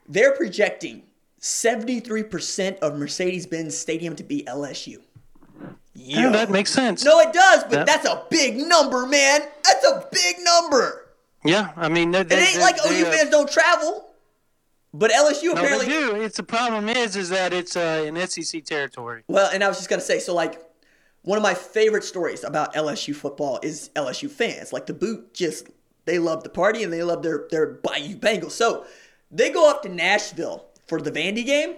They're 0.07 0.35
projecting 0.35 1.03
73% 1.39 2.79
of 2.79 2.97
Mercedes-Benz 2.97 3.77
Stadium 3.77 4.15
to 4.17 4.23
be 4.23 4.43
LSU. 4.43 4.97
Yeah, 5.93 6.29
that 6.29 6.49
makes 6.49 6.71
sense. 6.71 7.03
No, 7.03 7.19
it 7.19 7.31
does, 7.33 7.63
but 7.65 7.73
Yeah. 7.73 7.83
that's 7.83 8.05
a 8.07 8.23
big 8.29 8.57
number, 8.57 9.05
man. 9.05 9.41
That's 9.63 9.85
a 9.85 10.07
big 10.11 10.37
number. 10.43 11.08
Yeah, 11.43 11.71
I 11.75 11.89
mean, 11.89 12.11
they, 12.11 12.21
It 12.21 12.31
ain't 12.31 12.59
like 12.59 12.75
OU 12.85 13.05
fans 13.05 13.29
don't 13.29 13.49
travel, 13.49 14.09
but 14.93 15.11
LSU 15.11 15.45
No, 15.45 15.51
apparently. 15.53 15.85
they 15.85 15.91
do. 15.91 16.15
It's 16.15 16.37
the 16.37 16.43
problem 16.43 16.89
is, 16.89 17.15
is 17.15 17.29
that 17.29 17.53
it's 17.53 17.75
uh, 17.75 18.03
in 18.05 18.27
SEC 18.27 18.65
territory. 18.65 19.23
Well, 19.27 19.49
and 19.53 19.63
I 19.63 19.67
was 19.67 19.77
just 19.77 19.89
gonna 19.89 20.01
say, 20.01 20.19
so 20.19 20.33
like, 20.35 20.61
one 21.21 21.37
of 21.37 21.43
my 21.43 21.53
favorite 21.53 22.03
stories 22.03 22.43
about 22.43 22.73
LSU 22.73 23.15
football 23.15 23.59
is 23.61 23.89
LSU 23.95 24.29
fans. 24.29 24.73
Like 24.73 24.85
the 24.85 24.93
boot, 24.93 25.33
just 25.33 25.67
they 26.05 26.19
love 26.19 26.43
the 26.43 26.49
party 26.49 26.83
and 26.83 26.91
they 26.91 27.03
love 27.03 27.23
their 27.23 27.47
their 27.51 27.67
Bayou 27.67 28.17
Bengals. 28.17 28.51
So 28.51 28.85
they 29.31 29.49
go 29.49 29.69
up 29.69 29.83
to 29.83 29.89
Nashville 29.89 30.65
for 30.87 31.01
the 31.01 31.11
Vandy 31.11 31.45
game, 31.45 31.75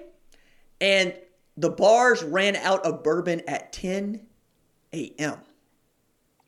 and 0.79 1.13
the 1.57 1.69
bars 1.69 2.23
ran 2.23 2.55
out 2.55 2.85
of 2.85 3.03
bourbon 3.03 3.41
at 3.47 3.73
10 3.73 4.21
a.m. 4.93 5.37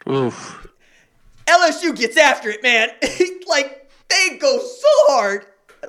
Oof. 0.09 0.67
LSU 1.47 1.95
gets 1.95 2.17
after 2.17 2.49
it, 2.49 2.63
man. 2.63 2.89
like 3.47 3.89
they 4.09 4.37
go 4.37 4.57
so 4.59 4.87
hard. 5.07 5.45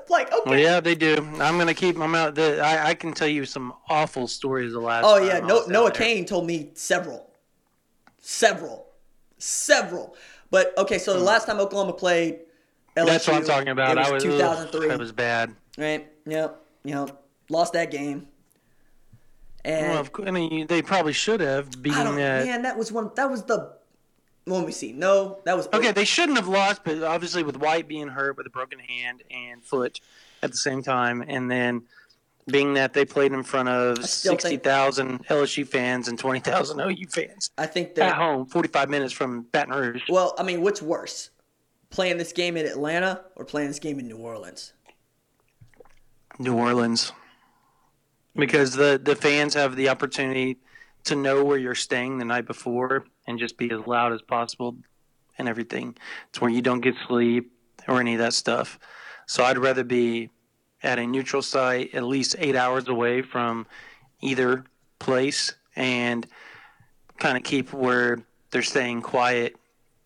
Like 0.08 0.32
okay. 0.32 0.50
Well, 0.50 0.58
yeah, 0.58 0.80
they 0.80 0.94
do. 0.96 1.16
I'm 1.40 1.56
gonna 1.58 1.74
keep 1.74 1.96
my 1.96 2.06
mouth. 2.08 2.34
The, 2.34 2.60
I, 2.60 2.88
I 2.90 2.94
can 2.94 3.12
tell 3.12 3.28
you 3.28 3.44
some 3.44 3.72
awful 3.88 4.26
stories 4.26 4.72
the 4.72 4.80
last. 4.80 5.04
Oh 5.06 5.18
yeah, 5.18 5.38
no, 5.40 5.64
Noah. 5.66 5.92
Kane 5.92 6.24
told 6.24 6.46
me 6.46 6.70
several, 6.74 7.30
several, 8.20 8.86
several. 9.38 10.16
But 10.50 10.76
okay, 10.78 10.98
so 10.98 11.14
the 11.14 11.24
last 11.24 11.46
time 11.46 11.60
Oklahoma 11.60 11.92
played, 11.92 12.40
LSU, 12.96 13.00
Hmm. 13.02 13.06
That's 13.06 13.26
what 13.28 13.36
I'm 13.36 13.44
talking 13.44 13.68
about. 13.68 13.96
It 13.96 14.00
was 14.00 14.08
I 14.08 14.12
was 14.12 14.22
2003. 14.24 14.80
Ugh, 14.80 14.88
that 14.90 14.98
was 14.98 15.12
bad. 15.12 15.54
right? 15.78 16.06
Yep. 16.26 16.60
You 16.84 16.94
know, 16.94 17.08
lost 17.48 17.72
that 17.74 17.90
game. 17.90 18.28
And 19.64 19.88
Well, 19.92 19.98
of 20.00 20.12
course, 20.12 20.28
I 20.28 20.30
mean, 20.32 20.66
they 20.66 20.82
probably 20.82 21.12
should 21.12 21.40
have 21.40 21.68
I 21.68 21.78
beaten 21.80 22.16
that. 22.16 22.44
man, 22.46 22.62
that 22.62 22.76
was 22.76 22.92
one. 22.92 23.10
That 23.16 23.30
was 23.30 23.44
the. 23.44 23.72
Let 24.46 24.66
me 24.66 24.72
see. 24.72 24.92
No, 24.92 25.38
that 25.44 25.56
was 25.56 25.68
Okay, 25.72 25.92
they 25.92 26.04
shouldn't 26.04 26.36
have 26.36 26.48
lost, 26.48 26.82
but 26.84 27.02
obviously 27.02 27.42
with 27.42 27.56
White 27.56 27.88
being 27.88 28.08
hurt 28.08 28.36
with 28.36 28.46
a 28.46 28.50
broken 28.50 28.78
hand 28.78 29.22
and 29.30 29.64
foot 29.64 30.00
at 30.42 30.50
the 30.50 30.56
same 30.56 30.82
time, 30.82 31.24
and 31.26 31.50
then 31.50 31.82
being 32.46 32.74
that 32.74 32.92
they 32.92 33.06
played 33.06 33.32
in 33.32 33.42
front 33.42 33.70
of 33.70 34.04
sixty 34.04 34.58
thousand 34.58 35.26
LSU 35.28 35.66
fans 35.66 36.08
and 36.08 36.18
twenty 36.18 36.40
thousand 36.40 36.78
OU 36.78 37.06
fans 37.08 37.50
I 37.56 37.66
think 37.66 37.90
at 37.90 37.94
that. 37.96 38.16
home, 38.16 38.44
forty-five 38.46 38.90
minutes 38.90 39.14
from 39.14 39.42
Baton 39.52 39.74
Rouge. 39.74 40.02
Well, 40.10 40.34
I 40.38 40.42
mean, 40.42 40.60
what's 40.60 40.82
worse, 40.82 41.30
playing 41.88 42.18
this 42.18 42.32
game 42.32 42.58
in 42.58 42.66
Atlanta 42.66 43.24
or 43.36 43.46
playing 43.46 43.68
this 43.68 43.78
game 43.78 43.98
in 43.98 44.08
New 44.08 44.18
Orleans? 44.18 44.74
New 46.38 46.54
Orleans, 46.54 47.12
because 48.36 48.74
the 48.74 49.00
the 49.02 49.16
fans 49.16 49.54
have 49.54 49.74
the 49.74 49.88
opportunity 49.88 50.58
to 51.04 51.16
know 51.16 51.44
where 51.44 51.56
you're 51.56 51.74
staying 51.74 52.18
the 52.18 52.24
night 52.26 52.46
before 52.46 53.06
and 53.26 53.38
just 53.38 53.56
be 53.56 53.70
as 53.70 53.86
loud 53.86 54.12
as 54.12 54.22
possible 54.22 54.76
and 55.38 55.48
everything. 55.48 55.96
It's 56.28 56.40
where 56.40 56.50
you 56.50 56.62
don't 56.62 56.80
get 56.80 56.94
sleep 57.06 57.52
or 57.88 58.00
any 58.00 58.14
of 58.14 58.18
that 58.18 58.34
stuff. 58.34 58.78
So 59.26 59.44
I'd 59.44 59.58
rather 59.58 59.84
be 59.84 60.30
at 60.82 60.98
a 60.98 61.06
neutral 61.06 61.42
site, 61.42 61.94
at 61.94 62.02
least 62.02 62.36
eight 62.38 62.56
hours 62.56 62.88
away 62.88 63.22
from 63.22 63.66
either 64.20 64.64
place, 64.98 65.54
and 65.76 66.26
kind 67.18 67.36
of 67.36 67.42
keep 67.42 67.72
where 67.72 68.18
they're 68.50 68.62
staying 68.62 69.02
quiet 69.02 69.56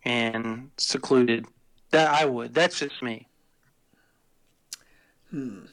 and 0.04 0.70
secluded. 0.76 1.46
That 1.90 2.08
I 2.08 2.24
would. 2.26 2.54
That's 2.54 2.78
just 2.78 3.02
me. 3.02 3.26
Hmm. 5.30 5.66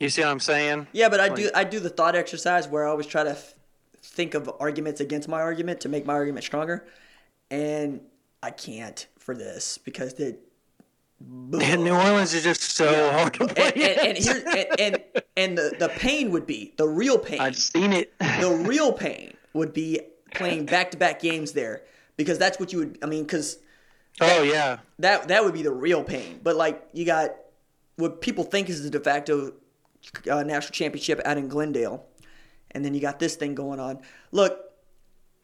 You 0.00 0.08
see 0.08 0.22
what 0.22 0.30
I'm 0.30 0.40
saying? 0.40 0.88
Yeah, 0.92 1.08
but 1.08 1.20
I 1.20 1.28
do 1.28 1.50
I 1.54 1.64
do 1.64 1.80
the 1.80 1.88
thought 1.88 2.16
exercise 2.16 2.66
where 2.68 2.86
I 2.86 2.90
always 2.90 3.06
try 3.06 3.22
to 3.22 3.30
f- 3.30 3.54
think 4.04 4.34
of 4.34 4.50
arguments 4.60 5.00
against 5.00 5.28
my 5.28 5.40
argument 5.40 5.80
to 5.80 5.88
make 5.88 6.06
my 6.06 6.14
argument 6.14 6.44
stronger, 6.44 6.86
and 7.50 8.00
I 8.42 8.50
can't 8.50 9.06
for 9.18 9.34
this 9.34 9.78
because 9.78 10.14
the 10.14 10.36
And 11.20 11.84
New 11.84 11.94
Orleans 11.94 12.34
is 12.34 12.44
just 12.44 12.60
so 12.60 13.10
hard 13.12 13.34
to 13.34 13.48
play. 13.48 13.72
and 13.72 13.76
and, 13.76 13.98
and, 14.00 14.18
here, 14.18 14.44
and, 14.46 14.78
and 14.78 15.04
and 15.36 15.58
the 15.58 15.74
the 15.78 15.88
pain 15.88 16.30
would 16.30 16.46
be 16.46 16.74
the 16.76 16.86
real 16.86 17.18
pain. 17.18 17.40
I've 17.40 17.56
seen 17.56 17.92
it. 17.92 18.12
the 18.18 18.50
real 18.66 18.92
pain 18.92 19.34
would 19.54 19.72
be 19.72 20.00
playing 20.34 20.66
back 20.66 20.90
to 20.90 20.96
back 20.96 21.20
games 21.20 21.52
there 21.52 21.82
because 22.16 22.38
that's 22.38 22.60
what 22.60 22.72
you 22.72 22.80
would. 22.80 22.98
I 23.02 23.06
mean, 23.06 23.22
because 23.24 23.58
oh 24.20 24.42
yeah, 24.42 24.78
that 24.98 25.28
that 25.28 25.44
would 25.44 25.54
be 25.54 25.62
the 25.62 25.72
real 25.72 26.04
pain. 26.04 26.40
But 26.42 26.56
like 26.56 26.86
you 26.92 27.06
got 27.06 27.30
what 27.96 28.20
people 28.20 28.44
think 28.44 28.68
is 28.68 28.82
the 28.82 28.90
de 28.90 29.00
facto 29.00 29.54
uh, 30.30 30.42
national 30.42 30.72
championship 30.72 31.20
out 31.24 31.38
in 31.38 31.48
Glendale, 31.48 32.04
and 32.74 32.84
then 32.84 32.94
you 32.94 33.00
got 33.00 33.18
this 33.18 33.36
thing 33.36 33.54
going 33.54 33.80
on. 33.80 34.00
Look, 34.32 34.58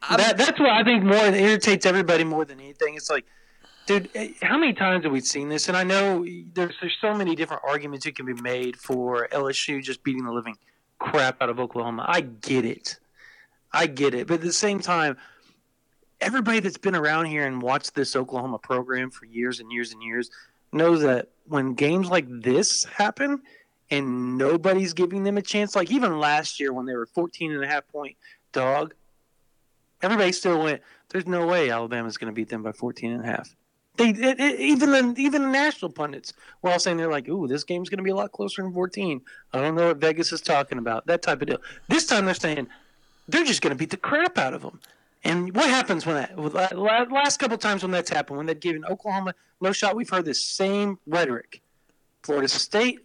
that, 0.09 0.37
that's 0.37 0.59
what 0.59 0.69
I 0.69 0.83
think 0.83 1.03
more 1.03 1.25
irritates 1.25 1.85
everybody 1.85 2.23
more 2.23 2.43
than 2.45 2.59
anything. 2.59 2.95
It's 2.95 3.09
like, 3.09 3.25
dude. 3.85 4.09
eh, 4.15 4.29
How 4.41 4.57
many 4.57 4.73
times 4.73 5.03
have 5.03 5.11
we 5.11 5.21
seen 5.21 5.47
this? 5.49 5.67
And 5.67 5.77
I 5.77 5.83
know 5.83 6.25
there's 6.53 6.75
there's 6.81 6.97
so 7.01 7.13
many 7.13 7.35
different 7.35 7.63
arguments 7.65 8.05
that 8.05 8.15
can 8.15 8.25
be 8.25 8.33
made 8.41 8.77
for 8.77 9.27
LSU 9.31 9.81
just 9.83 10.03
beating 10.03 10.25
the 10.25 10.31
living 10.31 10.55
crap 10.99 11.41
out 11.41 11.49
of 11.49 11.59
Oklahoma. 11.59 12.05
I 12.07 12.21
get 12.21 12.65
it, 12.65 12.99
I 13.71 13.87
get 13.87 14.13
it, 14.13 14.27
but 14.27 14.35
at 14.35 14.41
the 14.41 14.53
same 14.53 14.79
time, 14.79 15.17
everybody 16.19 16.59
that's 16.59 16.77
been 16.77 16.95
around 16.95 17.25
here 17.25 17.45
and 17.45 17.61
watched 17.61 17.95
this 17.95 18.15
Oklahoma 18.15 18.59
program 18.59 19.09
for 19.11 19.25
years 19.25 19.59
and 19.59 19.71
years 19.71 19.91
and 19.93 20.01
years 20.03 20.29
knows 20.71 21.01
that 21.01 21.29
when 21.45 21.73
games 21.73 22.09
like 22.09 22.25
this 22.29 22.85
happen 22.85 23.41
and 23.91 24.37
nobody's 24.37 24.93
giving 24.93 25.23
them 25.23 25.37
a 25.37 25.41
chance, 25.41 25.75
like 25.75 25.91
even 25.91 26.17
last 26.17 26.59
year 26.59 26.73
when 26.73 26.85
they 26.85 26.95
were 26.95 27.05
14 27.05 27.51
and 27.51 27.63
a 27.63 27.67
half 27.67 27.87
point 27.89 28.15
dog, 28.53 28.93
everybody 30.01 30.31
still 30.31 30.63
went, 30.63 30.81
there's 31.09 31.27
no 31.27 31.45
way 31.45 31.69
Alabama's 31.69 32.17
going 32.17 32.31
to 32.31 32.35
beat 32.35 32.49
them 32.49 32.63
by 32.63 32.71
14 32.71 33.11
and 33.11 33.23
a 33.23 33.27
half. 33.27 33.55
They 33.97 34.09
it, 34.09 34.39
it, 34.39 34.59
even 34.59 34.91
the, 34.91 35.21
even 35.21 35.41
the 35.43 35.49
national 35.49 35.91
pundits 35.91 36.31
were 36.61 36.71
all 36.71 36.79
saying 36.79 36.95
they're 36.95 37.11
like, 37.11 37.27
"Ooh, 37.27 37.45
this 37.45 37.65
game's 37.65 37.89
going 37.89 37.97
to 37.97 38.03
be 38.03 38.09
a 38.09 38.15
lot 38.15 38.31
closer 38.31 38.61
than 38.61 38.73
14." 38.73 39.21
I 39.51 39.59
don't 39.59 39.75
know 39.75 39.89
what 39.89 39.97
Vegas 39.97 40.31
is 40.31 40.39
talking 40.39 40.77
about. 40.77 41.05
That 41.07 41.21
type 41.21 41.41
of 41.41 41.49
deal. 41.49 41.57
This 41.89 42.05
time 42.05 42.25
they're 42.25 42.33
saying 42.33 42.69
they're 43.27 43.43
just 43.43 43.61
going 43.61 43.71
to 43.71 43.77
beat 43.77 43.89
the 43.89 43.97
crap 43.97 44.37
out 44.37 44.53
of 44.53 44.61
them. 44.61 44.79
And 45.25 45.53
what 45.53 45.69
happens 45.69 46.05
when 46.05 46.15
that? 46.15 46.39
Last 46.39 47.37
couple 47.37 47.57
times 47.57 47.83
when 47.83 47.91
that's 47.91 48.09
happened, 48.09 48.37
when 48.37 48.45
they've 48.45 48.59
given 48.59 48.85
Oklahoma 48.85 49.35
no 49.59 49.73
shot, 49.73 49.95
we've 49.95 50.09
heard 50.09 50.25
the 50.25 50.33
same 50.33 50.97
rhetoric. 51.05 51.61
Florida 52.23 52.47
State, 52.47 52.99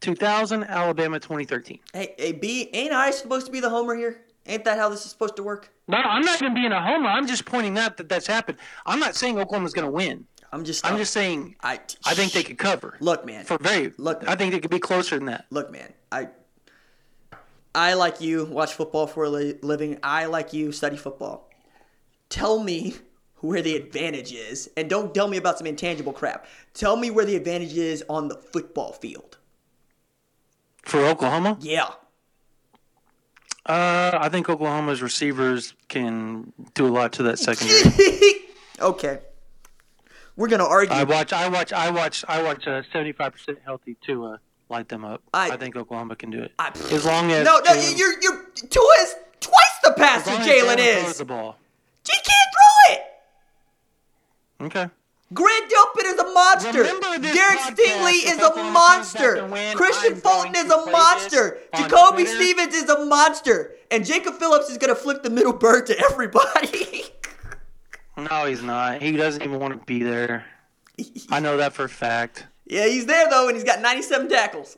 2000, 0.00 0.64
Alabama, 0.64 1.20
2013. 1.20 1.78
Hey, 1.92 2.14
hey, 2.18 2.32
B, 2.32 2.70
ain't 2.72 2.92
I 2.92 3.10
supposed 3.10 3.46
to 3.46 3.52
be 3.52 3.60
the 3.60 3.70
homer 3.70 3.94
here? 3.94 4.22
Ain't 4.46 4.64
that 4.64 4.78
how 4.78 4.88
this 4.88 5.04
is 5.04 5.10
supposed 5.10 5.36
to 5.36 5.42
work? 5.42 5.70
No, 5.86 5.98
I'm 5.98 6.22
not 6.22 6.40
even 6.40 6.54
being 6.54 6.72
a 6.72 6.82
homer. 6.82 7.08
I'm 7.08 7.26
just 7.26 7.44
pointing 7.44 7.78
out 7.78 7.96
that 7.98 8.08
that's 8.08 8.26
happened. 8.26 8.58
I'm 8.86 8.98
not 8.98 9.14
saying 9.14 9.38
Oklahoma's 9.38 9.74
going 9.74 9.86
to 9.86 9.90
win. 9.90 10.26
I'm 10.52 10.64
just. 10.64 10.84
I'm 10.84 10.96
just 10.96 11.12
saying 11.12 11.56
I. 11.62 11.80
I 12.04 12.14
think 12.14 12.32
they 12.32 12.42
could 12.42 12.58
cover. 12.58 12.96
Look, 13.00 13.24
man. 13.24 13.44
For 13.44 13.58
very 13.58 13.92
Look, 13.98 14.26
I 14.28 14.34
think 14.34 14.52
they 14.52 14.58
could 14.58 14.70
be 14.70 14.80
closer 14.80 15.16
than 15.16 15.26
that. 15.26 15.46
Look, 15.50 15.70
man. 15.70 15.92
I. 16.10 16.28
I 17.74 17.94
like 17.94 18.20
you 18.20 18.46
watch 18.46 18.74
football 18.74 19.06
for 19.06 19.24
a 19.24 19.30
li- 19.30 19.58
living. 19.62 19.98
I 20.02 20.24
like 20.24 20.52
you 20.52 20.72
study 20.72 20.96
football. 20.96 21.48
Tell 22.28 22.58
me 22.58 22.94
where 23.36 23.62
the 23.62 23.76
advantage 23.76 24.32
is, 24.32 24.68
and 24.76 24.90
don't 24.90 25.14
tell 25.14 25.28
me 25.28 25.36
about 25.36 25.58
some 25.58 25.66
intangible 25.66 26.12
crap. 26.12 26.46
Tell 26.74 26.96
me 26.96 27.10
where 27.10 27.24
the 27.24 27.36
advantage 27.36 27.76
is 27.76 28.04
on 28.08 28.28
the 28.28 28.36
football 28.36 28.92
field. 28.92 29.38
For 30.90 31.06
Oklahoma, 31.06 31.56
Yeah. 31.60 31.84
uh, 33.64 34.18
I 34.20 34.28
think 34.28 34.48
Oklahoma's 34.48 35.00
receivers 35.02 35.74
can 35.88 36.52
do 36.74 36.84
a 36.88 36.90
lot 36.90 37.12
to 37.12 37.22
that 37.22 37.38
secondary. 37.38 37.82
okay. 38.80 39.20
We're 40.34 40.48
gonna 40.48 40.66
argue. 40.66 40.92
I 40.92 41.04
watch, 41.04 41.32
I 41.32 41.46
watch, 41.48 41.72
I 41.72 41.90
watch, 41.92 42.24
I 42.28 42.42
watch 42.42 42.66
uh, 42.66 42.82
75% 42.92 43.58
healthy 43.64 43.96
to 44.06 44.24
uh, 44.24 44.36
light 44.68 44.88
them 44.88 45.04
up. 45.04 45.22
I- 45.32 45.50
I, 45.52 45.56
think 45.56 45.76
Oklahoma 45.76 46.16
can 46.16 46.30
do 46.30 46.40
it. 46.42 46.50
I- 46.58 46.72
as 46.90 47.04
long 47.04 47.30
as 47.30 47.44
no, 47.44 47.60
no, 47.64 47.70
Jalen- 47.70 47.96
you're 47.96 48.20
you're 48.20 48.44
twice 48.56 49.14
twice 49.40 49.76
the 49.84 49.90
as 49.90 49.94
passer 50.24 50.30
Jalen 50.42 50.78
is. 50.78 51.18
the 51.18 51.24
ball. 51.24 51.56
He 52.04 52.12
can't 52.14 52.50
throw 52.52 52.94
it. 52.96 54.66
Okay. 54.66 54.90
Grant 55.32 55.70
Delpit 55.70 56.04
is 56.06 56.18
a 56.18 56.32
monster. 56.32 56.82
Derek 56.82 57.58
Stingley 57.60 58.24
is 58.26 58.38
a 58.38 58.46
Oklahoma 58.46 58.78
comes 58.78 59.12
back 59.14 59.48
monster. 59.48 59.78
Kristian 59.78 60.10
I'm 60.10 60.16
Fulton 60.16 60.56
is 60.56 60.70
a 60.72 60.90
monster. 60.90 61.58
Jacoby 61.76 62.24
Twitter. 62.24 62.30
Stevens 62.42 62.74
is 62.74 62.88
a 62.90 63.04
monster. 63.04 63.72
And 63.92 64.04
Jacob 64.04 64.34
Phillips 64.34 64.68
is 64.70 64.78
going 64.78 64.88
to 64.94 65.00
flip 65.00 65.22
the 65.22 65.30
middle 65.30 65.52
bird 65.52 65.86
to 65.86 65.98
everybody. 66.10 67.04
No, 68.16 68.44
he's 68.44 68.60
not. 68.62 69.00
He 69.00 69.12
doesn't 69.12 69.40
even 69.42 69.58
want 69.60 69.72
to 69.80 69.86
be 69.86 70.02
there. 70.02 70.44
I 71.30 71.40
know 71.40 71.56
that 71.56 71.72
for 71.72 71.84
a 71.84 71.88
fact. 71.88 72.46
yeah, 72.66 72.86
he's 72.86 73.06
there, 73.06 73.30
though, 73.30 73.48
and 73.48 73.56
he's 73.56 73.64
got 73.64 73.80
97 73.80 74.28
tackles. 74.28 74.76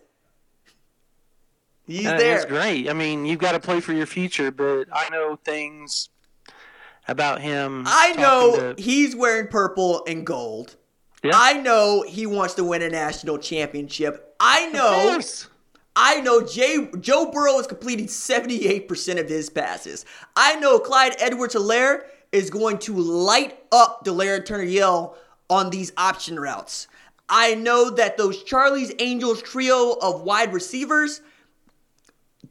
He's 1.89 2.07
Uh, 2.07 2.17
there. 2.17 2.35
That's 2.37 2.45
great. 2.45 2.89
I 2.89 2.93
mean, 2.93 3.27
you've 3.27 3.41
got 3.41 3.53
to 3.53 3.59
play 3.61 3.81
for 3.81 3.93
your 3.95 4.07
future, 4.07 4.53
but 4.53 4.85
I 4.93 5.09
know 5.09 5.35
things 5.45 6.11
about 7.09 7.41
him. 7.41 7.85
I 7.87 8.13
know 8.13 8.75
to- 8.75 8.83
he's 8.83 9.15
wearing 9.17 9.49
purple 9.49 10.05
and 10.07 10.27
gold. 10.27 10.77
Yeah. 11.23 11.33
I 11.35 11.55
know 11.55 12.03
he 12.03 12.27
wants 12.27 12.55
to 12.55 12.65
win 12.65 12.83
a 12.83 12.89
national 12.89 13.39
championship. 13.39 14.35
I 14.41 14.69
know. 14.71 15.21
I 15.95 16.21
know 16.21 16.41
Jay, 16.43 16.89
Joe 17.01 17.31
Burrow 17.31 17.59
is 17.59 17.67
completing 17.67 18.07
78% 18.07 19.21
of 19.21 19.29
his 19.29 19.51
passes. 19.51 20.05
I 20.35 20.57
know 20.57 20.79
Clyde 20.79 21.15
Edwards 21.19 21.55
Helaire 21.55 22.05
is 22.33 22.51
going 22.51 22.79
to 22.79 22.95
light 22.95 23.59
up 23.71 24.05
Delarrin 24.05 24.45
Turner 24.47 24.65
Yell 24.65 25.17
on 25.51 25.71
these 25.71 25.93
option 25.97 26.41
routes. 26.41 26.89
I 27.29 27.55
know 27.55 27.91
that 27.91 28.17
those 28.17 28.43
Charlie's 28.43 28.93
Angels 28.99 29.43
trio 29.43 29.93
of 30.01 30.23
wide 30.23 30.53
receivers, 30.53 31.21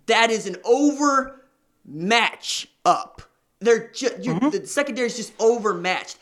that 0.05 0.29
is 0.29 0.45
an 0.47 0.57
over 0.63 1.41
match 1.85 2.67
up. 2.85 3.10
They're 3.61 3.89
just 3.89 4.17
mm-hmm. 4.19 4.49
the 4.49 4.65
secondary 4.67 5.07
is 5.07 5.15
just 5.15 5.33
overmatched. 5.39 6.17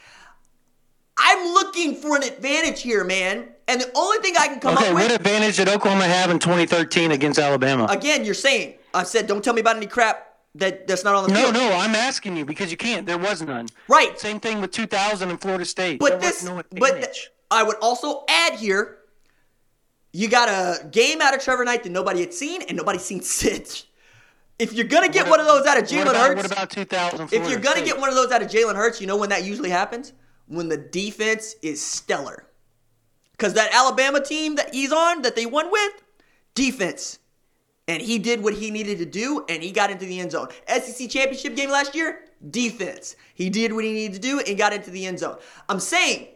I'm 1.17 1.53
looking 1.53 1.95
for 1.95 2.15
an 2.15 2.23
advantage 2.23 2.81
here, 2.81 3.03
man. 3.03 3.49
And 3.67 3.81
the 3.81 3.91
only 3.95 4.19
thing 4.19 4.35
I 4.39 4.47
can 4.47 4.59
come 4.59 4.75
Okay, 4.75 4.87
up 4.89 4.93
with 4.93 5.03
Okay, 5.03 5.13
what 5.13 5.19
advantage 5.19 5.57
did 5.57 5.67
Oklahoma 5.67 6.05
have 6.05 6.29
in 6.31 6.39
2013 6.39 7.11
against 7.11 7.39
Alabama? 7.39 7.87
again, 7.89 8.23
you're 8.25 8.33
saying 8.33 8.75
I 8.93 9.03
said 9.03 9.27
don't 9.27 9.43
tell 9.43 9.53
me 9.53 9.61
about 9.61 9.77
any 9.77 9.87
crap 9.87 10.25
that 10.55 10.87
that's 10.87 11.03
not 11.03 11.15
on 11.15 11.27
the 11.27 11.33
no, 11.33 11.41
field. 11.41 11.53
no, 11.53 11.69
no, 11.69 11.75
I'm 11.75 11.95
asking 11.95 12.35
you 12.37 12.45
because 12.45 12.71
you 12.71 12.77
can't. 12.77 13.05
There 13.05 13.17
was 13.17 13.41
none. 13.41 13.67
Right. 13.87 14.17
Same 14.19 14.39
thing 14.39 14.61
with 14.61 14.71
2000 14.71 15.29
in 15.29 15.37
Florida 15.37 15.65
State. 15.65 15.99
But 15.99 16.19
there 16.19 16.31
this, 16.31 16.43
no 16.43 16.61
but 16.71 16.95
th- 16.95 17.31
I 17.51 17.63
would 17.63 17.77
also 17.81 18.23
add 18.27 18.53
here, 18.55 18.97
you 20.11 20.27
got 20.27 20.49
a 20.49 20.87
game 20.87 21.21
out 21.21 21.35
of 21.35 21.41
Trevor 21.41 21.63
Knight 21.65 21.83
that 21.83 21.91
nobody 21.91 22.19
had 22.21 22.33
seen 22.33 22.63
and 22.63 22.75
nobody's 22.77 23.03
seen 23.03 23.21
since. 23.39 23.85
If 24.59 24.73
you're 24.73 24.85
gonna 24.87 25.07
get 25.07 25.23
What 25.25 25.39
one 25.39 25.39
of 25.39 25.45
those 25.47 25.65
out 25.65 25.77
of 25.77 25.85
Jalen 25.85 26.15
Hurts, 26.15 26.43
What 26.43 26.51
about 26.51 26.69
2000? 26.69 27.33
if 27.33 27.49
you're 27.49 27.59
gonna 27.59 27.83
get 27.83 27.97
one 27.97 28.09
of 28.09 28.15
those 28.15 28.31
out 28.31 28.41
of 28.41 28.49
Jalen 28.49 28.75
Hurts, 28.75 28.99
you 28.99 29.07
know 29.07 29.15
when 29.15 29.29
that 29.29 29.45
usually 29.45 29.69
happens? 29.69 30.11
When 30.47 30.67
the 30.67 30.77
defense 30.77 31.55
is 31.61 31.83
stellar. 31.83 32.45
Because 33.31 33.53
that 33.53 33.73
Alabama 33.73 34.21
team 34.21 34.55
that 34.55 34.73
he's 34.73 34.91
on, 34.91 35.21
that 35.21 35.37
they 35.37 35.45
won 35.45 35.71
with, 35.71 36.03
defense. 36.55 37.19
And 37.87 38.01
he 38.01 38.19
did 38.19 38.43
what 38.43 38.53
he 38.53 38.69
needed 38.69 38.97
to 38.99 39.05
do, 39.05 39.45
and 39.47 39.63
he 39.63 39.71
got 39.71 39.89
into 39.89 40.05
the 40.05 40.19
end 40.19 40.31
zone. 40.31 40.49
SEC 40.67 41.09
championship 41.09 41.55
game 41.55 41.71
last 41.71 41.95
year, 41.95 42.25
defense. 42.51 43.15
He 43.33 43.49
did 43.49 43.73
what 43.73 43.85
he 43.85 43.93
needed 43.93 44.13
to 44.15 44.19
do 44.19 44.41
and 44.41 44.57
got 44.57 44.73
into 44.73 44.91
the 44.91 45.05
end 45.05 45.19
zone. 45.19 45.37
I'm 45.69 45.79
saying, 45.79 46.27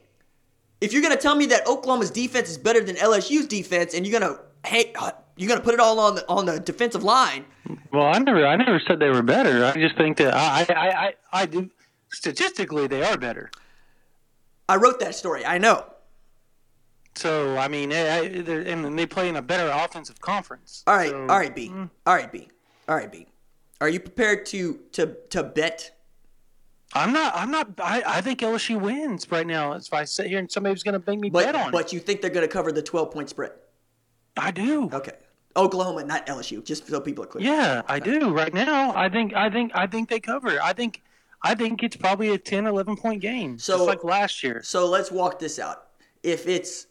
if 0.79 0.93
you're 0.93 1.01
gonna 1.01 1.17
tell 1.17 1.35
me 1.35 1.45
that 1.47 1.67
Oklahoma's 1.67 2.09
defense 2.09 2.49
is 2.49 2.57
better 2.57 2.81
than 2.81 2.95
LSU's 2.95 3.47
defense, 3.47 3.93
and 3.93 4.07
you're 4.07 4.19
gonna 4.19 4.39
hey, 4.65 4.93
uh, 5.33 5.35
you're 5.37 5.49
gonna 5.49 5.61
put 5.61 5.73
it 5.73 5.79
all 5.79 5.99
on 5.99 6.15
the 6.15 6.27
on 6.29 6.45
the 6.45 6.59
defensive 6.59 7.03
line, 7.03 7.45
Well, 7.91 8.05
I 8.05 8.19
never, 8.19 8.45
I 8.45 8.55
never 8.55 8.79
said 8.87 8.99
they 8.99 9.09
were 9.09 9.21
better. 9.23 9.65
I 9.65 9.73
just 9.73 9.97
think 9.97 10.17
that 10.17 10.33
I, 10.33 10.65
I, 10.69 10.89
I, 11.07 11.13
I, 11.31 11.45
do. 11.45 11.69
Statistically, 12.11 12.87
they 12.87 13.03
are 13.03 13.17
better. 13.17 13.49
I 14.69 14.75
wrote 14.77 14.99
that 14.99 15.15
story. 15.15 15.45
I 15.45 15.57
know. 15.57 15.85
So 17.15 17.57
I 17.57 17.67
mean, 17.67 17.91
eh, 17.91 18.15
I, 18.15 18.19
and 18.69 18.97
they 18.97 19.05
play 19.05 19.29
in 19.29 19.35
a 19.35 19.41
better 19.41 19.69
offensive 19.69 20.19
conference. 20.21 20.83
All 20.87 20.95
right, 20.95 21.09
So- 21.11 21.21
all 21.21 21.37
right, 21.39 21.55
B. 21.55 21.71
All 22.05 22.15
right, 22.15 22.31
B. 22.31 22.49
All 22.87 22.95
right, 22.95 23.11
B. 23.11 23.27
Are 23.81 23.89
you 23.89 23.99
prepared 23.99 24.45
to 24.47 24.79
to 24.93 25.15
to 25.29 25.43
bet? 25.43 25.91
I'm 26.95 27.11
not. 27.11 27.33
I'm 27.35 27.49
not. 27.49 27.71
I, 27.81 28.03
I 28.05 28.21
think 28.21 28.39
LSU 28.39 28.79
wins 28.79 29.29
right 29.31 29.47
now. 29.47 29.73
If 29.73 29.91
I 29.93 30.03
sit 30.03 30.27
here 30.27 30.37
and 30.39 30.51
somebody's 30.51 30.83
going 30.83 30.99
to 30.99 31.03
make 31.09 31.19
me 31.19 31.29
But 31.29 31.45
bet 31.45 31.55
on 31.55 31.71
but 31.71 31.87
it, 31.87 31.93
you 31.93 31.99
think 31.99 32.21
they're 32.21 32.29
going 32.29 32.47
to 32.47 32.51
cover 32.53 32.71
the 32.71 32.83
12 32.83 33.11
point 33.11 33.29
spread? 33.29 33.51
I 34.37 34.51
do. 34.51 34.89
Okay. 34.93 35.13
Oklahoma, 35.55 36.03
not 36.03 36.25
LSU, 36.25 36.63
just 36.63 36.87
so 36.87 36.99
people 36.99 37.23
are 37.23 37.27
clear. 37.27 37.45
Yeah, 37.45 37.81
I 37.87 37.99
do. 37.99 38.33
Right 38.33 38.53
now, 38.53 38.95
I 38.95 39.09
think. 39.09 39.33
I 39.33 39.49
think. 39.49 39.71
I 39.75 39.87
think 39.87 40.09
they 40.09 40.19
cover. 40.19 40.59
I 40.61 40.73
think. 40.73 41.01
I 41.45 41.55
think 41.55 41.83
it's 41.83 41.97
probably 41.97 42.29
a 42.29 42.37
10, 42.37 42.67
11 42.67 42.95
point 42.95 43.21
game, 43.21 43.59
So- 43.59 43.77
just 43.77 43.87
like 43.87 44.03
last 44.03 44.43
year. 44.43 44.61
So 44.63 44.87
let's 44.87 45.11
walk 45.11 45.39
this 45.39 45.59
out. 45.59 45.87
If 46.23 46.47
it's 46.47 46.87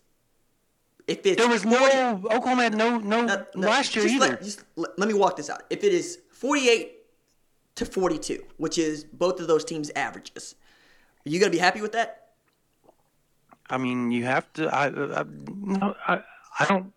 if 1.06 1.24
it's 1.26 1.36
There 1.40 1.48
was 1.48 1.62
40 1.62 1.76
no 1.78 2.22
Oklahoma 2.30 2.64
had 2.64 2.76
no 2.76 2.98
no, 2.98 3.24
no, 3.24 3.46
no, 3.54 3.68
last 3.68 3.96
year 3.96 4.06
either. 4.06 4.28
Let, 4.28 4.42
just 4.42 4.62
let, 4.76 4.98
let 4.98 5.08
me 5.08 5.14
walk 5.14 5.36
this 5.36 5.50
out. 5.50 5.62
If 5.70 5.82
it 5.84 5.92
is 5.92 6.18
48 6.30 6.92
to 7.76 7.84
42, 7.86 8.44
which 8.58 8.78
is 8.78 9.04
both 9.04 9.40
of 9.40 9.46
those 9.46 9.64
teams' 9.64 9.90
averages, 9.96 10.54
are 11.26 11.30
you 11.30 11.40
going 11.40 11.50
to 11.50 11.56
be 11.56 11.60
happy 11.60 11.80
with 11.80 11.92
that? 11.92 12.30
I 13.70 13.78
mean, 13.78 14.10
you 14.10 14.24
have 14.24 14.52
to. 14.54 14.68
I, 14.68 14.86
I, 14.88 15.24
no, 15.56 15.94
I, 16.06 16.22
I 16.58 16.66
don't 16.66 16.92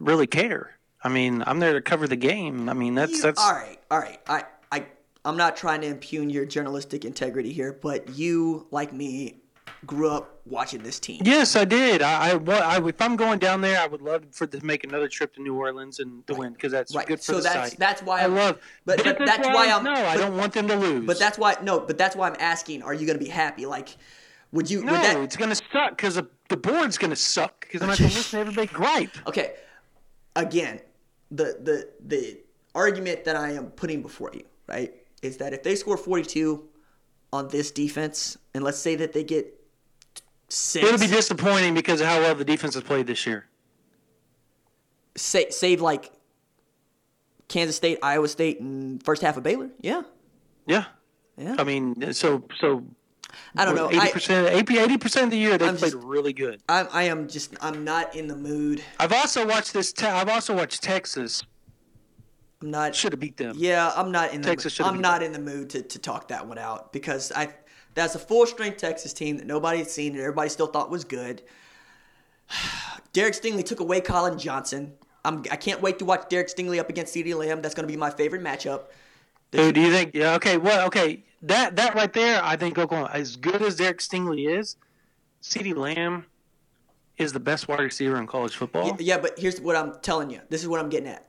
really 0.00 0.26
care. 0.26 0.75
I 1.06 1.08
mean, 1.08 1.44
I'm 1.46 1.60
there 1.60 1.72
to 1.74 1.80
cover 1.80 2.08
the 2.08 2.16
game. 2.16 2.68
I 2.68 2.72
mean, 2.72 2.94
that's 2.96 3.12
You- 3.12 3.22
that's. 3.22 3.40
all 3.40 3.52
right, 3.52 3.78
all 3.90 3.98
right. 4.00 4.18
I, 4.28 4.42
I, 4.72 4.86
I'm 5.24 5.36
not 5.36 5.56
trying 5.56 5.80
to 5.82 5.86
impugn 5.86 6.30
your 6.30 6.44
journalistic 6.44 7.04
integrity 7.04 7.52
here, 7.52 7.72
but 7.80 8.08
you, 8.16 8.66
like 8.72 8.92
me, 8.92 9.36
grew 9.84 10.10
up 10.10 10.40
watching 10.46 10.82
this 10.82 10.98
team. 10.98 11.20
Yes, 11.24 11.54
I 11.54 11.64
did. 11.64 12.02
I, 12.02 12.30
I, 12.30 12.34
well, 12.34 12.60
I, 12.62 12.84
if 12.88 13.00
I'm 13.00 13.14
going 13.14 13.38
down 13.38 13.60
there, 13.60 13.78
I 13.80 13.86
would 13.86 14.02
love 14.02 14.24
for 14.32 14.48
to 14.48 14.64
make 14.66 14.82
another 14.82 15.06
trip 15.06 15.34
to 15.34 15.42
New 15.42 15.54
Orleans 15.54 16.00
and 16.00 16.26
to 16.26 16.34
win 16.34 16.54
because 16.54 16.72
that's 16.72 16.92
Right. 16.94 17.06
good 17.06 17.18
for 17.18 17.24
So 17.24 17.36
the 17.36 17.42
that's 17.42 17.70
site. 17.70 17.78
that's 17.78 18.02
why 18.02 18.22
I 18.22 18.24
I'm, 18.24 18.34
love. 18.34 18.58
But, 18.84 19.04
but 19.04 19.16
that's 19.18 19.46
why 19.46 19.70
I'm. 19.70 19.84
no. 19.84 19.92
I 19.94 20.16
don't 20.16 20.36
want 20.36 20.54
them 20.54 20.66
to 20.66 20.74
lose. 20.76 21.06
But 21.06 21.20
that's 21.20 21.38
why 21.38 21.54
no. 21.62 21.78
But 21.78 21.98
that's 21.98 22.16
why 22.16 22.28
I'm 22.28 22.36
asking. 22.40 22.82
Are 22.82 22.94
you 22.94 23.06
going 23.06 23.18
to 23.18 23.24
be 23.24 23.30
happy? 23.30 23.64
Like, 23.66 23.90
Would 24.50 24.68
you? 24.68 24.82
No, 24.84 24.90
would 24.92 25.00
that, 25.02 25.16
it's 25.18 25.36
going 25.36 25.50
to 25.50 25.56
suck 25.56 25.90
because 25.90 26.16
the, 26.16 26.26
the 26.48 26.56
board's 26.56 26.98
going 26.98 27.10
to 27.10 27.16
suck 27.16 27.60
because 27.60 27.80
I'm 27.82 27.88
not 27.88 27.98
going 27.98 28.10
to 28.10 28.16
listen 28.16 28.38
to 28.38 28.40
everybody 28.40 28.66
gripe. 28.66 29.10
okay. 29.28 29.54
Again, 30.34 30.80
the 31.30 31.58
the 31.62 31.88
the 32.04 32.38
argument 32.74 33.24
that 33.24 33.36
I 33.36 33.52
am 33.52 33.66
putting 33.70 34.02
before 34.02 34.30
you, 34.34 34.44
right, 34.66 34.92
is 35.22 35.38
that 35.38 35.52
if 35.52 35.62
they 35.62 35.74
score 35.74 35.96
42 35.96 36.64
on 37.32 37.48
this 37.48 37.70
defense, 37.70 38.36
and 38.54 38.62
let's 38.62 38.78
say 38.78 38.94
that 38.96 39.12
they 39.12 39.24
get 39.24 39.52
six, 40.48 40.86
It'll 40.86 40.98
be 41.00 41.06
disappointing 41.06 41.74
because 41.74 42.00
of 42.00 42.06
how 42.06 42.20
well 42.20 42.34
the 42.34 42.44
defense 42.44 42.74
has 42.74 42.82
played 42.84 43.06
this 43.06 43.26
year. 43.26 43.46
Save, 45.16 45.52
save 45.52 45.80
like 45.80 46.12
Kansas 47.48 47.76
State, 47.76 47.98
Iowa 48.02 48.28
State, 48.28 48.60
and 48.60 49.02
first 49.02 49.22
half 49.22 49.36
of 49.36 49.42
Baylor. 49.42 49.70
Yeah, 49.80 50.02
Yeah. 50.66 50.84
yeah. 51.36 51.56
I 51.58 51.64
mean, 51.64 52.12
so 52.12 52.44
so 52.60 52.84
I 53.56 53.64
don't 53.64 53.74
know. 53.74 53.88
Eighty 53.88 53.98
I, 54.00 54.10
percent, 54.10 54.48
eighty 54.48 54.98
percent 54.98 55.24
of 55.26 55.30
the 55.30 55.38
year 55.38 55.56
they 55.58 55.68
I'm 55.68 55.76
played 55.76 55.92
just- 55.92 56.04
really 56.04 56.32
good. 56.32 56.62
I'm, 56.68 56.88
I 56.92 57.04
am 57.04 57.28
just. 57.28 57.54
I'm 57.60 57.84
not 57.84 58.14
in 58.14 58.26
the 58.26 58.36
mood. 58.36 58.82
I've 58.98 59.12
also 59.12 59.46
watched 59.46 59.72
this. 59.72 59.92
Te- 59.92 60.06
I've 60.06 60.28
also 60.28 60.54
watched 60.54 60.82
Texas. 60.82 61.42
I'm 62.62 62.70
not. 62.70 62.94
Should 62.94 63.12
have 63.12 63.20
beat 63.20 63.36
them. 63.36 63.54
Yeah, 63.58 63.92
I'm 63.96 64.10
not 64.10 64.32
in 64.32 64.40
the. 64.42 64.48
Texas 64.48 64.72
should've 64.74 64.92
I'm 64.92 65.00
not 65.00 65.22
in 65.22 65.32
the 65.32 65.38
mood 65.38 65.70
to, 65.70 65.82
to 65.82 65.98
talk 65.98 66.28
that 66.28 66.46
one 66.46 66.58
out 66.58 66.92
because 66.92 67.32
I. 67.32 67.54
That's 67.94 68.14
a 68.14 68.18
full 68.18 68.44
strength 68.44 68.76
Texas 68.76 69.14
team 69.14 69.38
that 69.38 69.46
nobody 69.46 69.78
had 69.78 69.88
seen 69.88 70.12
and 70.12 70.20
everybody 70.20 70.50
still 70.50 70.66
thought 70.66 70.90
was 70.90 71.04
good. 71.04 71.42
Derek 73.14 73.32
Stingley 73.32 73.64
took 73.64 73.80
away 73.80 74.02
Collin 74.02 74.38
Johnson. 74.38 74.92
I'm, 75.24 75.42
I 75.50 75.56
can't 75.56 75.80
wait 75.80 75.98
to 76.00 76.04
watch 76.04 76.28
Derek 76.28 76.48
Stingley 76.48 76.78
up 76.78 76.90
against 76.90 77.14
CeeDee 77.14 77.34
Lamb. 77.34 77.62
That's 77.62 77.74
going 77.74 77.88
to 77.88 77.92
be 77.92 77.96
my 77.96 78.10
favorite 78.10 78.42
matchup. 78.42 78.84
Dude, 79.50 79.74
do 79.74 79.80
you 79.80 79.90
think? 79.90 80.14
Yeah. 80.14 80.34
Okay. 80.34 80.58
Well. 80.58 80.86
Okay. 80.88 81.24
That 81.42 81.76
that 81.76 81.94
right 81.94 82.12
there, 82.12 82.42
I 82.42 82.56
think 82.56 82.78
Oklahoma, 82.78 83.10
as 83.12 83.36
good 83.36 83.62
as 83.62 83.76
Derek 83.76 83.98
Stingley 83.98 84.48
is, 84.58 84.76
CeeDee 85.42 85.76
Lamb 85.76 86.26
is 87.18 87.32
the 87.32 87.40
best 87.40 87.68
wide 87.68 87.80
receiver 87.80 88.16
in 88.16 88.26
college 88.26 88.56
football. 88.56 88.96
Yeah, 88.98 89.18
but 89.18 89.38
here's 89.38 89.60
what 89.60 89.76
I'm 89.76 89.98
telling 90.00 90.30
you. 90.30 90.40
This 90.48 90.62
is 90.62 90.68
what 90.68 90.80
I'm 90.80 90.88
getting 90.88 91.08
at. 91.08 91.28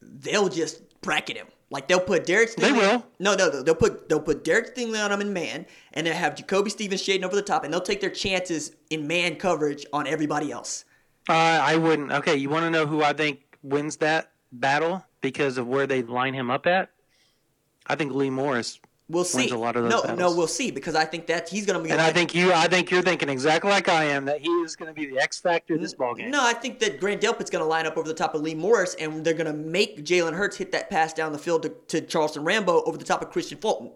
They'll 0.00 0.48
just 0.48 1.00
bracket 1.00 1.36
him. 1.36 1.46
Like 1.70 1.88
they'll 1.88 2.00
put 2.00 2.26
Derek 2.26 2.50
Stingley. 2.50 2.60
They 2.60 2.72
will. 2.72 3.06
No, 3.18 3.34
no, 3.34 3.50
no. 3.50 3.62
They'll 3.62 3.74
put 3.74 4.08
they'll 4.08 4.20
put 4.20 4.44
Derek 4.44 4.74
Stingley 4.74 5.04
on 5.04 5.10
him 5.10 5.20
in 5.20 5.32
man, 5.32 5.66
and 5.92 6.06
they'll 6.06 6.14
have 6.14 6.36
Jacoby 6.36 6.70
Stevens 6.70 7.02
shading 7.02 7.24
over 7.24 7.34
the 7.34 7.42
top, 7.42 7.64
and 7.64 7.72
they'll 7.72 7.80
take 7.80 8.00
their 8.00 8.10
chances 8.10 8.72
in 8.90 9.06
man 9.06 9.36
coverage 9.36 9.84
on 9.92 10.06
everybody 10.06 10.52
else. 10.52 10.84
Uh, 11.28 11.32
I 11.32 11.76
wouldn't. 11.76 12.12
Okay. 12.12 12.36
You 12.36 12.50
want 12.50 12.64
to 12.64 12.70
know 12.70 12.86
who 12.86 13.02
I 13.02 13.12
think 13.12 13.40
wins 13.62 13.96
that 13.96 14.30
battle 14.52 15.04
because 15.20 15.58
of 15.58 15.66
where 15.66 15.86
they 15.88 16.02
line 16.02 16.34
him 16.34 16.50
up 16.50 16.66
at? 16.66 16.90
I 17.88 17.96
think 17.96 18.12
Lee 18.14 18.30
Morris. 18.30 18.78
We'll 19.08 19.22
see. 19.22 19.48
A 19.50 19.56
lot 19.56 19.76
of 19.76 19.84
those 19.84 20.04
no, 20.04 20.14
no, 20.16 20.36
we'll 20.36 20.48
see 20.48 20.72
because 20.72 20.96
I 20.96 21.04
think 21.04 21.28
that 21.28 21.48
he's 21.48 21.64
going 21.64 21.78
to 21.78 21.84
be. 21.84 21.92
And 21.92 22.00
I 22.00 22.12
think 22.12 22.34
you. 22.34 22.52
I 22.52 22.66
think 22.66 22.90
you're 22.90 23.02
thinking 23.02 23.28
exactly 23.28 23.70
like 23.70 23.88
I 23.88 24.04
am 24.04 24.24
that 24.24 24.40
he 24.40 24.48
is 24.48 24.74
going 24.74 24.92
to 24.92 25.00
be 25.00 25.06
the 25.06 25.20
X 25.20 25.38
factor 25.38 25.78
this 25.78 25.94
ball 25.94 26.14
game. 26.14 26.32
No, 26.32 26.44
I 26.44 26.52
think 26.52 26.80
that 26.80 26.98
Grant 26.98 27.20
Delpit's 27.20 27.48
going 27.48 27.62
to 27.62 27.68
line 27.68 27.86
up 27.86 27.96
over 27.96 28.08
the 28.08 28.14
top 28.14 28.34
of 28.34 28.42
Lee 28.42 28.56
Morris, 28.56 28.96
and 28.98 29.24
they're 29.24 29.34
going 29.34 29.46
to 29.46 29.52
make 29.52 30.04
Jalen 30.04 30.32
Hurts 30.32 30.56
hit 30.56 30.72
that 30.72 30.90
pass 30.90 31.12
down 31.12 31.30
the 31.30 31.38
field 31.38 31.62
to, 31.62 31.68
to 31.86 32.00
Charleston 32.00 32.42
Rambo 32.42 32.82
over 32.82 32.98
the 32.98 33.04
top 33.04 33.22
of 33.22 33.30
Kristian 33.30 33.60
Fulton. 33.60 33.92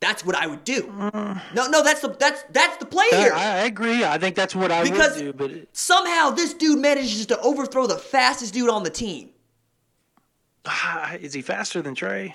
That's 0.00 0.24
what 0.24 0.34
I 0.34 0.46
would 0.46 0.64
do. 0.64 0.82
Mm. 0.84 1.42
No, 1.54 1.66
no, 1.66 1.82
that's 1.82 2.00
the 2.00 2.08
that's 2.08 2.44
that's 2.50 2.78
the 2.78 2.86
play 2.86 3.06
I, 3.12 3.16
here. 3.16 3.32
I 3.34 3.48
agree. 3.66 4.02
I 4.02 4.16
think 4.16 4.34
that's 4.34 4.54
what 4.56 4.70
I 4.72 4.84
Because- 4.84 5.16
would 5.16 5.24
do. 5.24 5.32
But 5.34 5.50
it- 5.50 5.68
Somehow 5.72 6.30
this 6.30 6.54
dude 6.54 6.78
manages 6.78 7.26
to 7.26 7.38
overthrow 7.40 7.86
the 7.86 7.98
fastest 7.98 8.54
dude 8.54 8.70
on 8.70 8.82
the 8.82 8.90
team. 8.90 9.30
is 11.20 11.34
he 11.34 11.42
faster 11.42 11.82
than 11.82 11.94
Trey? 11.94 12.34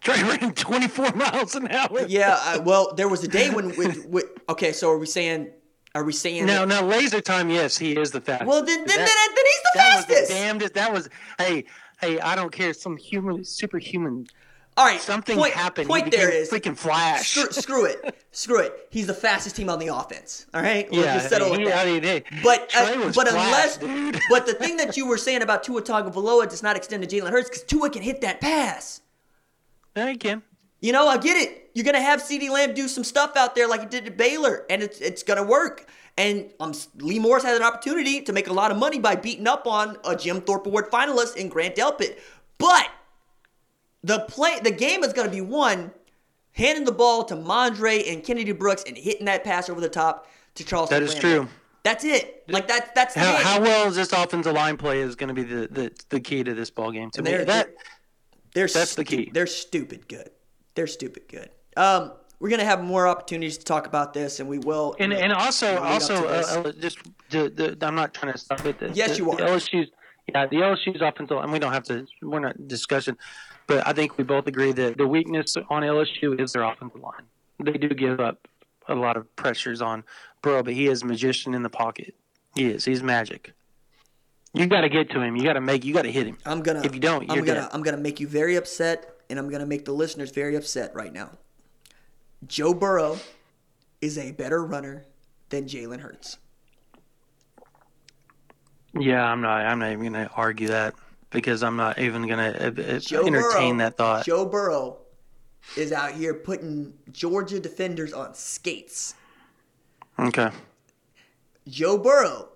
Trey 0.00 0.22
ran 0.22 0.52
24 0.54 1.12
miles 1.12 1.54
an 1.54 1.68
hour. 1.70 2.06
Yeah, 2.06 2.38
uh, 2.40 2.62
well, 2.64 2.94
there 2.94 3.08
was 3.08 3.24
a 3.24 3.28
day 3.28 3.50
when, 3.50 3.76
with, 3.76 4.06
with 4.06 4.26
okay, 4.48 4.72
so 4.72 4.90
are 4.90 4.98
we 4.98 5.06
saying 5.06 5.50
are 5.94 6.04
we 6.04 6.12
saying 6.12 6.46
No, 6.46 6.66
that, 6.66 6.68
now, 6.68 6.82
laser 6.86 7.20
time. 7.20 7.50
Yes, 7.50 7.76
he 7.78 7.92
is 7.96 8.10
the 8.10 8.20
fastest. 8.20 8.48
Well, 8.48 8.64
then 8.64 8.78
then, 8.78 8.86
then, 8.86 8.98
That- 9.06 9.32
then 9.34 9.44
he's 9.46 9.62
the 9.62 9.70
that 9.74 9.96
was 9.96 10.04
fastest. 10.04 10.28
the 10.28 10.34
damnedest. 10.34 10.74
That 10.74 10.92
was. 10.92 11.08
Hey, 11.38 11.64
hey. 12.00 12.20
I 12.20 12.36
don't 12.36 12.52
care. 12.52 12.72
Some 12.74 12.96
human, 12.96 13.44
superhuman. 13.44 14.26
All 14.76 14.84
right, 14.84 15.00
Something 15.00 15.36
point, 15.36 15.54
happened. 15.54 15.88
Point 15.88 16.04
he 16.04 16.10
there 16.10 16.30
freaking 16.44 16.76
Flash. 16.76 17.30
screw, 17.30 17.50
screw 17.50 17.84
it, 17.86 18.16
screw 18.30 18.60
it. 18.60 18.86
He's 18.90 19.08
the 19.08 19.14
fastest 19.14 19.56
team 19.56 19.68
on 19.68 19.80
the 19.80 19.88
offense. 19.88 20.46
All 20.54 20.62
right, 20.62 20.88
we'll 20.92 21.02
yeah, 21.04 21.14
just 21.16 21.30
settle 21.30 21.52
he, 21.52 21.64
with 21.64 21.68
that. 21.72 21.84
I 21.84 21.90
mean, 21.90 22.02
hey, 22.04 22.22
But 22.44 22.72
uh, 22.76 22.92
was 23.04 23.16
but 23.16 23.26
Flash, 23.26 23.44
unless 23.44 23.76
dude. 23.78 24.20
but 24.30 24.46
the 24.46 24.54
thing 24.54 24.76
that 24.76 24.96
you 24.96 25.08
were 25.08 25.18
saying 25.18 25.42
about 25.42 25.64
Tua 25.64 25.82
Tagovailoa 25.82 26.48
does 26.48 26.62
not 26.62 26.76
extend 26.76 27.02
to 27.02 27.08
Jalen 27.08 27.30
Hurts 27.30 27.48
because 27.48 27.64
Tua 27.64 27.90
can 27.90 28.02
hit 28.02 28.20
that 28.20 28.40
pass. 28.40 29.00
Yeah, 29.98 30.10
he 30.10 30.16
can. 30.16 30.42
You 30.80 30.92
know, 30.92 31.08
I 31.08 31.16
get 31.18 31.36
it. 31.36 31.70
You're 31.74 31.84
gonna 31.84 32.00
have 32.00 32.20
CeeDee 32.22 32.50
Lamb 32.50 32.72
do 32.74 32.86
some 32.88 33.02
stuff 33.04 33.36
out 33.36 33.54
there 33.56 33.66
like 33.68 33.80
he 33.80 33.86
did 33.86 34.06
at 34.06 34.16
Baylor, 34.16 34.64
and 34.70 34.82
it's 34.82 35.00
it's 35.00 35.22
gonna 35.24 35.42
work. 35.42 35.86
And 36.16 36.52
um, 36.60 36.72
Lee 36.98 37.18
Morris 37.18 37.44
has 37.44 37.56
an 37.56 37.64
opportunity 37.64 38.20
to 38.22 38.32
make 38.32 38.48
a 38.48 38.52
lot 38.52 38.70
of 38.70 38.76
money 38.76 38.98
by 38.98 39.14
beating 39.16 39.46
up 39.46 39.66
on 39.66 39.96
a 40.04 40.14
Jim 40.16 40.40
Thorpe 40.40 40.66
Award 40.66 40.90
finalist 40.90 41.36
in 41.36 41.48
Grant 41.48 41.74
Delpit. 41.76 42.18
But 42.58 42.88
the 44.04 44.20
play, 44.28 44.60
the 44.60 44.70
game 44.70 45.02
is 45.04 45.12
gonna 45.12 45.30
be 45.30 45.40
won 45.40 45.90
handing 46.52 46.84
the 46.84 46.92
ball 46.92 47.24
to 47.24 47.34
Mondre 47.36 48.12
and 48.12 48.22
Kennedy 48.24 48.52
Brooks 48.52 48.84
and 48.86 48.96
hitting 48.96 49.26
that 49.26 49.44
pass 49.44 49.68
over 49.68 49.80
the 49.80 49.88
top 49.88 50.28
to 50.54 50.64
Charles. 50.64 50.90
That 50.90 51.02
is 51.02 51.12
Rambo. 51.14 51.20
true. 51.44 51.48
That's 51.84 52.04
it. 52.04 52.44
Like 52.48 52.66
that. 52.68 52.94
That's 52.94 53.14
How, 53.14 53.32
game. 53.36 53.42
how 53.46 53.60
well 53.62 53.88
is 53.88 53.94
this 53.96 54.12
offensive 54.12 54.52
line 54.52 54.76
play 54.76 55.00
is 55.00 55.14
going 55.16 55.28
to 55.28 55.34
be 55.34 55.44
the, 55.44 55.68
the, 55.68 55.92
the 56.10 56.20
key 56.20 56.42
to 56.44 56.52
this 56.52 56.68
ball 56.70 56.90
game. 56.90 57.10
To 57.12 57.22
me, 57.22 57.30
They're- 57.30 57.44
that 57.46 57.74
They're 58.58 58.66
That's 58.66 58.96
the 58.96 59.04
key. 59.04 59.30
They're 59.32 59.46
stupid 59.46 60.08
good. 60.08 60.30
They're 60.74 60.88
stupid 60.88 61.28
good. 61.28 61.50
Um, 61.76 62.12
we're 62.40 62.50
gonna 62.50 62.64
have 62.64 62.82
more 62.82 63.06
opportunities 63.06 63.56
to 63.58 63.64
talk 63.64 63.86
about 63.86 64.12
this, 64.12 64.40
and 64.40 64.48
we 64.48 64.58
will. 64.58 64.96
and 64.98 65.12
and 65.12 65.32
also 65.32 65.78
also 65.78 66.26
uh, 66.26 66.62
uh, 66.66 66.72
just 66.72 66.98
the, 67.30 67.48
the, 67.50 67.86
I'm 67.86 67.94
not 67.94 68.14
trying 68.14 68.32
to 68.32 68.38
stop 68.38 68.66
it. 68.66 68.80
The, 68.80 68.90
Yes, 68.90 69.12
the, 69.12 69.18
you 69.18 69.30
are. 69.30 69.36
The 69.36 69.44
LSU's 69.44 69.90
yeah, 70.34 70.46
the 70.46 70.56
LSU's 70.56 71.00
offensive, 71.00 71.38
and 71.38 71.52
we 71.52 71.60
don't 71.60 71.72
have 71.72 71.84
to. 71.84 72.04
We're 72.20 72.40
not 72.40 72.66
discussing, 72.66 73.16
but 73.68 73.86
I 73.86 73.92
think 73.92 74.18
we 74.18 74.24
both 74.24 74.48
agree 74.48 74.72
that 74.72 74.98
the 74.98 75.06
weakness 75.06 75.56
on 75.70 75.82
LSU 75.82 76.40
is 76.40 76.52
their 76.52 76.64
offensive 76.64 77.00
line. 77.00 77.22
They 77.60 77.78
do 77.78 77.88
give 77.90 78.18
up 78.18 78.48
a 78.88 78.94
lot 78.94 79.16
of 79.16 79.34
pressures 79.36 79.80
on 79.80 80.02
Burrow, 80.42 80.64
but 80.64 80.74
he 80.74 80.88
is 80.88 81.02
a 81.02 81.06
magician 81.06 81.54
in 81.54 81.62
the 81.62 81.70
pocket. 81.70 82.14
He 82.56 82.66
is. 82.66 82.84
He's 82.84 83.04
magic. 83.04 83.52
You 84.54 84.66
got 84.66 84.80
to 84.80 84.88
get 84.88 85.10
to 85.10 85.20
him. 85.20 85.36
You 85.36 85.42
got 85.42 85.54
to 85.54 85.60
make. 85.60 85.84
You 85.84 85.94
got 85.94 86.02
to 86.02 86.12
hit 86.12 86.26
him. 86.26 86.38
I'm 86.46 86.62
gonna. 86.62 86.82
if 86.82 86.94
you 86.94 87.00
don't, 87.00 87.30
I'm 87.30 87.44
gonna. 87.44 87.60
dead. 87.60 87.70
I'm 87.72 87.82
gonna 87.82 87.98
make 87.98 88.18
you 88.18 88.26
very 88.26 88.56
upset, 88.56 89.18
and 89.28 89.38
I'm 89.38 89.50
gonna 89.50 89.66
make 89.66 89.84
the 89.84 89.92
listeners 89.92 90.30
very 90.30 90.56
upset 90.56 90.94
right 90.94 91.12
now. 91.12 91.30
Joe 92.46 92.72
Burrow 92.72 93.18
is 94.00 94.16
a 94.16 94.32
better 94.32 94.64
runner 94.64 95.04
than 95.48 95.64
Jalen 95.64 96.00
Hurts. 96.00 96.38
Yeah, 98.98 99.24
I'm 99.24 99.40
not. 99.40 99.66
I'm 99.66 99.78
not 99.78 99.92
even 99.92 100.12
going 100.12 100.26
to 100.28 100.32
argue 100.34 100.68
that 100.68 100.94
because 101.30 101.62
I'm 101.62 101.76
not 101.76 101.98
even 101.98 102.26
going 102.26 102.38
to 102.38 102.66
uh, 102.66 102.96
uh, 102.96 102.98
Joe 102.98 103.26
entertain 103.26 103.76
Burrow, 103.76 103.78
that 103.78 103.96
thought. 103.96 104.24
Joe 104.24 104.46
Burrow 104.46 104.98
is 105.76 105.92
out 105.92 106.12
here 106.12 106.34
putting 106.34 106.94
Georgia 107.12 107.60
defenders 107.60 108.12
on 108.12 108.34
skates. 108.34 109.14
okay. 110.18 110.50
Joe 111.68 111.98
Burrow 111.98 112.47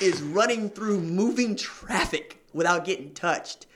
is 0.00 0.20
running 0.22 0.68
through 0.70 1.00
moving 1.00 1.56
traffic 1.56 2.42
without 2.52 2.84
getting 2.84 3.12
touched. 3.14 3.66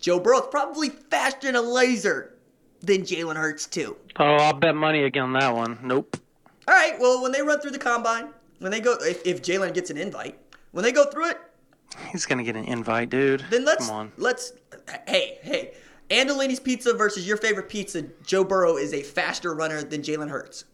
Joe 0.00 0.18
Burrow's 0.18 0.48
probably 0.50 0.88
faster 0.88 1.46
than 1.46 1.56
a 1.56 1.62
laser 1.62 2.34
than 2.80 3.02
Jalen 3.02 3.36
Hurts 3.36 3.66
too. 3.66 3.96
Oh, 4.16 4.24
I'll 4.24 4.52
bet 4.52 4.74
money 4.74 5.04
again 5.04 5.24
on 5.24 5.32
that 5.34 5.54
one. 5.54 5.78
Nope. 5.82 6.16
All 6.66 6.74
right, 6.74 6.98
well 7.00 7.22
when 7.22 7.32
they 7.32 7.42
run 7.42 7.60
through 7.60 7.70
the 7.72 7.78
combine, 7.78 8.28
when 8.58 8.70
they 8.72 8.80
go, 8.80 8.94
if, 9.00 9.24
if 9.26 9.42
Jalen 9.42 9.74
gets 9.74 9.90
an 9.90 9.96
invite, 9.96 10.38
when 10.72 10.84
they 10.84 10.92
go 10.92 11.04
through 11.04 11.30
it, 11.30 11.38
He's 12.10 12.24
gonna 12.24 12.42
get 12.42 12.56
an 12.56 12.64
invite, 12.64 13.10
dude. 13.10 13.44
then 13.50 13.64
let's 13.66 13.86
come 13.86 13.94
on. 13.96 14.12
let's 14.16 14.54
hey 15.06 15.38
hey, 15.42 15.74
Andolini's 16.10 16.58
Pizza 16.60 16.94
versus 16.94 17.26
your 17.28 17.36
favorite 17.36 17.68
pizza. 17.68 18.02
Joe 18.24 18.44
Burrow 18.44 18.76
is 18.78 18.94
a 18.94 19.02
faster 19.02 19.54
runner 19.54 19.82
than 19.82 20.00
Jalen 20.02 20.30
Hurts. 20.30 20.64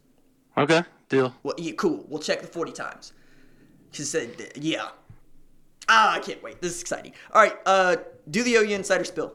Okay, 0.57 0.81
deal. 1.09 1.35
Well, 1.43 1.55
yeah, 1.57 1.73
cool. 1.73 2.05
We'll 2.07 2.21
check 2.21 2.41
the 2.41 2.47
40 2.47 2.71
times. 2.71 3.13
She 3.91 4.03
said, 4.03 4.51
yeah. 4.55 4.89
Ah, 5.87 6.13
I 6.13 6.19
can't 6.19 6.41
wait. 6.43 6.61
This 6.61 6.75
is 6.75 6.81
exciting. 6.81 7.13
All 7.33 7.41
right, 7.41 7.57
uh, 7.65 7.97
do 8.29 8.43
the 8.43 8.55
OU 8.55 8.75
Insider 8.75 9.03
spill. 9.03 9.33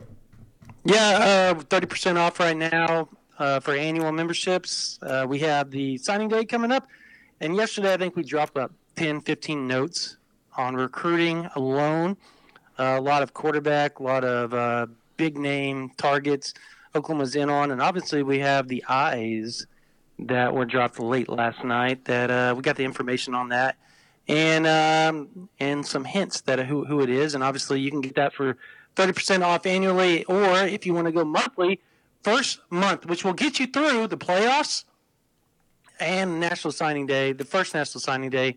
Yeah, 0.84 1.54
uh, 1.56 1.60
thirty 1.60 1.86
percent 1.86 2.16
off 2.18 2.38
right 2.38 2.56
now 2.56 3.08
uh, 3.38 3.60
for 3.60 3.74
annual 3.74 4.12
memberships. 4.12 4.98
Uh, 5.02 5.26
we 5.28 5.38
have 5.40 5.70
the 5.70 5.98
signing 5.98 6.28
day 6.28 6.44
coming 6.44 6.70
up, 6.72 6.86
and 7.40 7.56
yesterday 7.56 7.92
I 7.94 7.96
think 7.96 8.16
we 8.16 8.22
dropped 8.22 8.52
about 8.52 8.72
10, 8.96 9.22
15 9.22 9.66
notes 9.66 10.16
on 10.56 10.74
recruiting 10.74 11.48
alone. 11.56 12.16
Uh, 12.78 12.96
a 12.98 13.00
lot 13.00 13.22
of 13.22 13.34
quarterback, 13.34 13.98
a 13.98 14.02
lot 14.02 14.24
of 14.24 14.54
uh, 14.54 14.86
big 15.16 15.36
name 15.36 15.90
targets. 15.96 16.54
Oklahoma's 16.94 17.34
in 17.34 17.50
on, 17.50 17.70
and 17.70 17.82
obviously 17.82 18.22
we 18.22 18.38
have 18.38 18.68
the 18.68 18.84
eyes 18.88 19.66
that 20.20 20.54
were 20.54 20.64
dropped 20.64 21.00
late 21.00 21.28
last 21.28 21.64
night. 21.64 22.04
That 22.04 22.30
uh, 22.30 22.54
we 22.56 22.62
got 22.62 22.76
the 22.76 22.84
information 22.84 23.34
on 23.34 23.48
that, 23.48 23.76
and 24.28 24.66
um, 24.66 25.48
and 25.60 25.86
some 25.86 26.04
hints 26.04 26.40
that 26.42 26.66
who 26.66 26.84
who 26.84 27.00
it 27.00 27.10
is, 27.10 27.34
and 27.34 27.44
obviously 27.44 27.80
you 27.80 27.90
can 27.90 28.00
get 28.00 28.14
that 28.16 28.32
for 28.32 28.56
thirty 28.96 29.12
percent 29.12 29.42
off 29.42 29.66
annually, 29.66 30.24
or 30.24 30.58
if 30.58 30.86
you 30.86 30.94
want 30.94 31.06
to 31.06 31.12
go 31.12 31.24
monthly, 31.24 31.80
first 32.22 32.60
month, 32.70 33.06
which 33.06 33.24
will 33.24 33.34
get 33.34 33.60
you 33.60 33.66
through 33.66 34.06
the 34.08 34.16
playoffs 34.16 34.84
and 36.00 36.40
National 36.40 36.72
Signing 36.72 37.06
Day, 37.06 37.32
the 37.32 37.44
first 37.44 37.74
National 37.74 38.00
Signing 38.00 38.30
Day, 38.30 38.56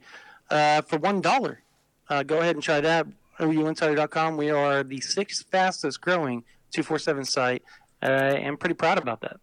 uh, 0.50 0.82
for 0.82 0.98
one 0.98 1.22
dollar. 1.22 1.62
Uh, 2.10 2.24
go 2.24 2.40
ahead 2.40 2.56
and 2.56 2.64
try 2.64 2.80
that. 2.80 3.06
OUinsider.com. 3.40 4.38
We 4.38 4.50
are 4.50 4.84
the 4.84 5.00
sixth 5.02 5.46
fastest 5.52 6.02
growing 6.02 6.44
247 6.72 7.26
site, 7.26 7.64
uh, 8.02 8.06
and 8.06 8.60
pretty 8.60 8.74
proud 8.74 8.98
about 8.98 9.22
that. 9.22 9.38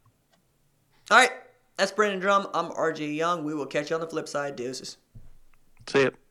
All 1.11 1.19
right, 1.19 1.31
that's 1.77 1.93
Brandon 1.93 2.19
Drumm. 2.19 2.49
I'm 2.55 2.71
RJ 2.71 3.15
Young. 3.15 3.45
We 3.45 3.55
will 3.55 3.67
catch 3.67 3.91
you 3.91 3.97
on 3.97 4.01
the 4.01 4.09
flip 4.09 4.29
side. 4.29 4.57
Deuces. 4.57 4.97
See 5.89 6.01
you. 6.03 6.24